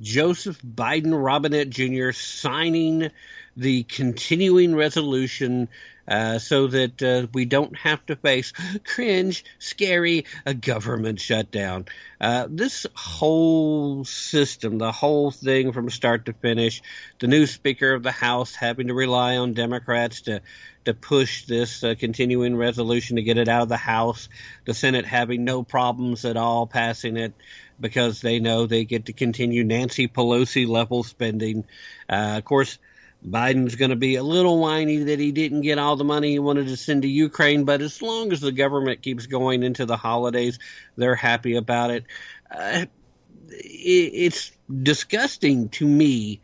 [0.00, 2.12] Joseph Biden Robinette Jr.
[2.12, 3.10] signing
[3.58, 5.68] the continuing resolution
[6.06, 8.52] uh, so that uh, we don't have to face
[8.84, 11.84] cringe, scary, a government shutdown.
[12.20, 16.80] Uh, this whole system, the whole thing from start to finish,
[17.18, 20.40] the new Speaker of the House having to rely on Democrats to
[20.84, 24.30] to push this uh, continuing resolution to get it out of the House,
[24.64, 27.34] the Senate having no problems at all passing it
[27.78, 31.66] because they know they get to continue Nancy Pelosi level spending.
[32.08, 32.78] Uh, of course,
[33.26, 36.38] Biden's going to be a little whiny that he didn't get all the money he
[36.38, 39.96] wanted to send to Ukraine, but as long as the government keeps going into the
[39.96, 40.58] holidays,
[40.96, 42.04] they're happy about it.
[42.50, 42.86] Uh,
[43.50, 46.40] it it's disgusting to me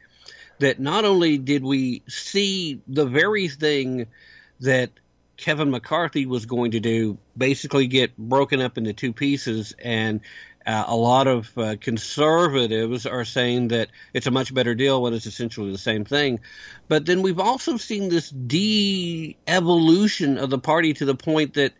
[0.58, 4.06] that not only did we see the very thing
[4.60, 4.90] that
[5.36, 10.20] Kevin McCarthy was going to do basically get broken up into two pieces and
[10.66, 15.14] uh, a lot of uh, conservatives are saying that it's a much better deal when
[15.14, 16.40] it's essentially the same thing.
[16.88, 21.72] But then we've also seen this de evolution of the party to the point that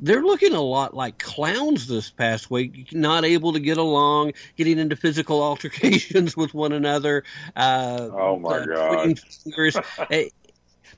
[0.00, 4.78] they're looking a lot like clowns this past week, not able to get along, getting
[4.78, 7.24] into physical altercations with one another.
[7.54, 9.18] Uh, Oh, my uh, God.
[9.20, 9.76] fingers.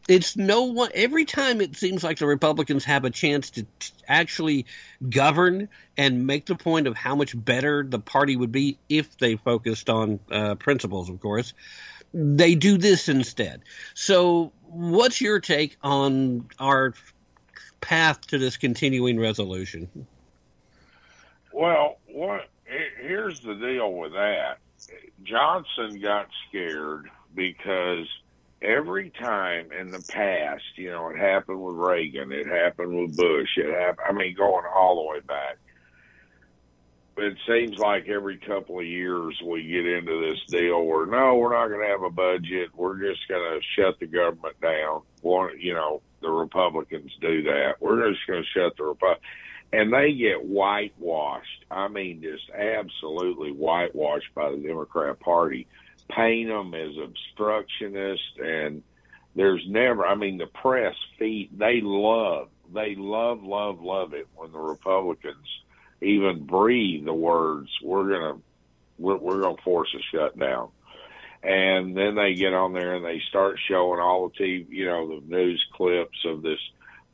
[0.08, 0.90] it's no one.
[0.94, 4.66] Every time it seems like the Republicans have a chance to t- actually
[5.08, 9.36] govern and make the point of how much better the party would be if they
[9.36, 11.54] focused on uh, principles, of course,
[12.12, 13.62] they do this instead.
[13.94, 16.94] So, what's your take on our
[17.80, 19.88] path to this continuing resolution?
[21.52, 22.48] Well, what
[23.00, 24.58] here's the deal with that.
[25.22, 28.06] Johnson got scared because
[28.62, 33.48] every time in the past, you know, it happened with Reagan, it happened with Bush,
[33.56, 34.06] it happened.
[34.08, 35.58] I mean, going all the way back.
[37.14, 41.52] It seems like every couple of years we get into this deal where no, we're
[41.52, 42.70] not going to have a budget.
[42.74, 45.02] We're just going to shut the government down.
[45.20, 47.74] One, you know, the Republicans do that.
[47.80, 49.20] We're just going to shut the Republic,
[49.74, 51.66] and they get whitewashed.
[51.70, 55.66] I mean, just absolutely whitewashed by the Democrat Party.
[56.08, 58.82] Paint them as obstructionists, and
[59.34, 60.06] there's never.
[60.06, 61.50] I mean, the press feed.
[61.58, 62.48] They love.
[62.72, 65.46] They love, love, love it when the Republicans
[66.00, 68.40] even breathe the words, "We're gonna,
[68.98, 70.70] we're, we're gonna force a shutdown."
[71.42, 75.08] And then they get on there and they start showing all the TV, you know,
[75.08, 76.60] the news clips of this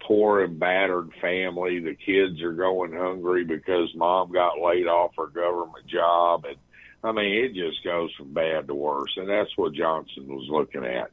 [0.00, 1.80] poor and battered family.
[1.80, 6.56] The kids are going hungry because mom got laid off her government job, and
[7.02, 9.12] I mean, it just goes from bad to worse.
[9.16, 11.10] And that's what Johnson was looking at.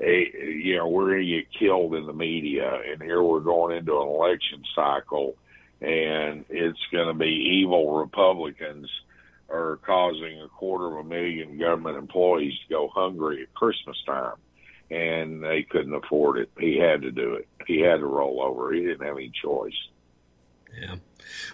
[0.00, 3.76] Eh, you know, we're going to get killed in the media, and here we're going
[3.76, 5.36] into an election cycle
[5.80, 8.88] and it's going to be evil Republicans
[9.48, 14.34] are causing a quarter of a million government employees to go hungry at Christmas time.
[14.90, 16.50] And they couldn't afford it.
[16.58, 17.48] He had to do it.
[17.66, 18.72] He had to roll over.
[18.72, 19.76] He didn't have any choice.
[20.78, 20.96] Yeah.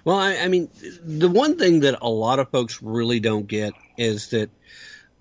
[0.04, 0.68] Well, I, I mean,
[1.04, 4.50] the one thing that a lot of folks really don't get is that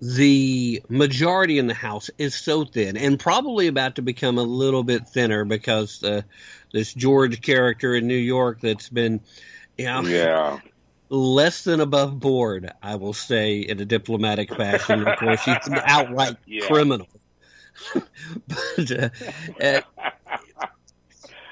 [0.00, 4.82] the majority in the House is so thin and probably about to become a little
[4.82, 6.22] bit thinner because uh,
[6.72, 9.20] this George character in New York that's been,
[9.78, 10.58] you know, Yeah.
[11.08, 15.00] less than above board, I will say in a diplomatic fashion.
[15.06, 16.66] Of course, he's an outright Yeah.
[16.66, 17.08] criminal.
[18.46, 19.08] but uh,
[19.60, 19.80] uh,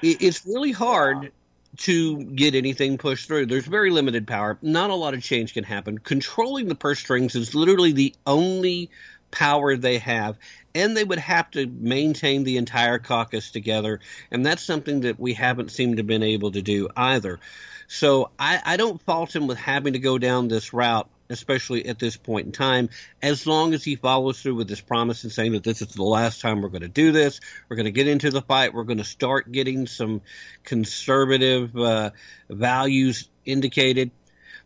[0.01, 1.31] it, it's really hard
[1.77, 3.47] to get anything pushed through.
[3.47, 4.57] There's very limited power.
[4.61, 5.97] Not a lot of change can happen.
[5.97, 8.91] Controlling the purse strings is literally the only
[9.31, 10.37] power they have.
[10.75, 13.99] And they would have to maintain the entire caucus together.
[14.31, 17.39] And that's something that we haven't seemed to have been able to do either.
[17.87, 21.99] So I, I don't fault him with having to go down this route, especially at
[21.99, 22.89] this point in time,
[23.21, 26.03] as long as he follows through with his promise and saying that this is the
[26.03, 27.39] last time we're going to do this.
[27.69, 28.73] We're going to get into the fight.
[28.73, 30.21] We're going to start getting some
[30.63, 32.11] conservative uh,
[32.49, 34.11] values indicated.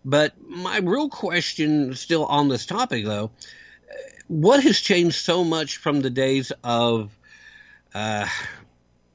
[0.03, 3.31] But my real question, still on this topic, though,
[4.27, 7.11] what has changed so much from the days of
[7.93, 8.27] uh,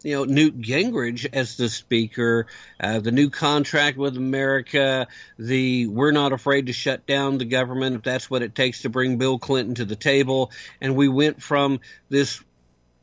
[0.04, 2.46] you know Newt Gingrich as the speaker,
[2.80, 5.06] uh, the new contract with America,
[5.38, 8.88] the we're not afraid to shut down the government if that's what it takes to
[8.88, 10.50] bring Bill Clinton to the table,
[10.80, 12.42] and we went from this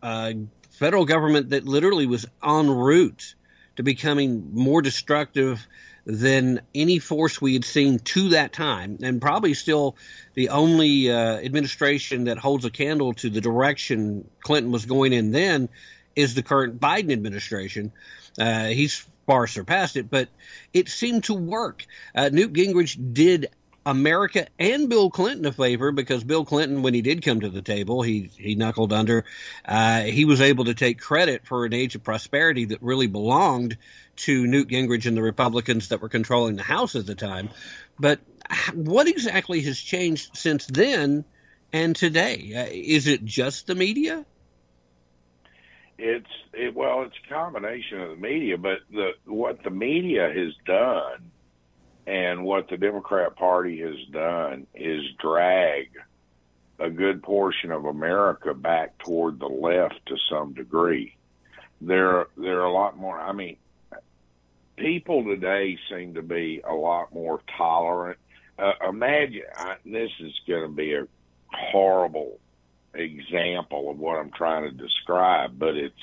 [0.01, 0.34] uh,
[0.71, 3.35] federal government that literally was en route
[3.76, 5.65] to becoming more destructive
[6.05, 9.95] than any force we had seen to that time, and probably still
[10.34, 15.31] the only uh, administration that holds a candle to the direction Clinton was going in
[15.31, 15.69] then
[16.15, 17.91] is the current Biden administration.
[18.38, 20.30] Uh, he's far surpassed it, but
[20.73, 21.86] it seemed to work.
[22.15, 23.49] Uh, Newt Gingrich did
[23.86, 27.61] America and Bill Clinton a favor because Bill Clinton, when he did come to the
[27.61, 29.26] table, he he knuckled under.
[29.65, 33.77] Uh, he was able to take credit for an age of prosperity that really belonged
[34.18, 37.49] to Newt Gingrich and the Republicans that were controlling the House at the time.
[37.99, 38.19] But
[38.73, 41.23] what exactly has changed since then
[41.72, 42.53] and today?
[42.56, 44.26] Uh, is it just the media?
[46.01, 50.53] It's it, well, it's a combination of the media, but the what the media has
[50.65, 51.30] done
[52.07, 55.89] and what the Democrat Party has done is drag
[56.80, 61.15] a good portion of America back toward the left to some degree.
[61.81, 63.19] There, there are a lot more.
[63.19, 63.57] I mean,
[64.76, 68.17] people today seem to be a lot more tolerant.
[68.57, 71.07] Uh, imagine I, this is going to be a
[71.51, 72.39] horrible
[72.93, 75.95] example of what I'm trying to describe, but it's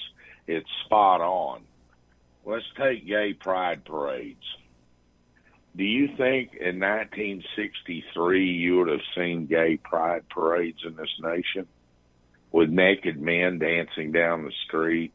[0.47, 1.63] it's spot on.
[2.45, 4.45] Let's take gay pride parades.
[5.77, 11.67] Do you think in 1963 you would have seen gay pride parades in this nation
[12.51, 15.13] with naked men dancing down the street,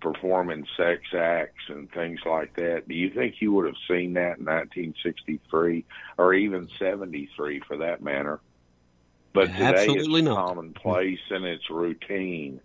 [0.00, 2.88] performing sex acts and things like that?
[2.88, 5.84] Do you think you would have seen that in 1963
[6.18, 8.40] or even 73 for that matter?
[9.32, 10.48] But today Absolutely it's not.
[10.48, 12.60] commonplace and it's routine.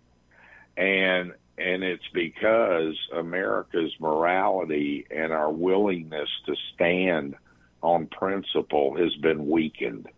[0.78, 7.36] and and it's because America's morality and our willingness to stand
[7.82, 10.10] on principle has been weakened.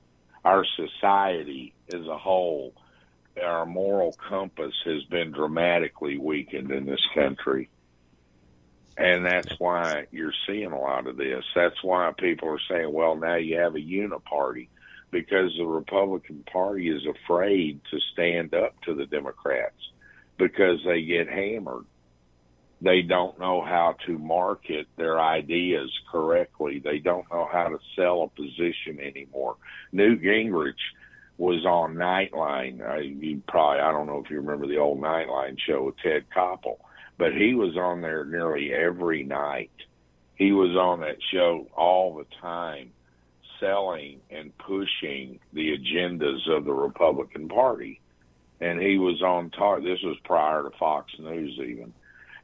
[0.43, 2.73] Our society as a whole,
[3.43, 7.69] our moral compass has been dramatically weakened in this country.
[8.97, 11.45] And that's why you're seeing a lot of this.
[11.53, 14.69] That's why people are saying, well, now you have a uniparty
[15.11, 19.75] because the Republican Party is afraid to stand up to the Democrats
[20.37, 21.85] because they get hammered.
[22.79, 26.79] They don't know how to market their ideas correctly.
[26.79, 29.55] They don't know how to sell a position anymore.
[29.91, 30.73] Newt Gingrich
[31.37, 32.87] was on Nightline.
[32.87, 36.25] I, you probably, I don't know if you remember the old Nightline show with Ted
[36.35, 36.77] Koppel,
[37.17, 39.71] but he was on there nearly every night.
[40.35, 42.91] He was on that show all the time,
[43.59, 48.01] selling and pushing the agendas of the Republican Party.
[48.59, 49.83] And he was on talk.
[49.83, 51.93] This was prior to Fox News, even.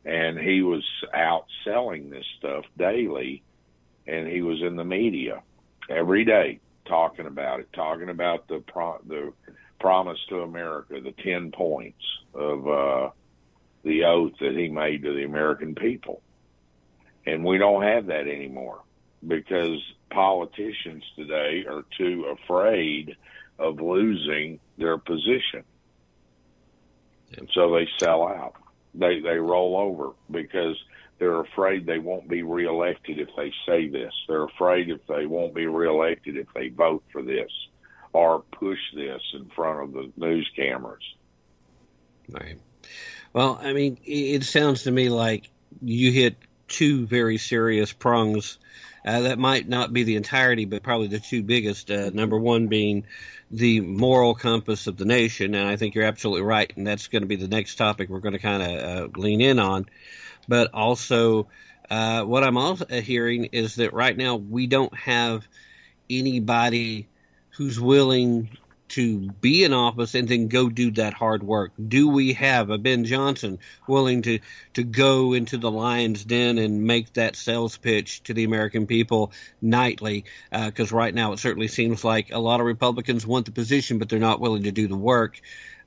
[0.06, 0.84] And he was
[1.14, 3.42] out selling this stuff daily,
[4.06, 5.42] and he was in the media
[5.90, 9.34] every day talking about it, talking about the pro- the
[9.80, 12.04] promise to America, the ten points
[12.34, 13.10] of uh,
[13.84, 16.22] the oath that he made to the American people,
[17.26, 18.82] and we don't have that anymore
[19.28, 23.16] because politicians today are too afraid
[23.60, 25.64] of losing their position,
[27.38, 28.56] and so they sell out.
[28.96, 30.78] They they roll over because
[31.20, 34.14] they're afraid they won't be reelected if they say this.
[34.28, 37.52] They're afraid if they won't be reelected if they vote for this
[38.12, 41.04] or push this in front of the news cameras.
[42.30, 42.60] Right.
[43.34, 45.50] Well, I mean, it sounds to me like
[45.82, 46.38] you hit
[46.68, 48.60] two very serious prongs.
[49.06, 51.92] Uh, that might not be the entirety, but probably the two biggest.
[51.92, 53.06] Uh, number one being
[53.52, 57.22] the moral compass of the nation, and I think you're absolutely right, and that's going
[57.22, 59.86] to be the next topic we're going to kind of uh, lean in on
[60.48, 61.48] but also
[61.90, 65.48] uh, what I'm also hearing is that right now we don't have
[66.10, 67.08] anybody
[67.52, 68.50] who's willing
[68.90, 71.72] to be in office and then go do that hard work.
[71.88, 74.40] Do we have a Ben Johnson willing to
[74.74, 79.32] to go into the lion's den and make that sales pitch to the American people
[79.62, 80.26] nightly?
[80.52, 83.98] Because uh, right now it certainly seems like a lot of Republicans want the position,
[83.98, 85.42] but they're not willing to do the work.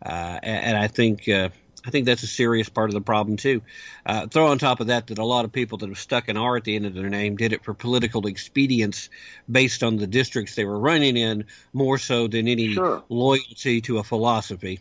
[0.05, 1.49] Uh, and, and, I think uh,
[1.87, 3.63] I think that's a serious part of the problem too.
[4.05, 6.37] Uh, throw on top of that that a lot of people that have stuck an
[6.37, 9.09] R at the end of their name did it for political expedience
[9.51, 13.05] based on the districts they were running in, more so than any sure.
[13.09, 14.81] loyalty to a philosophy.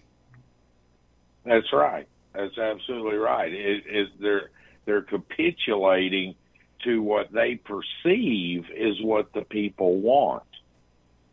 [1.44, 2.08] That's right.
[2.34, 3.54] That's absolutely right.
[3.54, 4.50] It, it, they're
[4.86, 6.36] they're capitulating
[6.84, 10.44] to what they perceive is what the people want,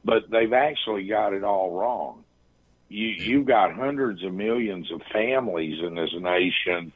[0.05, 2.25] but they've actually got it all wrong
[2.93, 6.93] you you've got hundreds of millions of families in this nation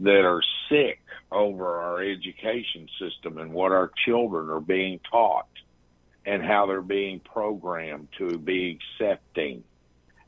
[0.00, 1.00] that are sick
[1.30, 5.48] over our education system and what our children are being taught
[6.24, 9.64] and how they're being programmed to be accepting.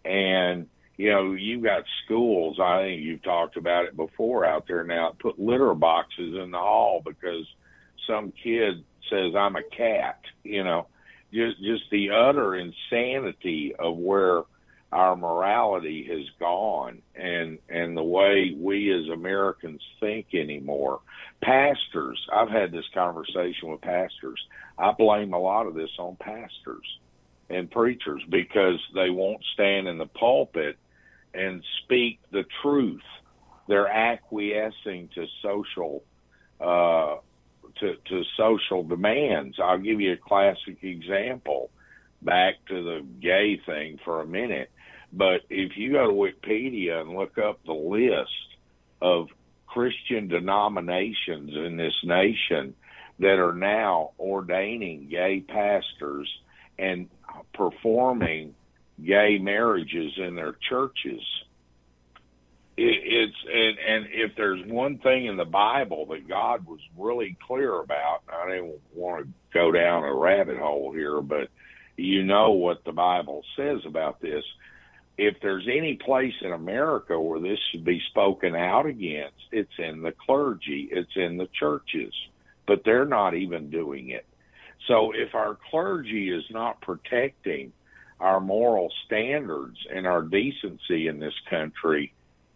[0.05, 4.85] And you know you've got schools i think you've talked about it before out there
[4.85, 7.47] now put litter boxes in the hall because
[8.07, 10.87] some kid says i'm a cat you know.
[11.33, 14.43] Just just the utter insanity of where
[14.93, 21.01] our morality has gone and and the way we as Americans think anymore.
[21.43, 24.41] Pastors, I've had this conversation with pastors.
[24.79, 26.99] I blame a lot of this on pastors
[27.49, 30.77] and preachers because they won't stand in the pulpit
[31.33, 33.03] and speak the truth.
[33.69, 36.05] They're acquiescing to social
[36.61, 37.17] uh
[37.81, 39.59] to, to social demands.
[39.59, 41.71] I'll give you a classic example
[42.21, 44.71] back to the gay thing for a minute
[45.13, 48.31] but if you go to Wikipedia and look up the list
[49.01, 49.29] of
[49.67, 52.75] Christian denominations in this nation
[53.19, 56.29] that are now ordaining gay pastors
[56.79, 57.09] and
[57.55, 58.55] performing
[59.05, 61.23] gay marriages in their churches.
[62.77, 67.37] It, it's and and if there's one thing in the Bible that God was really
[67.47, 71.49] clear about, I don't want to go down a rabbit hole here, but
[71.97, 74.45] you know what the Bible says about this
[75.19, 80.03] if there's any place in America where this should be spoken out against, it's in
[80.03, 82.15] the clergy, it's in the churches,
[82.67, 84.27] but they're not even doing it.
[84.89, 87.73] So if our clergy is not protecting
[88.21, 92.13] our moral standards and our decency in this country,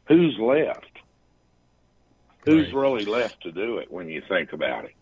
[0.06, 0.86] who's left?
[2.44, 2.74] Who's right.
[2.74, 4.94] really left to do it when you think about it?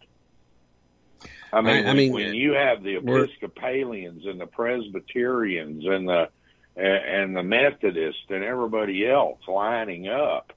[1.52, 6.30] I mean, I, I mean when you have the Episcopalians and the Presbyterians and the
[6.76, 10.52] and the Methodist and everybody else lining up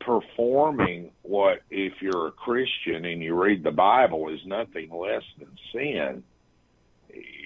[0.00, 5.50] performing what, if you're a Christian and you read the Bible, is nothing less than
[5.70, 6.24] sin,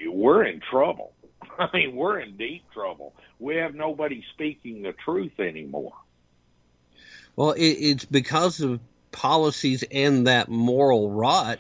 [0.07, 1.13] we're in trouble.
[1.59, 3.15] I mean, we're in deep trouble.
[3.41, 5.95] We have nobody speaking the truth anymore.
[7.35, 8.79] Well, it's because of
[9.11, 11.59] policies and that moral rot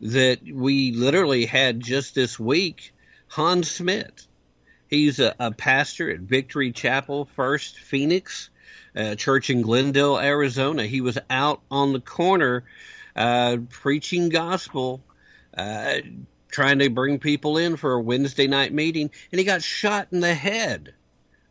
[0.00, 2.94] that we literally had just this week
[3.26, 4.27] Hans Smith.
[4.88, 8.50] He's a, a pastor at Victory Chapel First Phoenix,
[8.94, 10.86] a church in Glendale, Arizona.
[10.86, 12.64] He was out on the corner
[13.14, 15.02] uh, preaching gospel,
[15.56, 15.96] uh,
[16.50, 20.20] trying to bring people in for a Wednesday night meeting, and he got shot in
[20.20, 20.94] the head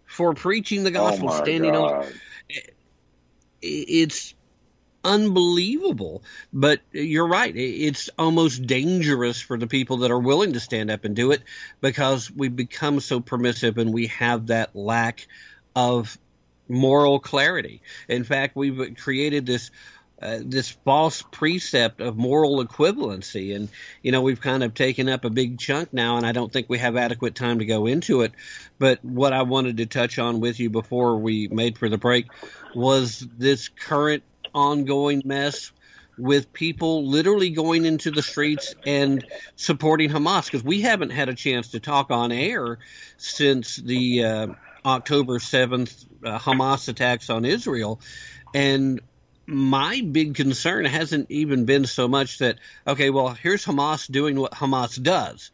[0.06, 2.06] for preaching the gospel, oh standing God.
[2.06, 2.06] on.
[3.62, 4.34] It's
[5.08, 6.22] unbelievable.
[6.54, 7.56] But you're right.
[7.56, 11.42] It's almost dangerous for the people that are willing to stand up and do it
[11.82, 15.28] because we become so permissive and we have that lack
[15.76, 16.18] of
[16.68, 17.82] moral clarity.
[18.08, 19.72] In fact, we've created this.
[20.20, 23.56] Uh, this false precept of moral equivalency.
[23.56, 23.70] And,
[24.02, 26.68] you know, we've kind of taken up a big chunk now, and I don't think
[26.68, 28.32] we have adequate time to go into it.
[28.80, 32.26] But what I wanted to touch on with you before we made for the break
[32.74, 34.24] was this current
[34.58, 35.72] ongoing mess
[36.18, 39.24] with people literally going into the streets and
[39.56, 42.80] supporting Hamas because we haven't had a chance to talk on air
[43.18, 44.48] since the uh,
[44.84, 48.02] October 7th uh, Hamas attacks on Israel.
[48.56, 49.00] And
[49.46, 52.58] my big concern hasn't even been so much that,
[52.88, 55.52] okay, well, here's Hamas doing what Hamas does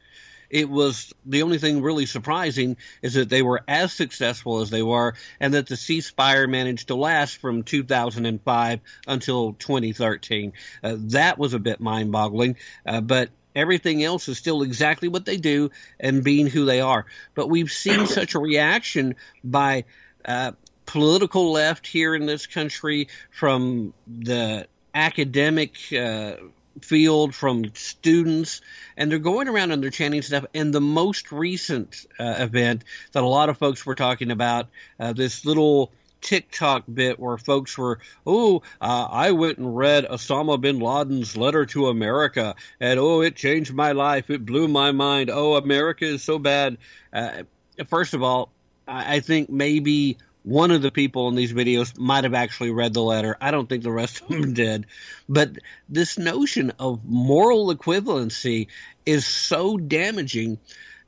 [0.54, 4.84] it was the only thing really surprising is that they were as successful as they
[4.84, 10.54] were and that the ceasefire managed to last from 2005 until 2013.
[10.84, 12.56] Uh, that was a bit mind boggling,
[12.86, 17.08] uh, but everything else is still exactly what they do and being who they are.
[17.34, 19.86] But we've seen such a reaction by
[20.24, 20.52] uh,
[20.86, 26.36] political left here in this country from the academic uh,
[26.82, 28.62] field from students
[28.98, 33.24] and they're going around and they're chanting stuff and the most recent uh, event that
[33.24, 34.68] a lot of folks were talking about
[35.00, 35.92] uh, this little
[36.24, 41.66] TikTok bit where folks were, oh, uh, I went and read Osama bin Laden's letter
[41.68, 44.30] to America, and oh, it changed my life.
[44.30, 45.30] It blew my mind.
[45.30, 46.78] Oh, America is so bad.
[47.12, 47.44] Uh,
[47.88, 48.50] first of all,
[48.88, 52.94] I, I think maybe one of the people in these videos might have actually read
[52.94, 53.38] the letter.
[53.40, 54.86] I don't think the rest of them did.
[55.28, 55.58] But
[55.90, 58.68] this notion of moral equivalency
[59.06, 60.60] is so damaging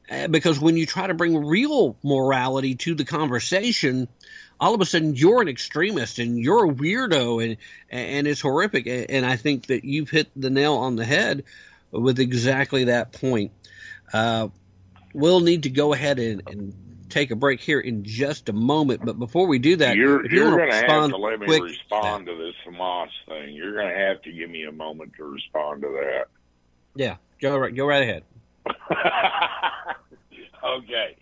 [0.09, 4.07] uh, because when you try to bring real morality to the conversation,
[4.59, 7.57] all of a sudden you're an extremist and you're a weirdo and
[7.89, 8.87] and it's horrific.
[8.87, 11.43] And I think that you've hit the nail on the head
[11.91, 13.51] with exactly that point.
[14.13, 14.49] Uh,
[15.13, 16.84] we'll need to go ahead and, and
[17.15, 19.05] take a break here in just a moment.
[19.05, 21.63] But before we do that, You're, you're going to have respond to let me quick,
[21.63, 23.55] respond to this Hamas thing.
[23.55, 26.25] You're going to have to give me a moment to respond to that.
[26.95, 28.23] yeah, go right, go right ahead.
[30.63, 31.15] okay.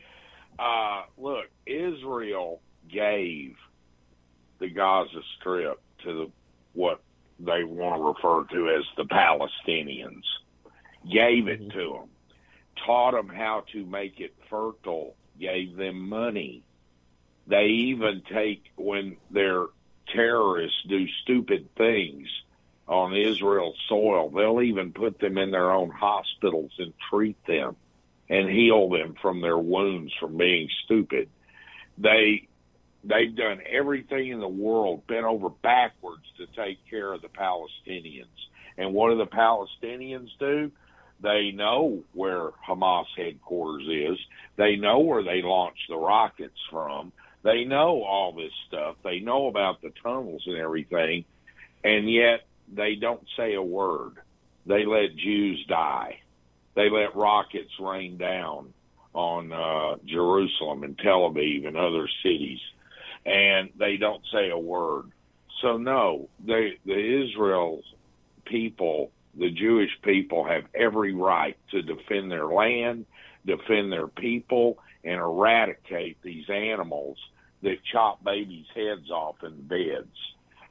[0.57, 2.59] Uh, look, Israel
[2.91, 3.55] gave
[4.59, 6.31] the Gaza Strip to the,
[6.73, 7.01] what
[7.39, 10.23] they want to refer to as the Palestinians.
[11.11, 12.09] Gave it to them.
[12.85, 15.15] Taught them how to make it fertile.
[15.39, 16.63] Gave them money.
[17.47, 19.65] They even take when their
[20.13, 22.27] terrorists do stupid things
[22.87, 27.75] on Israel's soil, they'll even put them in their own hospitals and treat them
[28.29, 31.29] and heal them from their wounds from being stupid.
[31.97, 32.47] They
[33.03, 38.25] they've done everything in the world, bent over backwards to take care of the Palestinians.
[38.77, 40.71] And what do the Palestinians do?
[41.23, 44.19] They know where Hamas headquarters is.
[44.57, 47.13] They know where they launched the rockets from.
[47.43, 48.97] They know all this stuff.
[49.03, 51.25] They know about the tunnels and everything.
[51.83, 52.41] And yet
[52.71, 54.17] they don't say a word.
[54.65, 56.19] They let Jews die.
[56.75, 58.73] They let rockets rain down
[59.13, 62.59] on uh, Jerusalem and Tel Aviv and other cities,
[63.25, 65.11] and they don't say a word.
[65.61, 67.81] So no, they, the Israel
[68.45, 73.05] people, the Jewish people, have every right to defend their land,
[73.45, 77.17] defend their people, and eradicate these animals
[77.61, 80.17] that chop babies' heads off in beds.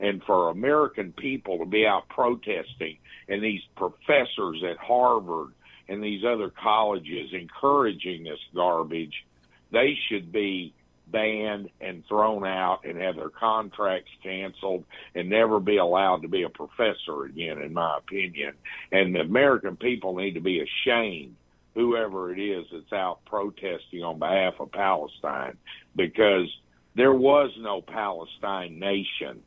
[0.00, 2.98] And for American people to be out protesting
[3.28, 5.52] and these professors at Harvard
[5.88, 9.24] and these other colleges encouraging this garbage,
[9.70, 10.74] they should be
[11.12, 14.84] banned and thrown out and have their contracts canceled
[15.14, 18.54] and never be allowed to be a professor again, in my opinion.
[18.90, 21.36] And the American people need to be ashamed,
[21.74, 25.56] whoever it is that's out protesting on behalf of Palestine,
[25.94, 26.48] because
[26.96, 29.42] there was no Palestine nation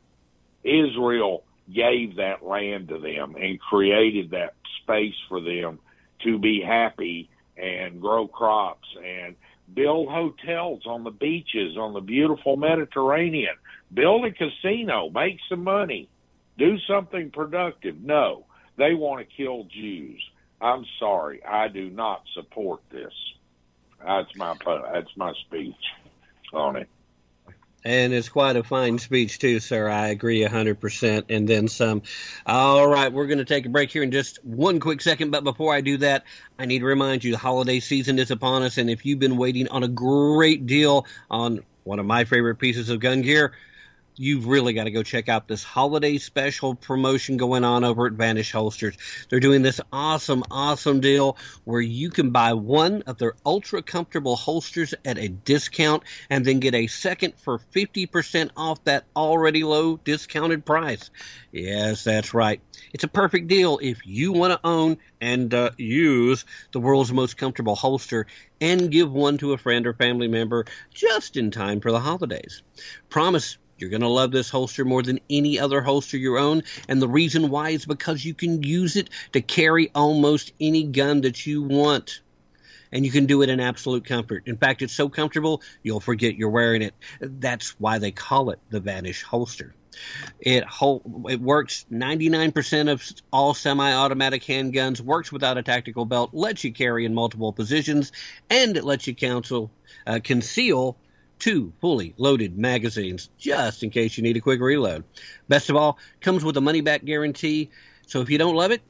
[0.66, 5.78] Israel gave that land to them and created that space for them
[6.24, 9.36] to be happy and grow crops and
[9.72, 13.54] build hotels on the beaches on the beautiful Mediterranean,
[13.92, 16.08] build a casino, make some money,
[16.58, 18.00] do something productive.
[18.00, 18.44] No,
[18.76, 20.22] they want to kill Jews.
[20.60, 23.12] I'm sorry, I do not support this.
[24.04, 24.54] That's my
[24.92, 25.74] that's my speech
[26.52, 26.88] on it.
[27.86, 29.88] And it's quite a fine speech, too, sir.
[29.88, 32.02] I agree 100% and then some.
[32.44, 35.30] All right, we're going to take a break here in just one quick second.
[35.30, 36.24] But before I do that,
[36.58, 38.78] I need to remind you the holiday season is upon us.
[38.78, 42.88] And if you've been waiting on a great deal on one of my favorite pieces
[42.88, 43.52] of gun gear,
[44.16, 48.14] you've really got to go check out this holiday special promotion going on over at
[48.14, 48.96] Vanish Holsters.
[49.28, 54.36] They're doing this awesome, awesome deal where you can buy one of their ultra comfortable
[54.36, 59.96] holsters at a discount and then get a second for 50% off that already low
[59.96, 61.10] discounted price.
[61.52, 62.60] Yes, that's right.
[62.92, 67.36] It's a perfect deal if you want to own and uh, use the world's most
[67.36, 68.26] comfortable holster
[68.60, 72.62] and give one to a friend or family member just in time for the holidays.
[73.08, 76.62] Promise you're going to love this holster more than any other holster you own.
[76.88, 81.22] And the reason why is because you can use it to carry almost any gun
[81.22, 82.20] that you want.
[82.92, 84.44] And you can do it in absolute comfort.
[84.46, 86.94] In fact, it's so comfortable, you'll forget you're wearing it.
[87.20, 89.74] That's why they call it the Vanish holster.
[90.40, 90.64] It
[91.28, 97.06] it works 99% of all semi-automatic handguns, works without a tactical belt, lets you carry
[97.06, 98.12] in multiple positions,
[98.50, 99.70] and it lets you counsel,
[100.06, 100.96] uh, conceal
[101.38, 105.04] two fully loaded magazines just in case you need a quick reload.
[105.48, 107.70] Best of all, comes with a money back guarantee.
[108.06, 108.82] So if you don't love it,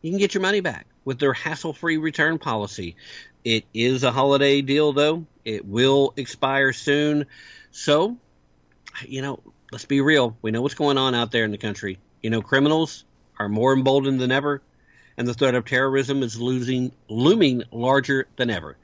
[0.00, 2.96] you can get your money back with their hassle-free return policy.
[3.44, 5.26] It is a holiday deal though.
[5.44, 7.26] It will expire soon.
[7.72, 8.16] So,
[9.06, 9.40] you know,
[9.72, 10.36] let's be real.
[10.42, 11.98] We know what's going on out there in the country.
[12.22, 13.04] You know, criminals
[13.38, 14.62] are more emboldened than ever,
[15.16, 18.76] and the threat of terrorism is losing looming larger than ever.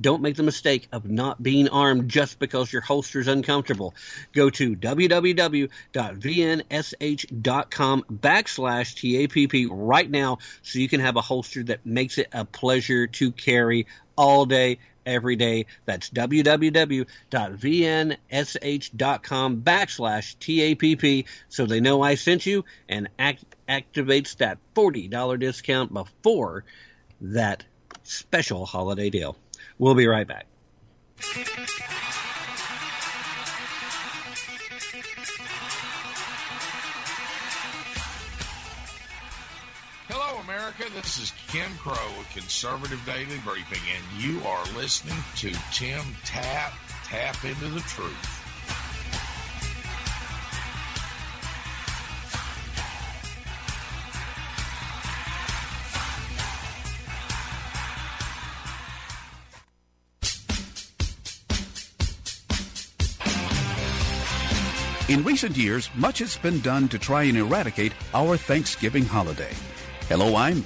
[0.00, 3.94] Don't make the mistake of not being armed just because your holster is uncomfortable.
[4.32, 5.74] Go to www.vnsh.com
[8.12, 13.06] backslash TAPP right now so you can have a holster that makes it a pleasure
[13.06, 13.86] to carry
[14.16, 15.66] all day, every day.
[15.86, 17.06] That's www.vnsh.com
[19.62, 26.64] backslash TAPP so they know I sent you and act- activates that $40 discount before
[27.20, 27.64] that
[28.02, 29.36] special holiday deal.
[29.78, 30.46] We'll be right back.
[40.08, 40.84] Hello, America.
[40.94, 46.72] This is Ken Crow with Conservative Daily Briefing, and you are listening to Tim Tapp,
[47.04, 48.45] Tap into the Truth.
[65.16, 69.54] In recent years, much has been done to try and eradicate our Thanksgiving holiday.
[70.10, 70.62] Hello, I'm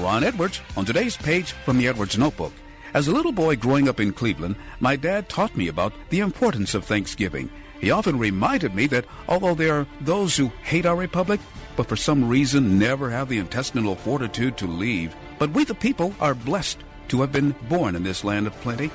[0.00, 2.54] Ron Edwards on today's page from the Edwards Notebook.
[2.94, 6.74] As a little boy growing up in Cleveland, my dad taught me about the importance
[6.74, 7.50] of Thanksgiving.
[7.78, 11.40] He often reminded me that although there are those who hate our republic,
[11.76, 16.14] but for some reason never have the intestinal fortitude to leave, but we the people
[16.20, 16.78] are blessed
[17.08, 18.86] to have been born in this land of plenty,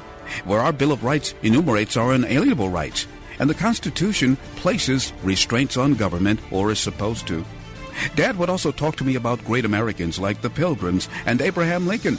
[0.46, 3.06] where our Bill of Rights enumerates our inalienable rights
[3.40, 7.44] and the Constitution places restraints on government, or is supposed to.
[8.16, 12.18] Dad would also talk to me about great Americans like the Pilgrims and Abraham Lincoln,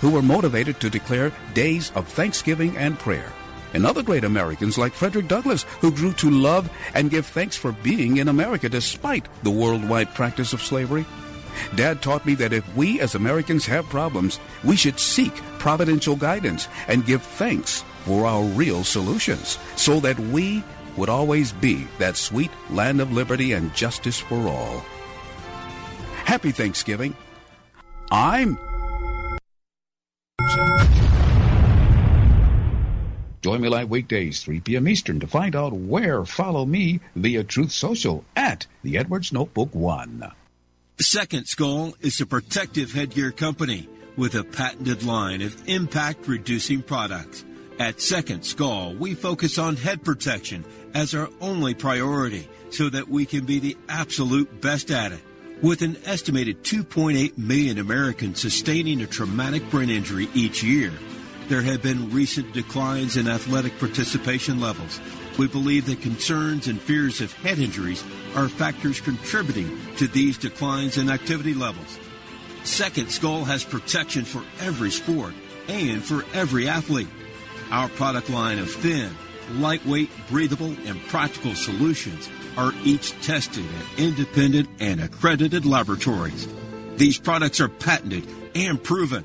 [0.00, 3.32] who were motivated to declare days of thanksgiving and prayer.
[3.74, 7.72] And other great Americans like Frederick Douglass, who grew to love and give thanks for
[7.72, 11.06] being in America despite the worldwide practice of slavery.
[11.74, 16.68] Dad taught me that if we as Americans have problems, we should seek providential guidance
[16.88, 20.62] and give thanks for our real solutions so that we
[20.96, 24.84] would always be that sweet land of liberty and justice for all.
[26.24, 27.16] Happy Thanksgiving.
[28.10, 28.58] I'm.
[33.42, 34.86] Join me live weekdays, 3 p.m.
[34.86, 36.24] Eastern, to find out where.
[36.24, 40.30] Follow me via Truth Social at the Edwards Notebook One.
[41.00, 47.44] Second Skull is a protective headgear company with a patented line of impact reducing products.
[47.82, 50.64] At Second Skull, we focus on head protection
[50.94, 55.18] as our only priority so that we can be the absolute best at it.
[55.62, 60.92] With an estimated 2.8 million Americans sustaining a traumatic brain injury each year,
[61.48, 65.00] there have been recent declines in athletic participation levels,
[65.36, 68.04] We believe that concerns and fears of head injuries
[68.36, 71.98] are factors contributing to these declines in activity levels.
[72.62, 75.34] Second Skull has protection for every sport
[75.66, 77.08] and for every athlete.
[77.72, 79.10] Our product line of thin,
[79.52, 82.28] lightweight, breathable, and practical solutions
[82.58, 86.46] are each tested at independent and accredited laboratories.
[86.96, 89.24] These products are patented and proven.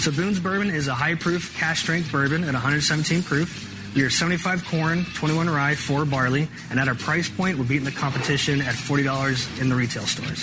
[0.00, 3.94] So Boone's Bourbon is a high proof, cask strength bourbon at 117 proof.
[3.94, 7.84] We are 75 corn, 21 rye, 4 barley, and at our price point, we're beating
[7.84, 10.42] the competition at $40 in the retail stores.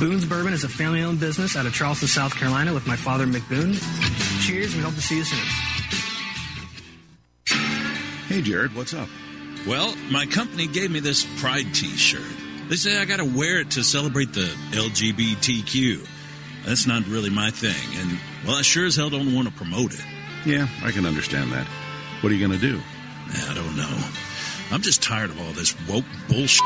[0.00, 3.26] Boone's Bourbon is a family owned business out of Charleston, South Carolina with my father,
[3.26, 3.74] Mick Boone.
[4.40, 5.38] Cheers, we hope to see you soon.
[8.26, 9.08] Hey, Jared, what's up?
[9.68, 12.26] Well, my company gave me this Pride t shirt.
[12.68, 16.08] They say I gotta wear it to celebrate the LGBTQ.
[16.64, 19.94] That's not really my thing, and, well, I sure as hell don't want to promote
[19.94, 20.04] it.
[20.46, 21.66] Yeah, I can understand that.
[22.20, 22.80] What are you going to do?
[23.48, 24.04] I don't know.
[24.70, 26.62] I'm just tired of all this woke bullshit.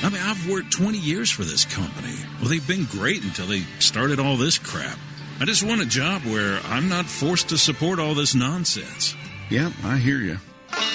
[0.00, 2.14] I mean, I've worked 20 years for this company.
[2.40, 4.96] Well, they've been great until they started all this crap.
[5.40, 9.16] I just want a job where I'm not forced to support all this nonsense.
[9.50, 10.38] Yeah, I hear you.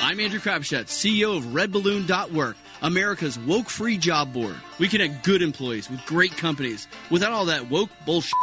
[0.02, 4.56] I'm Andrew Crapuchettes, CEO of RedBalloon.work, America's woke free job board.
[4.78, 8.34] We connect good employees with great companies without all that woke bullshit.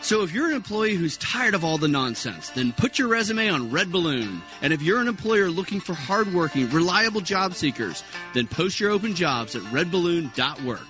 [0.00, 3.50] So if you're an employee who's tired of all the nonsense, then put your resume
[3.50, 4.40] on Red Balloon.
[4.62, 8.02] And if you're an employer looking for hardworking, reliable job seekers,
[8.32, 10.86] then post your open jobs at redballoon.work.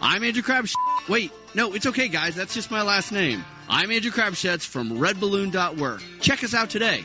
[0.00, 1.08] I'm Andrew Crapuchettes.
[1.08, 2.34] Wait, no, it's okay, guys.
[2.34, 3.44] That's just my last name.
[3.68, 6.02] I'm Andrew Crapuchettes from redballoon.work.
[6.20, 7.04] Check us out today.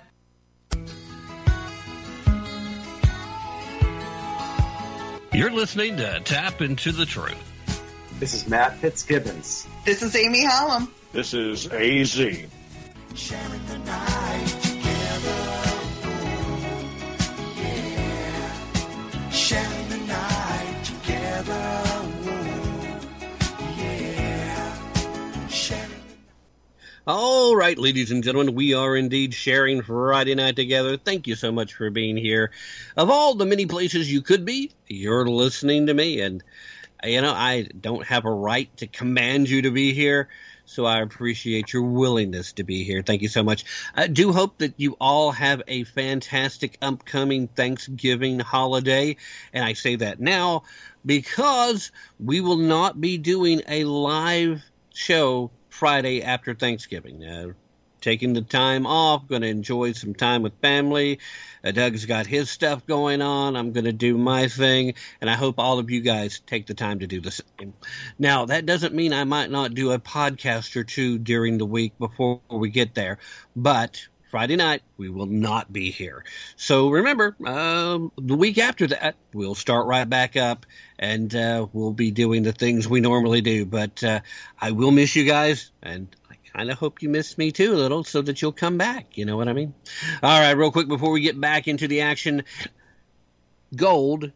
[5.33, 7.37] You're listening to Tapp Into the Truth.
[8.19, 9.65] This is Matt Fitzgibbons.
[9.85, 10.93] This is Amy Hallam.
[11.13, 12.15] This is AZ.
[12.15, 12.49] Sharing
[13.67, 15.61] the night together.
[17.55, 19.29] Yeah.
[19.29, 21.90] Sharing the night together.
[27.07, 30.97] All right, ladies and gentlemen, we are indeed sharing Friday night together.
[30.97, 32.51] Thank you so much for being here.
[32.95, 36.43] Of all the many places you could be, you're listening to me, and
[37.03, 40.29] you know I don't have a right to command you to be here.
[40.65, 43.01] So I appreciate your willingness to be here.
[43.01, 43.65] Thank you so much.
[43.95, 49.17] I do hope that you all have a fantastic upcoming Thanksgiving holiday.
[49.53, 50.65] And I say that now
[51.03, 54.61] because we will not be doing a live
[54.93, 57.25] show Friday after Thanksgiving.
[57.25, 57.53] Uh,
[58.01, 61.19] taking the time off, going to enjoy some time with family.
[61.63, 63.55] Uh, Doug's got his stuff going on.
[63.55, 66.73] I'm going to do my thing, and I hope all of you guys take the
[66.73, 67.73] time to do the same.
[68.19, 71.97] Now, that doesn't mean I might not do a podcast or two during the week
[71.99, 73.19] before we get there,
[73.55, 76.23] but Friday night, we will not be here.
[76.55, 80.65] So remember, um, the week after that, we'll start right back up
[80.97, 83.65] and uh, we'll be doing the things we normally do.
[83.65, 84.21] But uh,
[84.57, 87.75] I will miss you guys, and I kind of hope you miss me too a
[87.75, 89.17] little so that you'll come back.
[89.17, 89.73] You know what I mean?
[90.23, 92.43] All right, real quick before we get back into the action
[93.75, 94.31] gold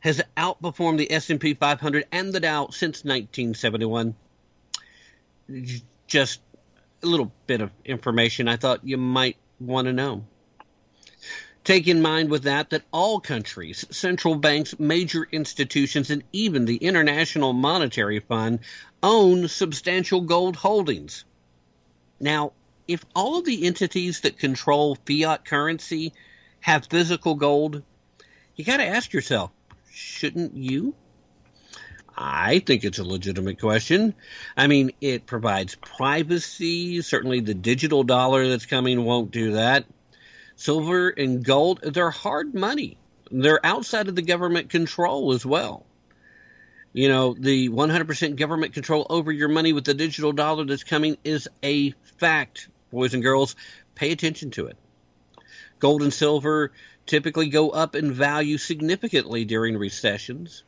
[0.00, 4.14] has outperformed the S&P 500 and the Dow since 1971.
[6.06, 6.40] Just
[7.08, 10.24] little bit of information I thought you might want to know.
[11.64, 16.76] Take in mind with that that all countries, central banks, major institutions, and even the
[16.76, 18.60] International Monetary Fund
[19.02, 21.24] own substantial gold holdings.
[22.20, 22.52] Now,
[22.86, 26.12] if all of the entities that control fiat currency
[26.60, 27.82] have physical gold,
[28.54, 29.50] you got to ask yourself,
[29.90, 30.94] shouldn't you?
[32.16, 34.14] I think it's a legitimate question.
[34.56, 37.02] I mean, it provides privacy.
[37.02, 39.84] Certainly, the digital dollar that's coming won't do that.
[40.56, 42.96] Silver and gold, they're hard money.
[43.30, 45.84] They're outside of the government control as well.
[46.94, 51.18] You know, the 100% government control over your money with the digital dollar that's coming
[51.24, 53.54] is a fact, boys and girls.
[53.94, 54.78] Pay attention to it.
[55.78, 56.72] Gold and silver
[57.04, 60.64] typically go up in value significantly during recessions.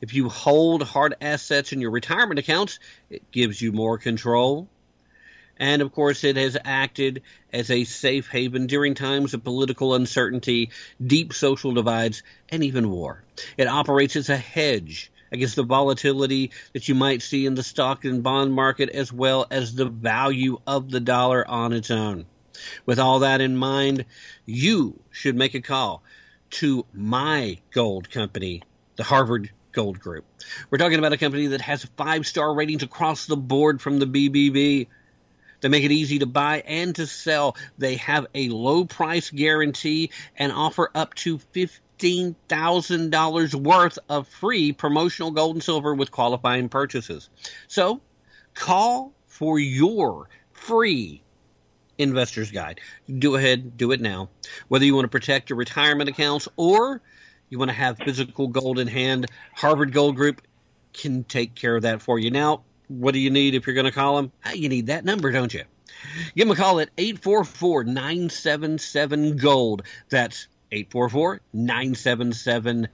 [0.00, 2.78] If you hold hard assets in your retirement accounts,
[3.10, 4.68] it gives you more control.
[5.58, 10.70] And of course, it has acted as a safe haven during times of political uncertainty,
[11.04, 13.24] deep social divides, and even war.
[13.56, 18.04] It operates as a hedge against the volatility that you might see in the stock
[18.04, 22.26] and bond market, as well as the value of the dollar on its own.
[22.84, 24.04] With all that in mind,
[24.44, 26.02] you should make a call
[26.50, 28.62] to my gold company,
[28.96, 30.24] the Harvard Gold Group.
[30.70, 34.06] We're talking about a company that has five star ratings across the board from the
[34.06, 34.86] BBB.
[35.60, 37.58] They make it easy to buy and to sell.
[37.76, 45.30] They have a low price guarantee and offer up to $15,000 worth of free promotional
[45.30, 47.28] gold and silver with qualifying purchases.
[47.68, 48.00] So
[48.54, 51.22] call for your free
[51.98, 52.80] investor's guide.
[53.06, 54.30] Do ahead, do it now.
[54.68, 57.02] Whether you want to protect your retirement accounts or
[57.48, 60.42] you want to have physical gold in hand, Harvard Gold Group
[60.92, 62.30] can take care of that for you.
[62.30, 64.32] Now, what do you need if you're going to call them?
[64.44, 65.64] Ah, you need that number, don't you?
[66.34, 69.82] Give them a call at 844 977 Gold.
[70.08, 72.88] That's 844 977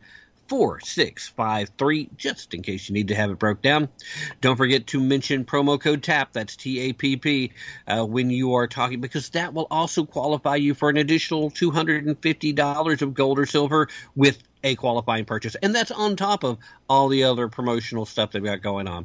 [0.49, 3.89] 4653, just in case you need to have it broke down.
[4.41, 7.53] Don't forget to mention promo code TAPP, that's T A P P,
[7.87, 13.03] uh, when you are talking, because that will also qualify you for an additional $250
[13.03, 15.57] of gold or silver with a qualifying purchase.
[15.63, 16.59] And that's on top of
[16.89, 19.05] all the other promotional stuff they've got going on.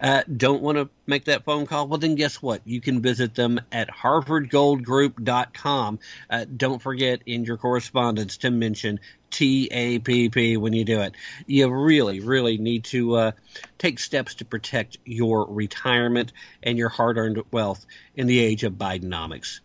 [0.00, 1.88] Uh, don't want to make that phone call?
[1.88, 2.62] Well, then guess what?
[2.64, 5.98] You can visit them at harvardgoldgroup.com.
[6.28, 8.98] Uh, don't forget in your correspondence to mention
[9.30, 11.14] TAPP when you do it.
[11.46, 13.32] You really, really need to uh,
[13.78, 16.32] take steps to protect your retirement
[16.62, 19.60] and your hard earned wealth in the age of Bidenomics.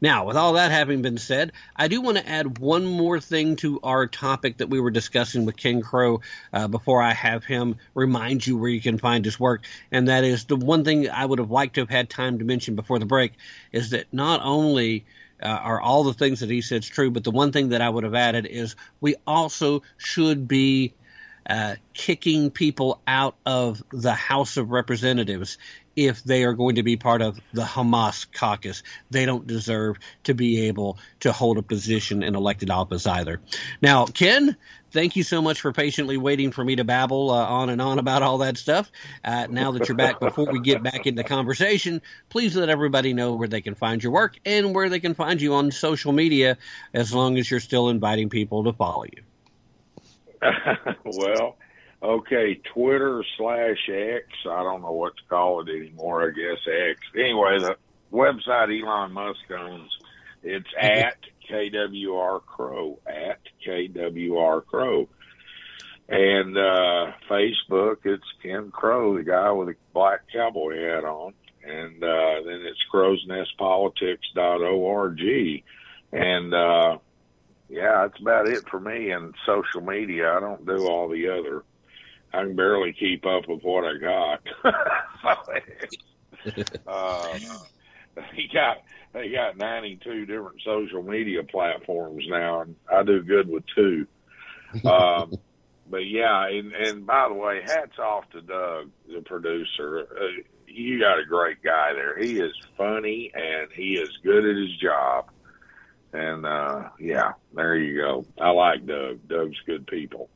[0.00, 3.56] Now, with all that having been said, I do want to add one more thing
[3.56, 6.20] to our topic that we were discussing with Ken Crow
[6.52, 9.64] uh, before I have him remind you where you can find his work.
[9.90, 12.44] And that is the one thing I would have liked to have had time to
[12.44, 13.32] mention before the break
[13.72, 15.04] is that not only
[15.42, 17.88] uh, are all the things that he says true, but the one thing that I
[17.88, 20.94] would have added is we also should be
[21.48, 25.58] uh, kicking people out of the House of Representatives
[25.98, 28.84] if they are going to be part of the Hamas caucus.
[29.10, 33.40] They don't deserve to be able to hold a position in elected office either.
[33.82, 34.56] Now, Ken,
[34.92, 37.98] thank you so much for patiently waiting for me to babble uh, on and on
[37.98, 38.92] about all that stuff.
[39.24, 43.34] Uh, now that you're back, before we get back into conversation, please let everybody know
[43.34, 46.58] where they can find your work and where they can find you on social media,
[46.94, 49.22] as long as you're still inviting people to follow you.
[51.04, 51.56] well,
[52.02, 54.26] okay, Twitter slash X.
[54.48, 56.28] I don't know what to call it anymore.
[56.28, 57.00] I guess X.
[57.14, 57.76] Anyway, the
[58.12, 59.90] website Elon Musk owns.
[60.42, 61.18] It's at
[61.50, 65.08] KWR Crow at KWR Crow,
[66.08, 67.98] and uh, Facebook.
[68.04, 71.34] It's Ken Crow, the guy with the black cowboy hat on,
[71.64, 75.64] and uh, then it's crowsnestpolitics.org,
[76.12, 76.98] and uh,
[77.68, 80.34] yeah, that's about it for me in social media.
[80.34, 81.64] I don't do all the other.
[82.32, 84.40] I can barely keep up with what I got.
[86.86, 87.38] uh,
[88.34, 88.78] he got
[89.12, 94.06] they got 92 different social media platforms now, and I do good with two.
[94.84, 95.32] Um,
[95.90, 100.06] but yeah, and, and by the way, hats off to Doug, the producer.
[100.10, 102.18] Uh, you got a great guy there.
[102.18, 105.30] He is funny and he is good at his job.
[106.12, 108.26] And uh yeah, there you go.
[108.40, 109.26] I like Doug.
[109.28, 110.28] Doug's good people.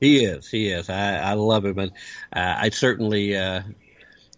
[0.00, 0.48] He is.
[0.48, 0.88] He is.
[0.88, 1.92] I, I love him, and
[2.32, 3.62] uh, I certainly uh,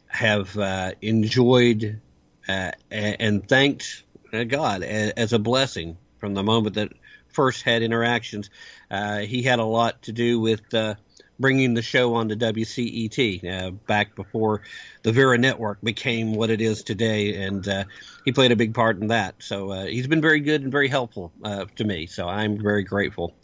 [0.08, 2.00] have uh, enjoyed
[2.48, 4.02] uh, and thanked
[4.48, 6.92] God as a blessing from the moment that
[7.28, 8.50] first had interactions.
[8.90, 10.94] Uh, he had a lot to do with uh,
[11.38, 14.62] bringing the show on to WCET uh, back before
[15.02, 17.84] the Vera Network became what it is today, and uh,
[18.24, 19.34] he played a big part in that.
[19.40, 22.06] So uh, he's been very good and very helpful uh, to me.
[22.06, 23.34] So I'm very grateful.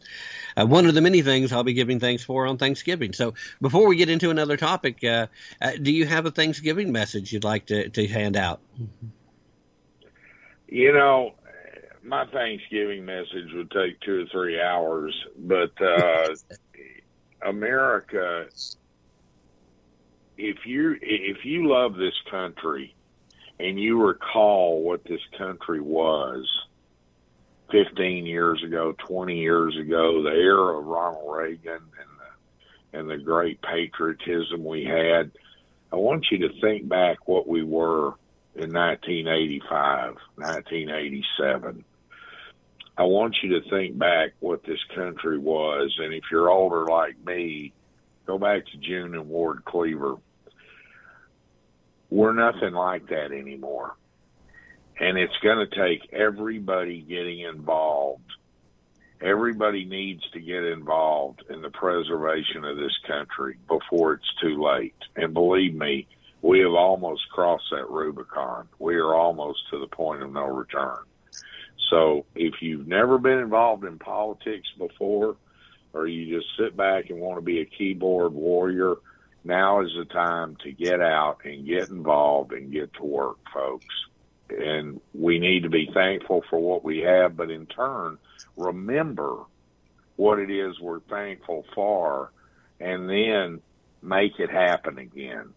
[0.59, 3.13] Uh, one of the many things I'll be giving thanks for on Thanksgiving.
[3.13, 5.29] So before we get into another topic, uh,
[5.63, 8.61] uh, do you have a Thanksgiving message you'd like to, to hand out?
[10.67, 11.35] You know,
[12.03, 16.35] my Thanksgiving message would take two or three hours, but uh,
[17.43, 18.47] America,
[20.37, 22.95] if you if you love this country
[23.61, 26.49] and you recall what this country was
[27.71, 31.83] 15 years ago, 20 years ago, the era of Ronald Reagan and
[32.93, 35.31] the, and the great patriotism we had,
[35.93, 38.15] I want you to think back what we were
[38.55, 41.85] in 1985, 1987.
[42.97, 47.17] I want you to think back what this country was, and if you're older like
[47.25, 47.73] me,
[48.27, 50.17] go back to June and Ward Cleaver.
[52.11, 53.95] We're nothing like that anymore.
[55.01, 58.23] And it's going to take everybody getting involved.
[59.21, 64.95] Everybody needs to get involved in the preservation of this country before it's too late.
[65.17, 66.07] And believe me,
[66.43, 68.69] we have almost crossed that Rubicon.
[68.79, 70.99] We are almost to the point of no return.
[71.91, 75.37] So if you've never been involved in politics before,
[75.93, 78.95] or you just sit back and want to be a keyboard warrior,
[79.45, 83.87] now is the time to get out and get involved and get to work, folks.
[84.51, 88.19] And we need to be thankful for what we have, but in turn,
[88.57, 89.45] remember
[90.17, 92.33] what it is we're thankful for
[92.81, 93.61] and then
[94.03, 95.51] make it happen again.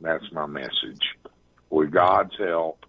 [0.00, 1.02] That's my message.
[1.70, 2.84] With God's help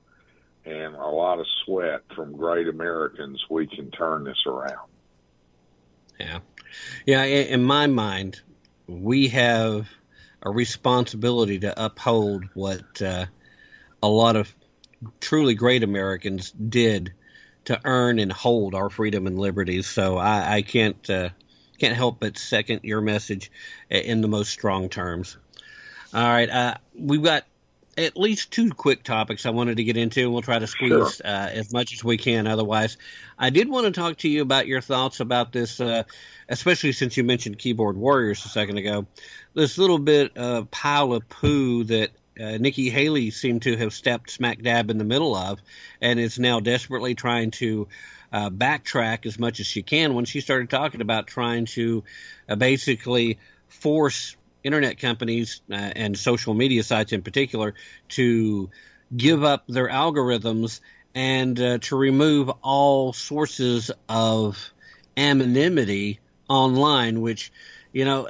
[0.66, 4.90] and a lot of sweat from great Americans, we can turn this around.
[6.20, 6.40] Yeah.
[7.06, 8.42] Yeah, in my mind,
[8.88, 9.88] we have
[10.44, 13.26] a responsibility to uphold what uh,
[14.02, 14.54] a lot of
[15.20, 17.14] truly great Americans did
[17.66, 19.88] to earn and hold our freedom and liberties.
[19.88, 21.30] So I, I can't uh,
[21.78, 23.52] can't help but second your message
[23.90, 25.38] in the most strong terms.
[26.14, 27.46] All right, uh, we've got
[27.98, 30.90] at least two quick topics I wanted to get into, and we'll try to squeeze
[30.90, 31.12] Sure.
[31.24, 32.48] uh, as much as we can.
[32.48, 32.98] Otherwise,
[33.38, 36.04] I did want to talk to you about your thoughts about this, uh,
[36.48, 39.06] especially since you mentioned keyboard warriors a second ago.
[39.54, 44.32] This little bit of pile of poo that uh, Nikki Haley seemed to have stepped
[44.32, 45.60] smack dab in the middle of,
[46.02, 47.88] and is now desperately trying to
[48.32, 50.14] uh, backtrack as much as she can.
[50.14, 52.04] When she started talking about trying to
[52.48, 57.76] uh, basically force internet companies uh, and social media sites in particular
[58.10, 58.70] to
[59.16, 60.82] give up their algorithms
[61.16, 64.74] and uh, to remove all sources of
[65.18, 67.52] anonymity online, which,
[67.92, 68.28] you know,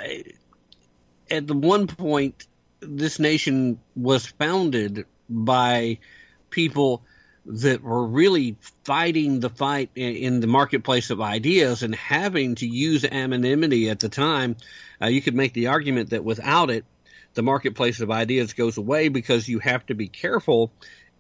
[1.29, 2.47] at the one point,
[2.79, 5.99] this nation was founded by
[6.49, 7.03] people
[7.45, 13.03] that were really fighting the fight in, the marketplace of ideas and having to use
[13.05, 14.55] anonymity at the time.
[15.01, 16.85] Uh, you could make the argument that without it,
[17.33, 20.71] the marketplace of ideas goes away because you have to be careful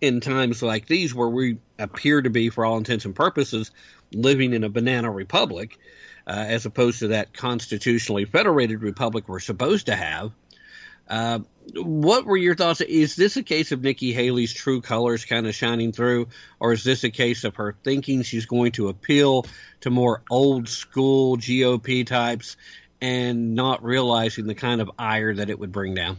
[0.01, 3.71] in times like these where we appear to be, for all intents and purposes,
[4.13, 5.77] living in a banana republic,
[6.27, 10.31] uh, as opposed to that constitutionally federated republic we're supposed to have.
[11.09, 11.39] Uh,
[11.75, 12.81] what were your thoughts?
[12.81, 16.27] Is this a case of Nikki Haley's true colors kind of shining through,
[16.59, 19.45] or is this a case of her thinking she's going to appeal
[19.81, 22.57] to more old school GOP types
[23.01, 26.17] and not realizing the kind of ire that it would bring down?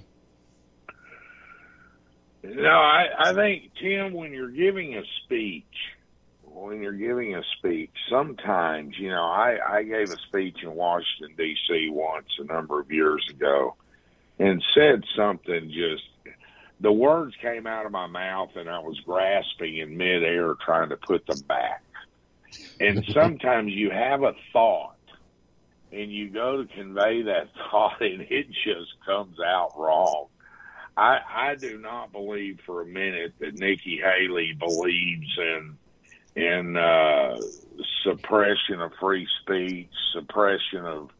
[2.42, 5.64] No, I, I think Tim, when you're giving a speech,
[6.44, 11.36] when you're giving a speech, sometimes you know, I, I gave a speech in Washington
[11.36, 11.90] D.C.
[11.90, 13.76] once a number of years ago,
[14.40, 16.02] and said something just.
[16.82, 20.96] The words came out of my mouth, and I was grasping in midair, trying to
[20.96, 21.84] put them back.
[22.80, 24.96] And sometimes you have a thought,
[25.92, 30.28] and you go to convey that thought, and it just comes out wrong.
[30.96, 35.76] I, I do not believe for a minute that Nikki Haley believes in
[36.36, 37.36] in uh,
[38.02, 41.10] suppression of free speech, suppression of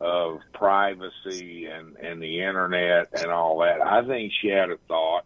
[0.00, 3.80] of privacy and and the internet and all that.
[3.80, 5.24] I think she had a thought.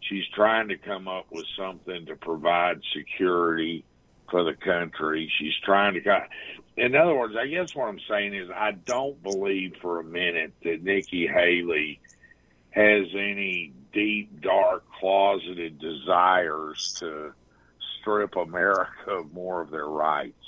[0.00, 3.84] She's trying to come up with something to provide security
[4.30, 5.30] for the country.
[5.38, 6.26] She's trying to.
[6.76, 10.52] In other words, I guess what I'm saying is I don't believe for a minute
[10.64, 12.00] that Nikki Haley
[12.70, 17.32] has any deep, dark, closeted desires to
[18.00, 20.39] strip America of more of their rights.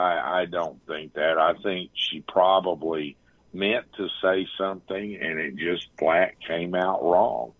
[0.00, 1.38] I, I don't think that.
[1.38, 3.16] I think she probably
[3.52, 7.52] meant to say something and it just flat came out wrong.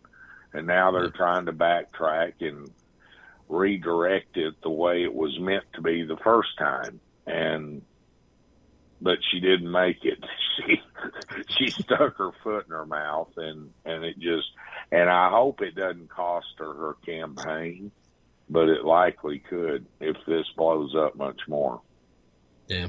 [0.53, 2.71] And now they're trying to backtrack and
[3.49, 7.01] redirect it the way it was meant to be the first time.
[7.27, 7.83] And
[9.03, 10.25] but she didn't make it.
[10.67, 10.83] She
[11.49, 14.49] she stuck her foot in her mouth and and it just
[14.93, 17.93] and I hope it doesn't cost her her campaign,
[18.51, 21.81] but it likely could if this blows up much more.
[22.71, 22.87] Yeah.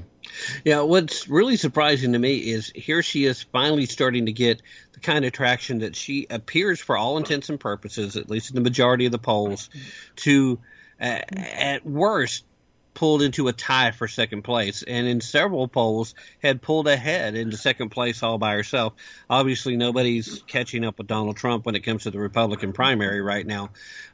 [0.64, 4.62] Yeah, what's really surprising to me is here she is finally starting to get
[4.94, 8.56] the kind of traction that she appears, for all intents and purposes, at least in
[8.56, 9.70] the majority of the polls,
[10.18, 10.60] to,
[11.02, 12.46] uh, at worst,
[12.94, 16.14] pulled into a tie for second place, and in several polls
[16.44, 18.94] had pulled ahead into second place all by herself.
[19.30, 23.48] Obviously, nobody's catching up with Donald Trump when it comes to the Republican primary right
[23.48, 23.72] now,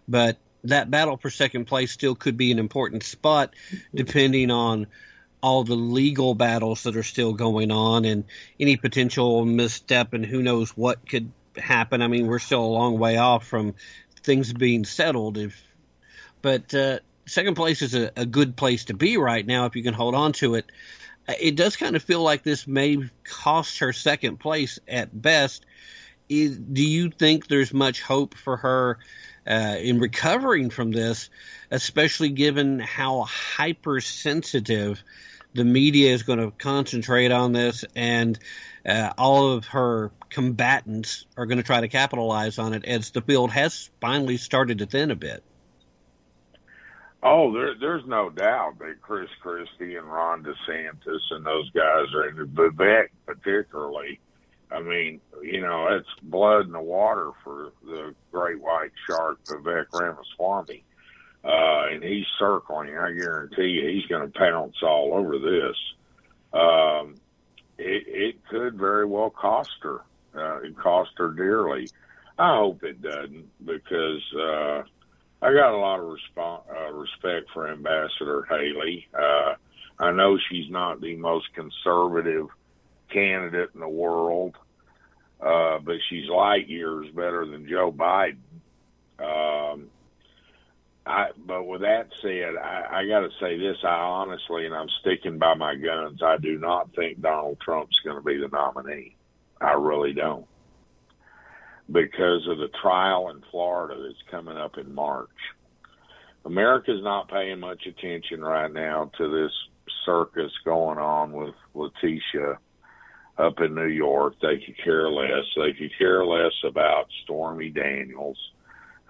[0.08, 3.54] but that battle for second place still could be an important spot,
[3.94, 4.88] depending on
[5.48, 8.26] all the legal battles that are still going on and
[8.60, 12.02] any potential misstep and who knows what could happen.
[12.02, 13.74] I mean, we're still a long way off from
[14.24, 15.38] things being settled.
[15.38, 15.64] If,
[16.42, 19.84] but uh, second place is a, a good place to be right now if you
[19.84, 20.66] can hold on to it.
[21.40, 25.66] It does kind of feel like this may cost her second place at best.
[26.28, 29.00] Is, do you think there's much hope for her
[29.50, 31.30] uh, in recovering from this,
[31.72, 35.02] especially given how hypersensitive
[35.58, 38.40] the media is going to concentrate on this and
[38.86, 43.22] uh, all of her combatants are going to try to capitalize on it as the
[43.22, 45.44] field has finally started to thin a bit?
[47.24, 52.30] Oh, there, there's no doubt that Chris Christie and Ron DeSantis and those guys are
[52.30, 54.20] in Vivek particularly.
[54.72, 59.86] I mean, you know, it's blood in the water for the great white shark Vivek
[59.92, 60.84] Ramaswamy.
[61.48, 62.98] Uh, and he's circling.
[62.98, 65.78] I guarantee you he's going to pounce all over this.
[66.52, 67.16] Um,
[67.78, 70.02] it, it could very well cost her.
[70.36, 71.90] Uh, it cost her dearly.
[72.38, 74.84] I hope it doesn't because, uh,
[75.42, 79.08] I got a lot of resp- uh, respect for Ambassador Haley.
[79.14, 79.54] Uh,
[80.00, 82.48] I know she's not the most conservative
[83.10, 84.56] candidate in the world,
[85.40, 88.38] uh, but she's light years better than Joe Biden.
[89.20, 89.90] Um,
[91.08, 93.78] I, but with that said, I, I got to say this.
[93.84, 96.22] I honestly, and I'm sticking by my guns.
[96.22, 99.16] I do not think Donald Trump's going to be the nominee.
[99.62, 100.46] I really don't
[101.92, 105.30] because of the trial in Florida that's coming up in March.
[106.46, 109.52] America's not paying much attention right now to this
[110.06, 112.60] circus going on with Letitia
[113.38, 114.36] up in New York.
[114.42, 115.46] They could care less.
[115.56, 118.38] They could care less about Stormy Daniels.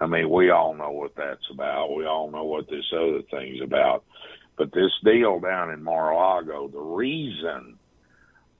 [0.00, 1.94] I mean, we all know what that's about.
[1.94, 4.04] We all know what this other thing's about.
[4.56, 7.78] But this deal down in Mar-a-Lago, the reason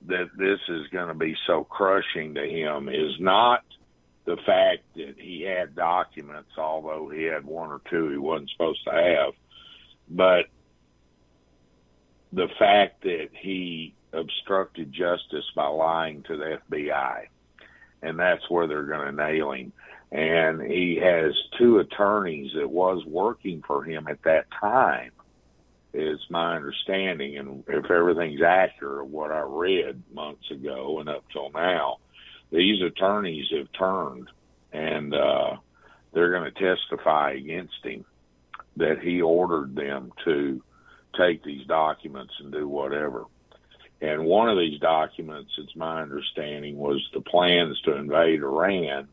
[0.06, 3.64] that this is going to be so crushing to him is not
[4.24, 8.84] the fact that he had documents, although he had one or two he wasn't supposed
[8.84, 9.32] to have,
[10.08, 10.46] but
[12.32, 17.26] the fact that he obstructed justice by lying to the FBI.
[18.02, 19.72] And that's where they're going to nail him.
[20.10, 25.10] And he has two attorneys that was working for him at that time,
[25.92, 27.36] is my understanding.
[27.36, 31.98] And if everything's accurate, what I read months ago and up till now,
[32.50, 34.28] these attorneys have turned
[34.72, 35.56] and uh,
[36.12, 38.04] they're going to testify against him
[38.76, 40.62] that he ordered them to
[41.18, 43.24] take these documents and do whatever.
[44.00, 49.08] And one of these documents, it's my understanding, was the plans to invade Iran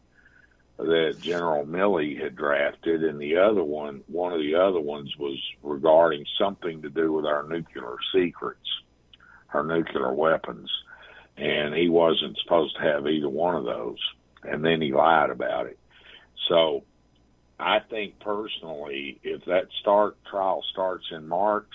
[0.78, 5.40] that General Milley had drafted, and the other one, one of the other ones, was
[5.64, 8.68] regarding something to do with our nuclear secrets,
[9.54, 10.70] our nuclear weapons
[11.38, 14.00] and he wasn't supposed to have either one of those.
[14.44, 15.78] And then he lied about it.
[16.48, 16.84] So
[17.60, 21.70] I think personally, if that start trial starts in March,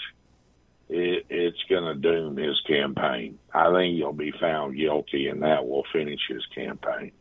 [0.88, 3.38] it, it's going to doom his campaign.
[3.52, 7.12] I think he'll be found guilty, and that will finish his campaign.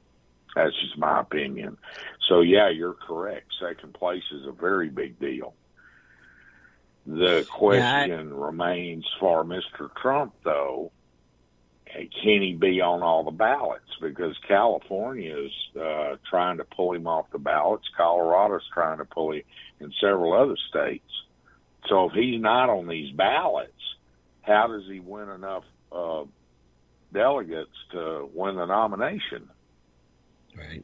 [0.56, 1.78] That's just my opinion.
[2.28, 3.48] So yeah, you're correct.
[3.60, 5.54] Second place is a very big deal.
[7.06, 9.90] The question remains for Mr.
[9.96, 10.92] Trump, though
[11.92, 13.90] can he be on all the ballots?
[14.02, 17.88] Because California is uh, trying to pull him off the ballots.
[17.98, 19.44] Colorado's trying to pull him,
[19.80, 21.10] and several other states.
[21.88, 23.72] So if he's not on these ballots,
[24.42, 26.24] how does he win enough uh,
[27.12, 29.50] delegates to win the nomination?
[30.56, 30.84] Right.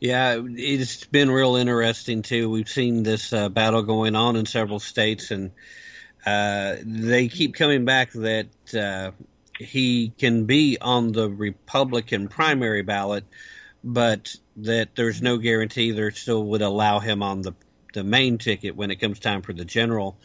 [0.00, 2.50] Yeah, it's been real interesting too.
[2.50, 5.52] We've seen this uh, battle going on in several states, and
[6.24, 9.12] uh, they keep coming back that uh,
[9.58, 13.24] he can be on the Republican primary ballot,
[13.82, 17.52] but that there's no guarantee they still would allow him on the
[17.94, 20.18] the main ticket when it comes time for the general.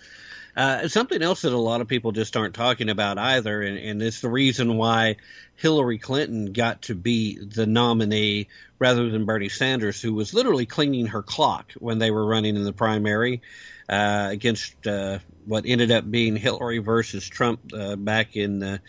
[0.56, 4.02] Uh, something else that a lot of people just aren't talking about either, and, and
[4.02, 5.16] it's the reason why
[5.56, 8.48] Hillary Clinton got to be the nominee
[8.80, 12.64] rather than Bernie Sanders, who was literally cleaning her clock when they were running in
[12.64, 13.42] the primary
[13.88, 18.82] uh, against uh, what ended up being Hillary versus Trump uh, back in the,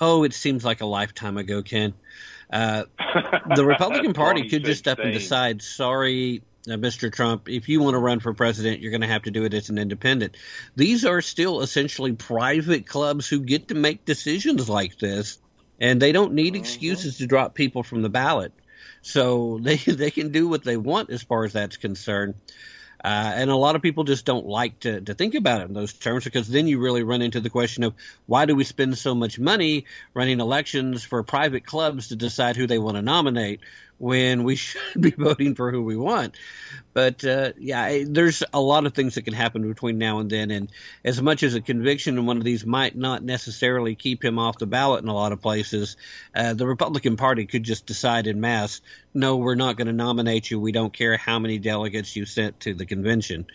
[0.00, 1.94] oh, it seems like a lifetime ago, Ken.
[2.52, 2.84] Uh,
[3.56, 6.42] the Republican Party could just up and decide, sorry,
[6.76, 7.12] Mr.
[7.12, 9.54] Trump, if you want to run for president, you're going to have to do it
[9.54, 10.36] as an independent.
[10.76, 15.38] These are still essentially private clubs who get to make decisions like this,
[15.80, 18.52] and they don't need excuses to drop people from the ballot.
[19.02, 22.34] So they they can do what they want as far as that's concerned.
[23.02, 25.72] Uh, and a lot of people just don't like to, to think about it in
[25.72, 27.94] those terms because then you really run into the question of
[28.26, 29.84] why do we spend so much money
[30.14, 33.60] running elections for private clubs to decide who they want to nominate
[33.98, 36.36] when we should be voting for who we want.
[36.94, 40.50] But uh, yeah, there's a lot of things that can happen between now and then.
[40.50, 40.70] And
[41.04, 44.58] as much as a conviction in one of these might not necessarily keep him off
[44.58, 45.96] the ballot in a lot of places,
[46.34, 48.80] uh, the Republican Party could just decide in mass,
[49.14, 50.58] no, we're not going to nominate you.
[50.58, 53.46] We don't care how many delegates you sent to the convention.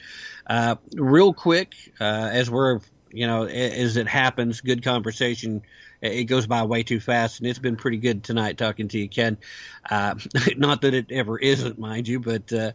[0.48, 2.80] Uh, real quick, uh, as we're
[3.14, 5.62] you know, as it happens, good conversation.
[6.04, 9.08] It goes by way too fast, and it's been pretty good tonight talking to you,
[9.08, 9.38] Ken.
[9.90, 10.16] Uh,
[10.58, 12.72] not that it ever isn't, mind you, but uh,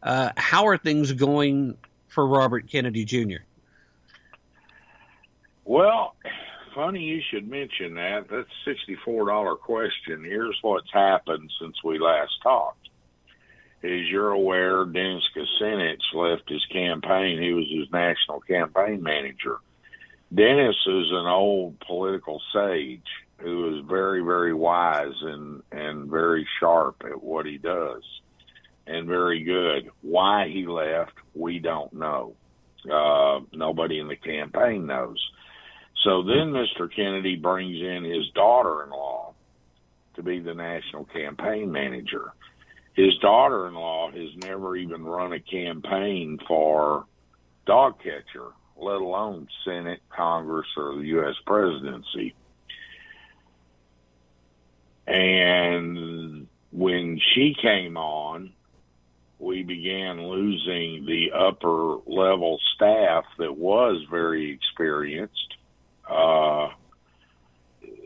[0.00, 1.76] uh, how are things going
[2.06, 3.42] for Robert Kennedy Jr.?
[5.64, 6.14] Well,
[6.72, 8.28] funny you should mention that.
[8.30, 10.22] That's a sixty-four dollar question.
[10.22, 12.88] Here's what's happened since we last talked.
[13.82, 17.42] As you're aware, Dennis Kucinich left his campaign.
[17.42, 19.58] He was his national campaign manager.
[20.34, 23.06] Dennis is an old political sage
[23.38, 28.02] who is very, very wise and and very sharp at what he does,
[28.86, 29.90] and very good.
[30.00, 32.34] Why he left, we don't know.
[32.90, 35.18] Uh, nobody in the campaign knows.
[36.04, 36.92] So then Mr.
[36.94, 39.34] Kennedy brings in his daughter in law
[40.14, 42.32] to be the national campaign manager.
[42.94, 47.06] His daughter in law has never even run a campaign for
[47.66, 51.34] dog catcher, let alone Senate, Congress, or the U.S.
[51.46, 52.34] presidency.
[55.06, 58.52] And when she came on,
[59.38, 65.56] we began losing the upper level staff that was very experienced.
[66.08, 66.68] Uh,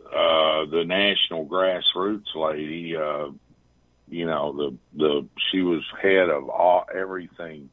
[0.06, 3.28] uh, the national grassroots lady, uh,
[4.08, 7.68] you know, the, the, she was head of all, everything,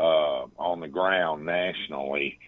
[0.00, 2.38] uh, on the ground nationally.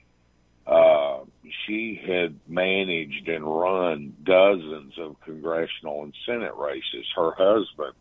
[0.66, 1.20] Uh,
[1.66, 7.06] she had managed and run dozens of congressional and Senate races.
[7.14, 7.92] Her husband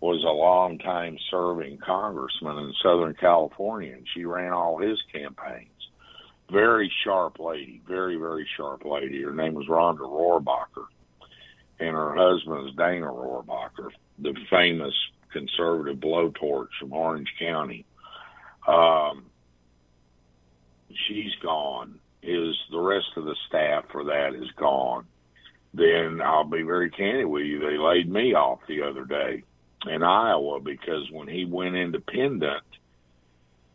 [0.00, 5.68] was a long time serving congressman in Southern California, and she ran all his campaigns.
[6.50, 9.22] Very sharp lady, very, very sharp lady.
[9.22, 10.86] Her name was Rhonda Rohrabacher,
[11.78, 14.94] and her husband is Dana Rohrabacher, the famous
[15.32, 17.86] conservative blowtorch from Orange County.
[18.66, 19.24] Um,
[21.08, 21.98] she's gone.
[22.22, 25.06] Is the rest of the staff for that is gone?
[25.74, 27.58] Then I'll be very candid with you.
[27.58, 29.42] They laid me off the other day
[29.86, 32.62] in Iowa because when he went independent,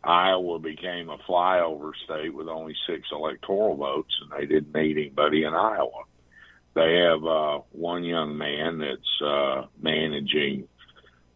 [0.02, 5.42] Iowa became a flyover state with only six electoral votes, and they didn't need anybody
[5.42, 6.04] in Iowa.
[6.74, 10.68] They have uh, one young man that's uh, managing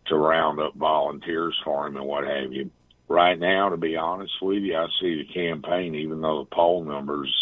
[0.07, 2.71] to round up volunteers for him and what have you.
[3.09, 6.85] Right now, to be honest with you, I see the campaign, even though the poll
[6.85, 7.33] numbers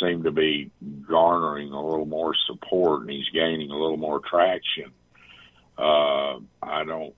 [0.00, 0.70] seem to be
[1.08, 4.92] garnering a little more support and he's gaining a little more traction.
[5.76, 7.14] Uh, I don't,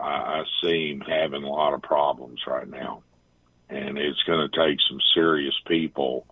[0.00, 3.02] I, I see him having a lot of problems right now.
[3.68, 6.26] And it's going to take some serious people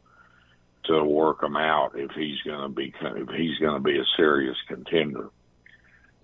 [0.85, 4.05] to work him out if he's going to be, if he's going to be a
[4.17, 5.31] serious contender.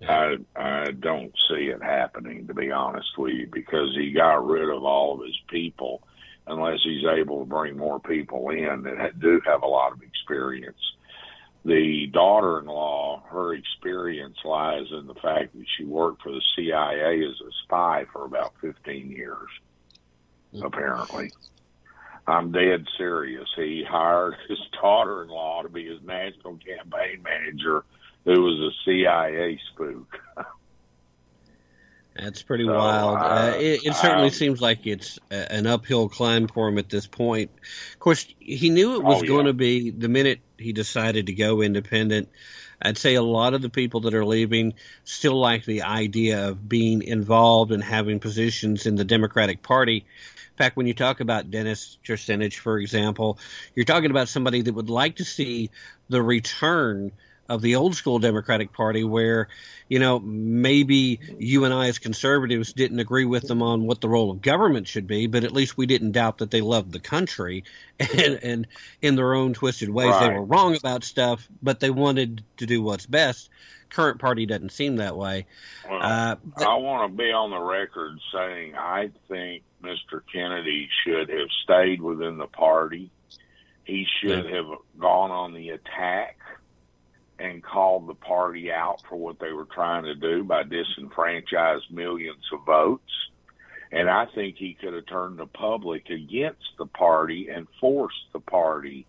[0.07, 4.69] I I don't see it happening to be honest with you because he got rid
[4.69, 6.03] of all of his people
[6.45, 10.77] unless he's able to bring more people in that do have a lot of experience.
[11.65, 17.41] The daughter-in-law, her experience lies in the fact that she worked for the CIA as
[17.41, 19.49] a spy for about 15 years,
[20.53, 20.65] mm-hmm.
[20.65, 21.31] apparently.
[22.25, 23.49] I'm dead serious.
[23.55, 27.83] He hired his daughter-in-law to be his national campaign manager,
[28.27, 30.19] who was a CIA spook.
[32.13, 33.17] That's pretty So, wild.
[33.17, 36.77] uh, Uh, it, it certainly um, seems like it's a, an uphill climb for him
[36.77, 37.51] at this point.
[37.93, 39.27] Of course, he knew it was Oh, yeah.
[39.27, 42.27] going to be the minute he decided to go independent.
[42.81, 44.73] I'd say a lot of the people that are leaving
[45.05, 49.97] still like the idea of being involved and having positions in the Democratic Party.
[49.97, 53.37] In fact, when you talk about Dennis Kucinich, for example,
[53.75, 55.69] you're talking about somebody that would like to see
[56.09, 57.11] the return
[57.49, 59.47] of the old school Democratic Party, where
[59.87, 64.09] you know maybe you and I as conservatives didn't agree with them on what the
[64.09, 66.99] role of government should be, but at least we didn't doubt that they loved the
[66.99, 67.63] country,
[67.99, 68.67] and, and
[69.01, 72.81] in their own twisted ways they were wrong about stuff, but they wanted to do
[72.81, 73.49] what's best.
[73.89, 75.45] Current party doesn't seem that way.
[75.89, 80.21] Well, Uh, I want to be on the record saying I think Mr.
[80.31, 83.09] Kennedy should have stayed within the party.
[83.85, 84.65] He should have
[84.99, 86.37] gone on the attack
[87.39, 92.43] and called the party out for what they were trying to do by disenfranchise millions
[92.51, 93.11] of votes.
[93.91, 98.39] And I think he could have turned the public against the party and forced the
[98.39, 99.05] party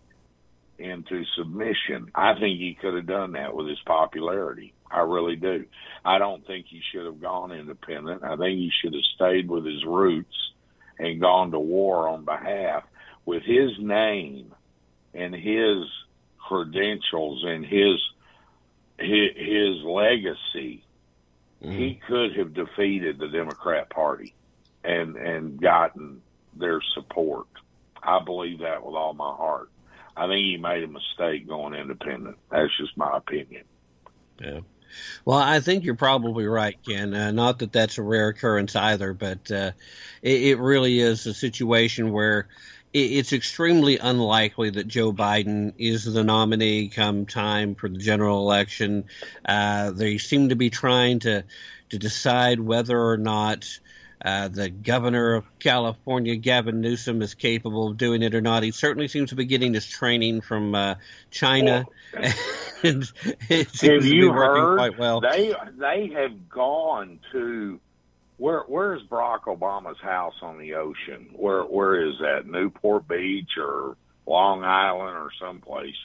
[0.77, 2.11] into submission.
[2.15, 4.73] I think he could have done that with his popularity.
[4.89, 5.65] I really do.
[6.05, 8.23] I don't think he should have gone independent.
[8.23, 10.51] I think he should have stayed with his roots
[10.97, 12.83] and gone to war on behalf
[13.25, 14.53] with his name
[15.13, 15.85] and his
[16.39, 18.01] credentials and his
[18.99, 20.83] his, his legacy.
[21.61, 24.33] He could have defeated the Democrat Party
[24.83, 26.21] and and gotten
[26.55, 27.47] their support.
[28.01, 29.69] I believe that with all my heart.
[30.15, 32.37] I think he made a mistake going independent.
[32.49, 33.63] That's just my opinion.
[34.39, 34.61] Yeah.
[35.25, 37.13] Well, I think you're probably right, Ken.
[37.13, 39.71] Uh, not that that's a rare occurrence either, but uh,
[40.21, 42.47] it, it really is a situation where
[42.93, 49.05] it's extremely unlikely that Joe Biden is the nominee come time for the general election.
[49.45, 51.43] Uh, they seem to be trying to
[51.89, 53.79] to decide whether or not
[54.23, 58.63] uh, the governor of California, Gavin Newsom, is capable of doing it or not.
[58.63, 60.95] He certainly seems to be getting his training from uh,
[61.31, 61.85] China.
[62.83, 63.11] and
[63.49, 64.77] it seems Have to be working heard?
[64.77, 65.21] quite well.
[65.21, 67.79] They they have gone to
[68.39, 71.29] where where's Barack Obama's house on the ocean?
[71.33, 72.47] Where where is that?
[72.47, 73.95] Newport Beach or
[74.25, 75.95] Long Island or someplace?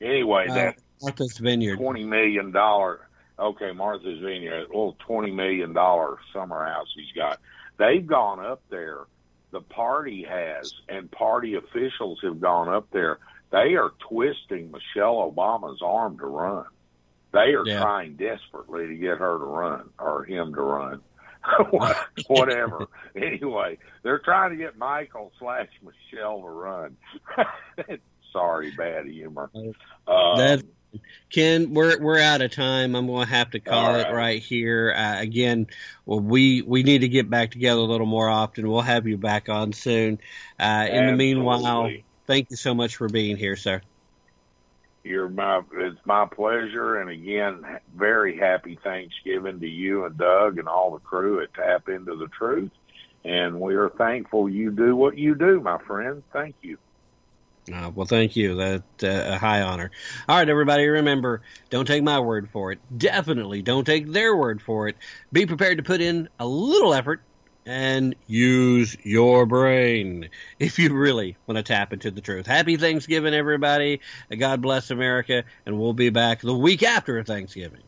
[0.00, 1.76] Anyway, Uh, that Martha's Vineyard.
[1.76, 3.08] twenty million dollar
[3.38, 7.40] okay, Martha's Vineyard, little twenty million dollar summer house he's got.
[7.78, 8.98] They've gone up there.
[9.50, 13.18] The party has, and party officials have gone up there.
[13.50, 16.66] They are twisting Michelle Obama's arm to run.
[17.32, 17.80] They are Yeah.
[17.80, 21.02] trying desperately to get her to run or him to run.
[22.28, 22.88] Whatever.
[23.16, 26.96] anyway, they're trying to get Michael slash Michelle to run.
[28.32, 29.50] Sorry, bad humor.
[29.54, 30.62] Um, That
[31.30, 32.94] Ken, we're we're out of time.
[32.94, 34.14] I'm going to have to call All it right.
[34.14, 34.94] right here.
[34.96, 35.66] Uh, again,
[36.06, 38.68] well, we we need to get back together a little more often.
[38.68, 40.20] We'll have you back on soon.
[40.58, 41.90] Uh, in the meanwhile,
[42.26, 43.80] thank you so much for being here, sir.
[45.14, 47.64] You're my it's my pleasure, and again,
[47.94, 52.26] very happy Thanksgiving to you and Doug and all the crew at Tapp Into the
[52.26, 52.72] Truth.
[53.24, 56.24] And we are thankful you do what you do, my friend.
[56.32, 56.78] Thank you.
[57.72, 58.56] Uh, well, thank you.
[58.56, 59.92] That uh, a high honor.
[60.28, 62.80] All right, everybody, remember: don't take my word for it.
[62.98, 64.96] Definitely don't take their word for it.
[65.32, 67.22] Be prepared to put in a little effort
[67.66, 70.28] and use your brain
[70.58, 72.46] if you really want to tap into the truth.
[72.46, 74.00] Happy Thanksgiving, everybody.
[74.36, 77.82] God bless America, and we'll be back the week after Thanksgiving.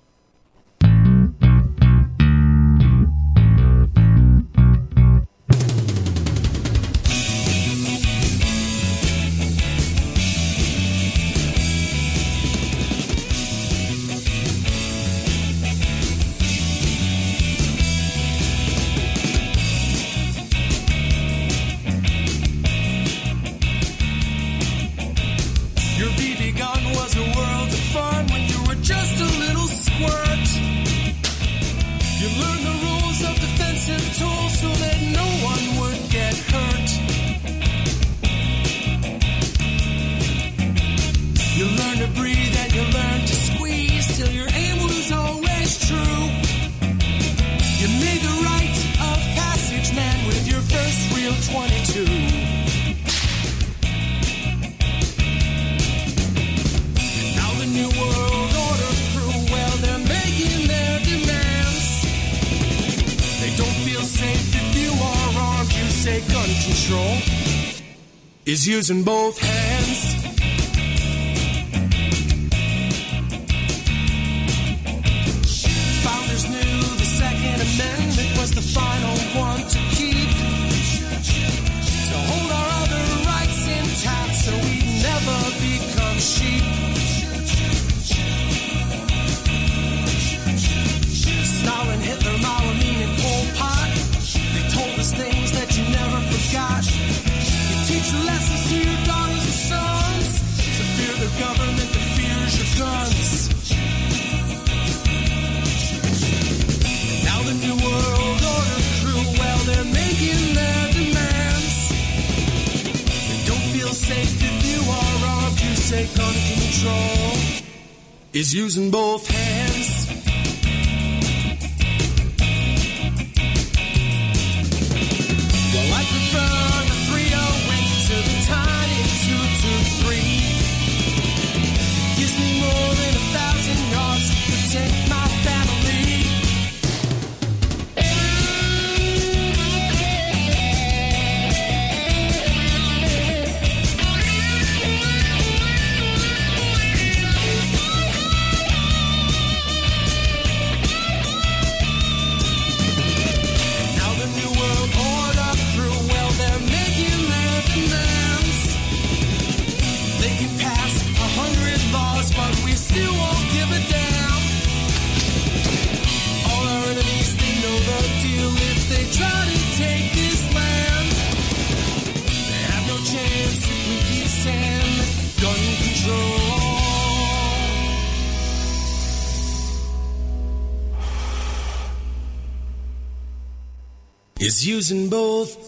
[184.66, 185.65] Using both.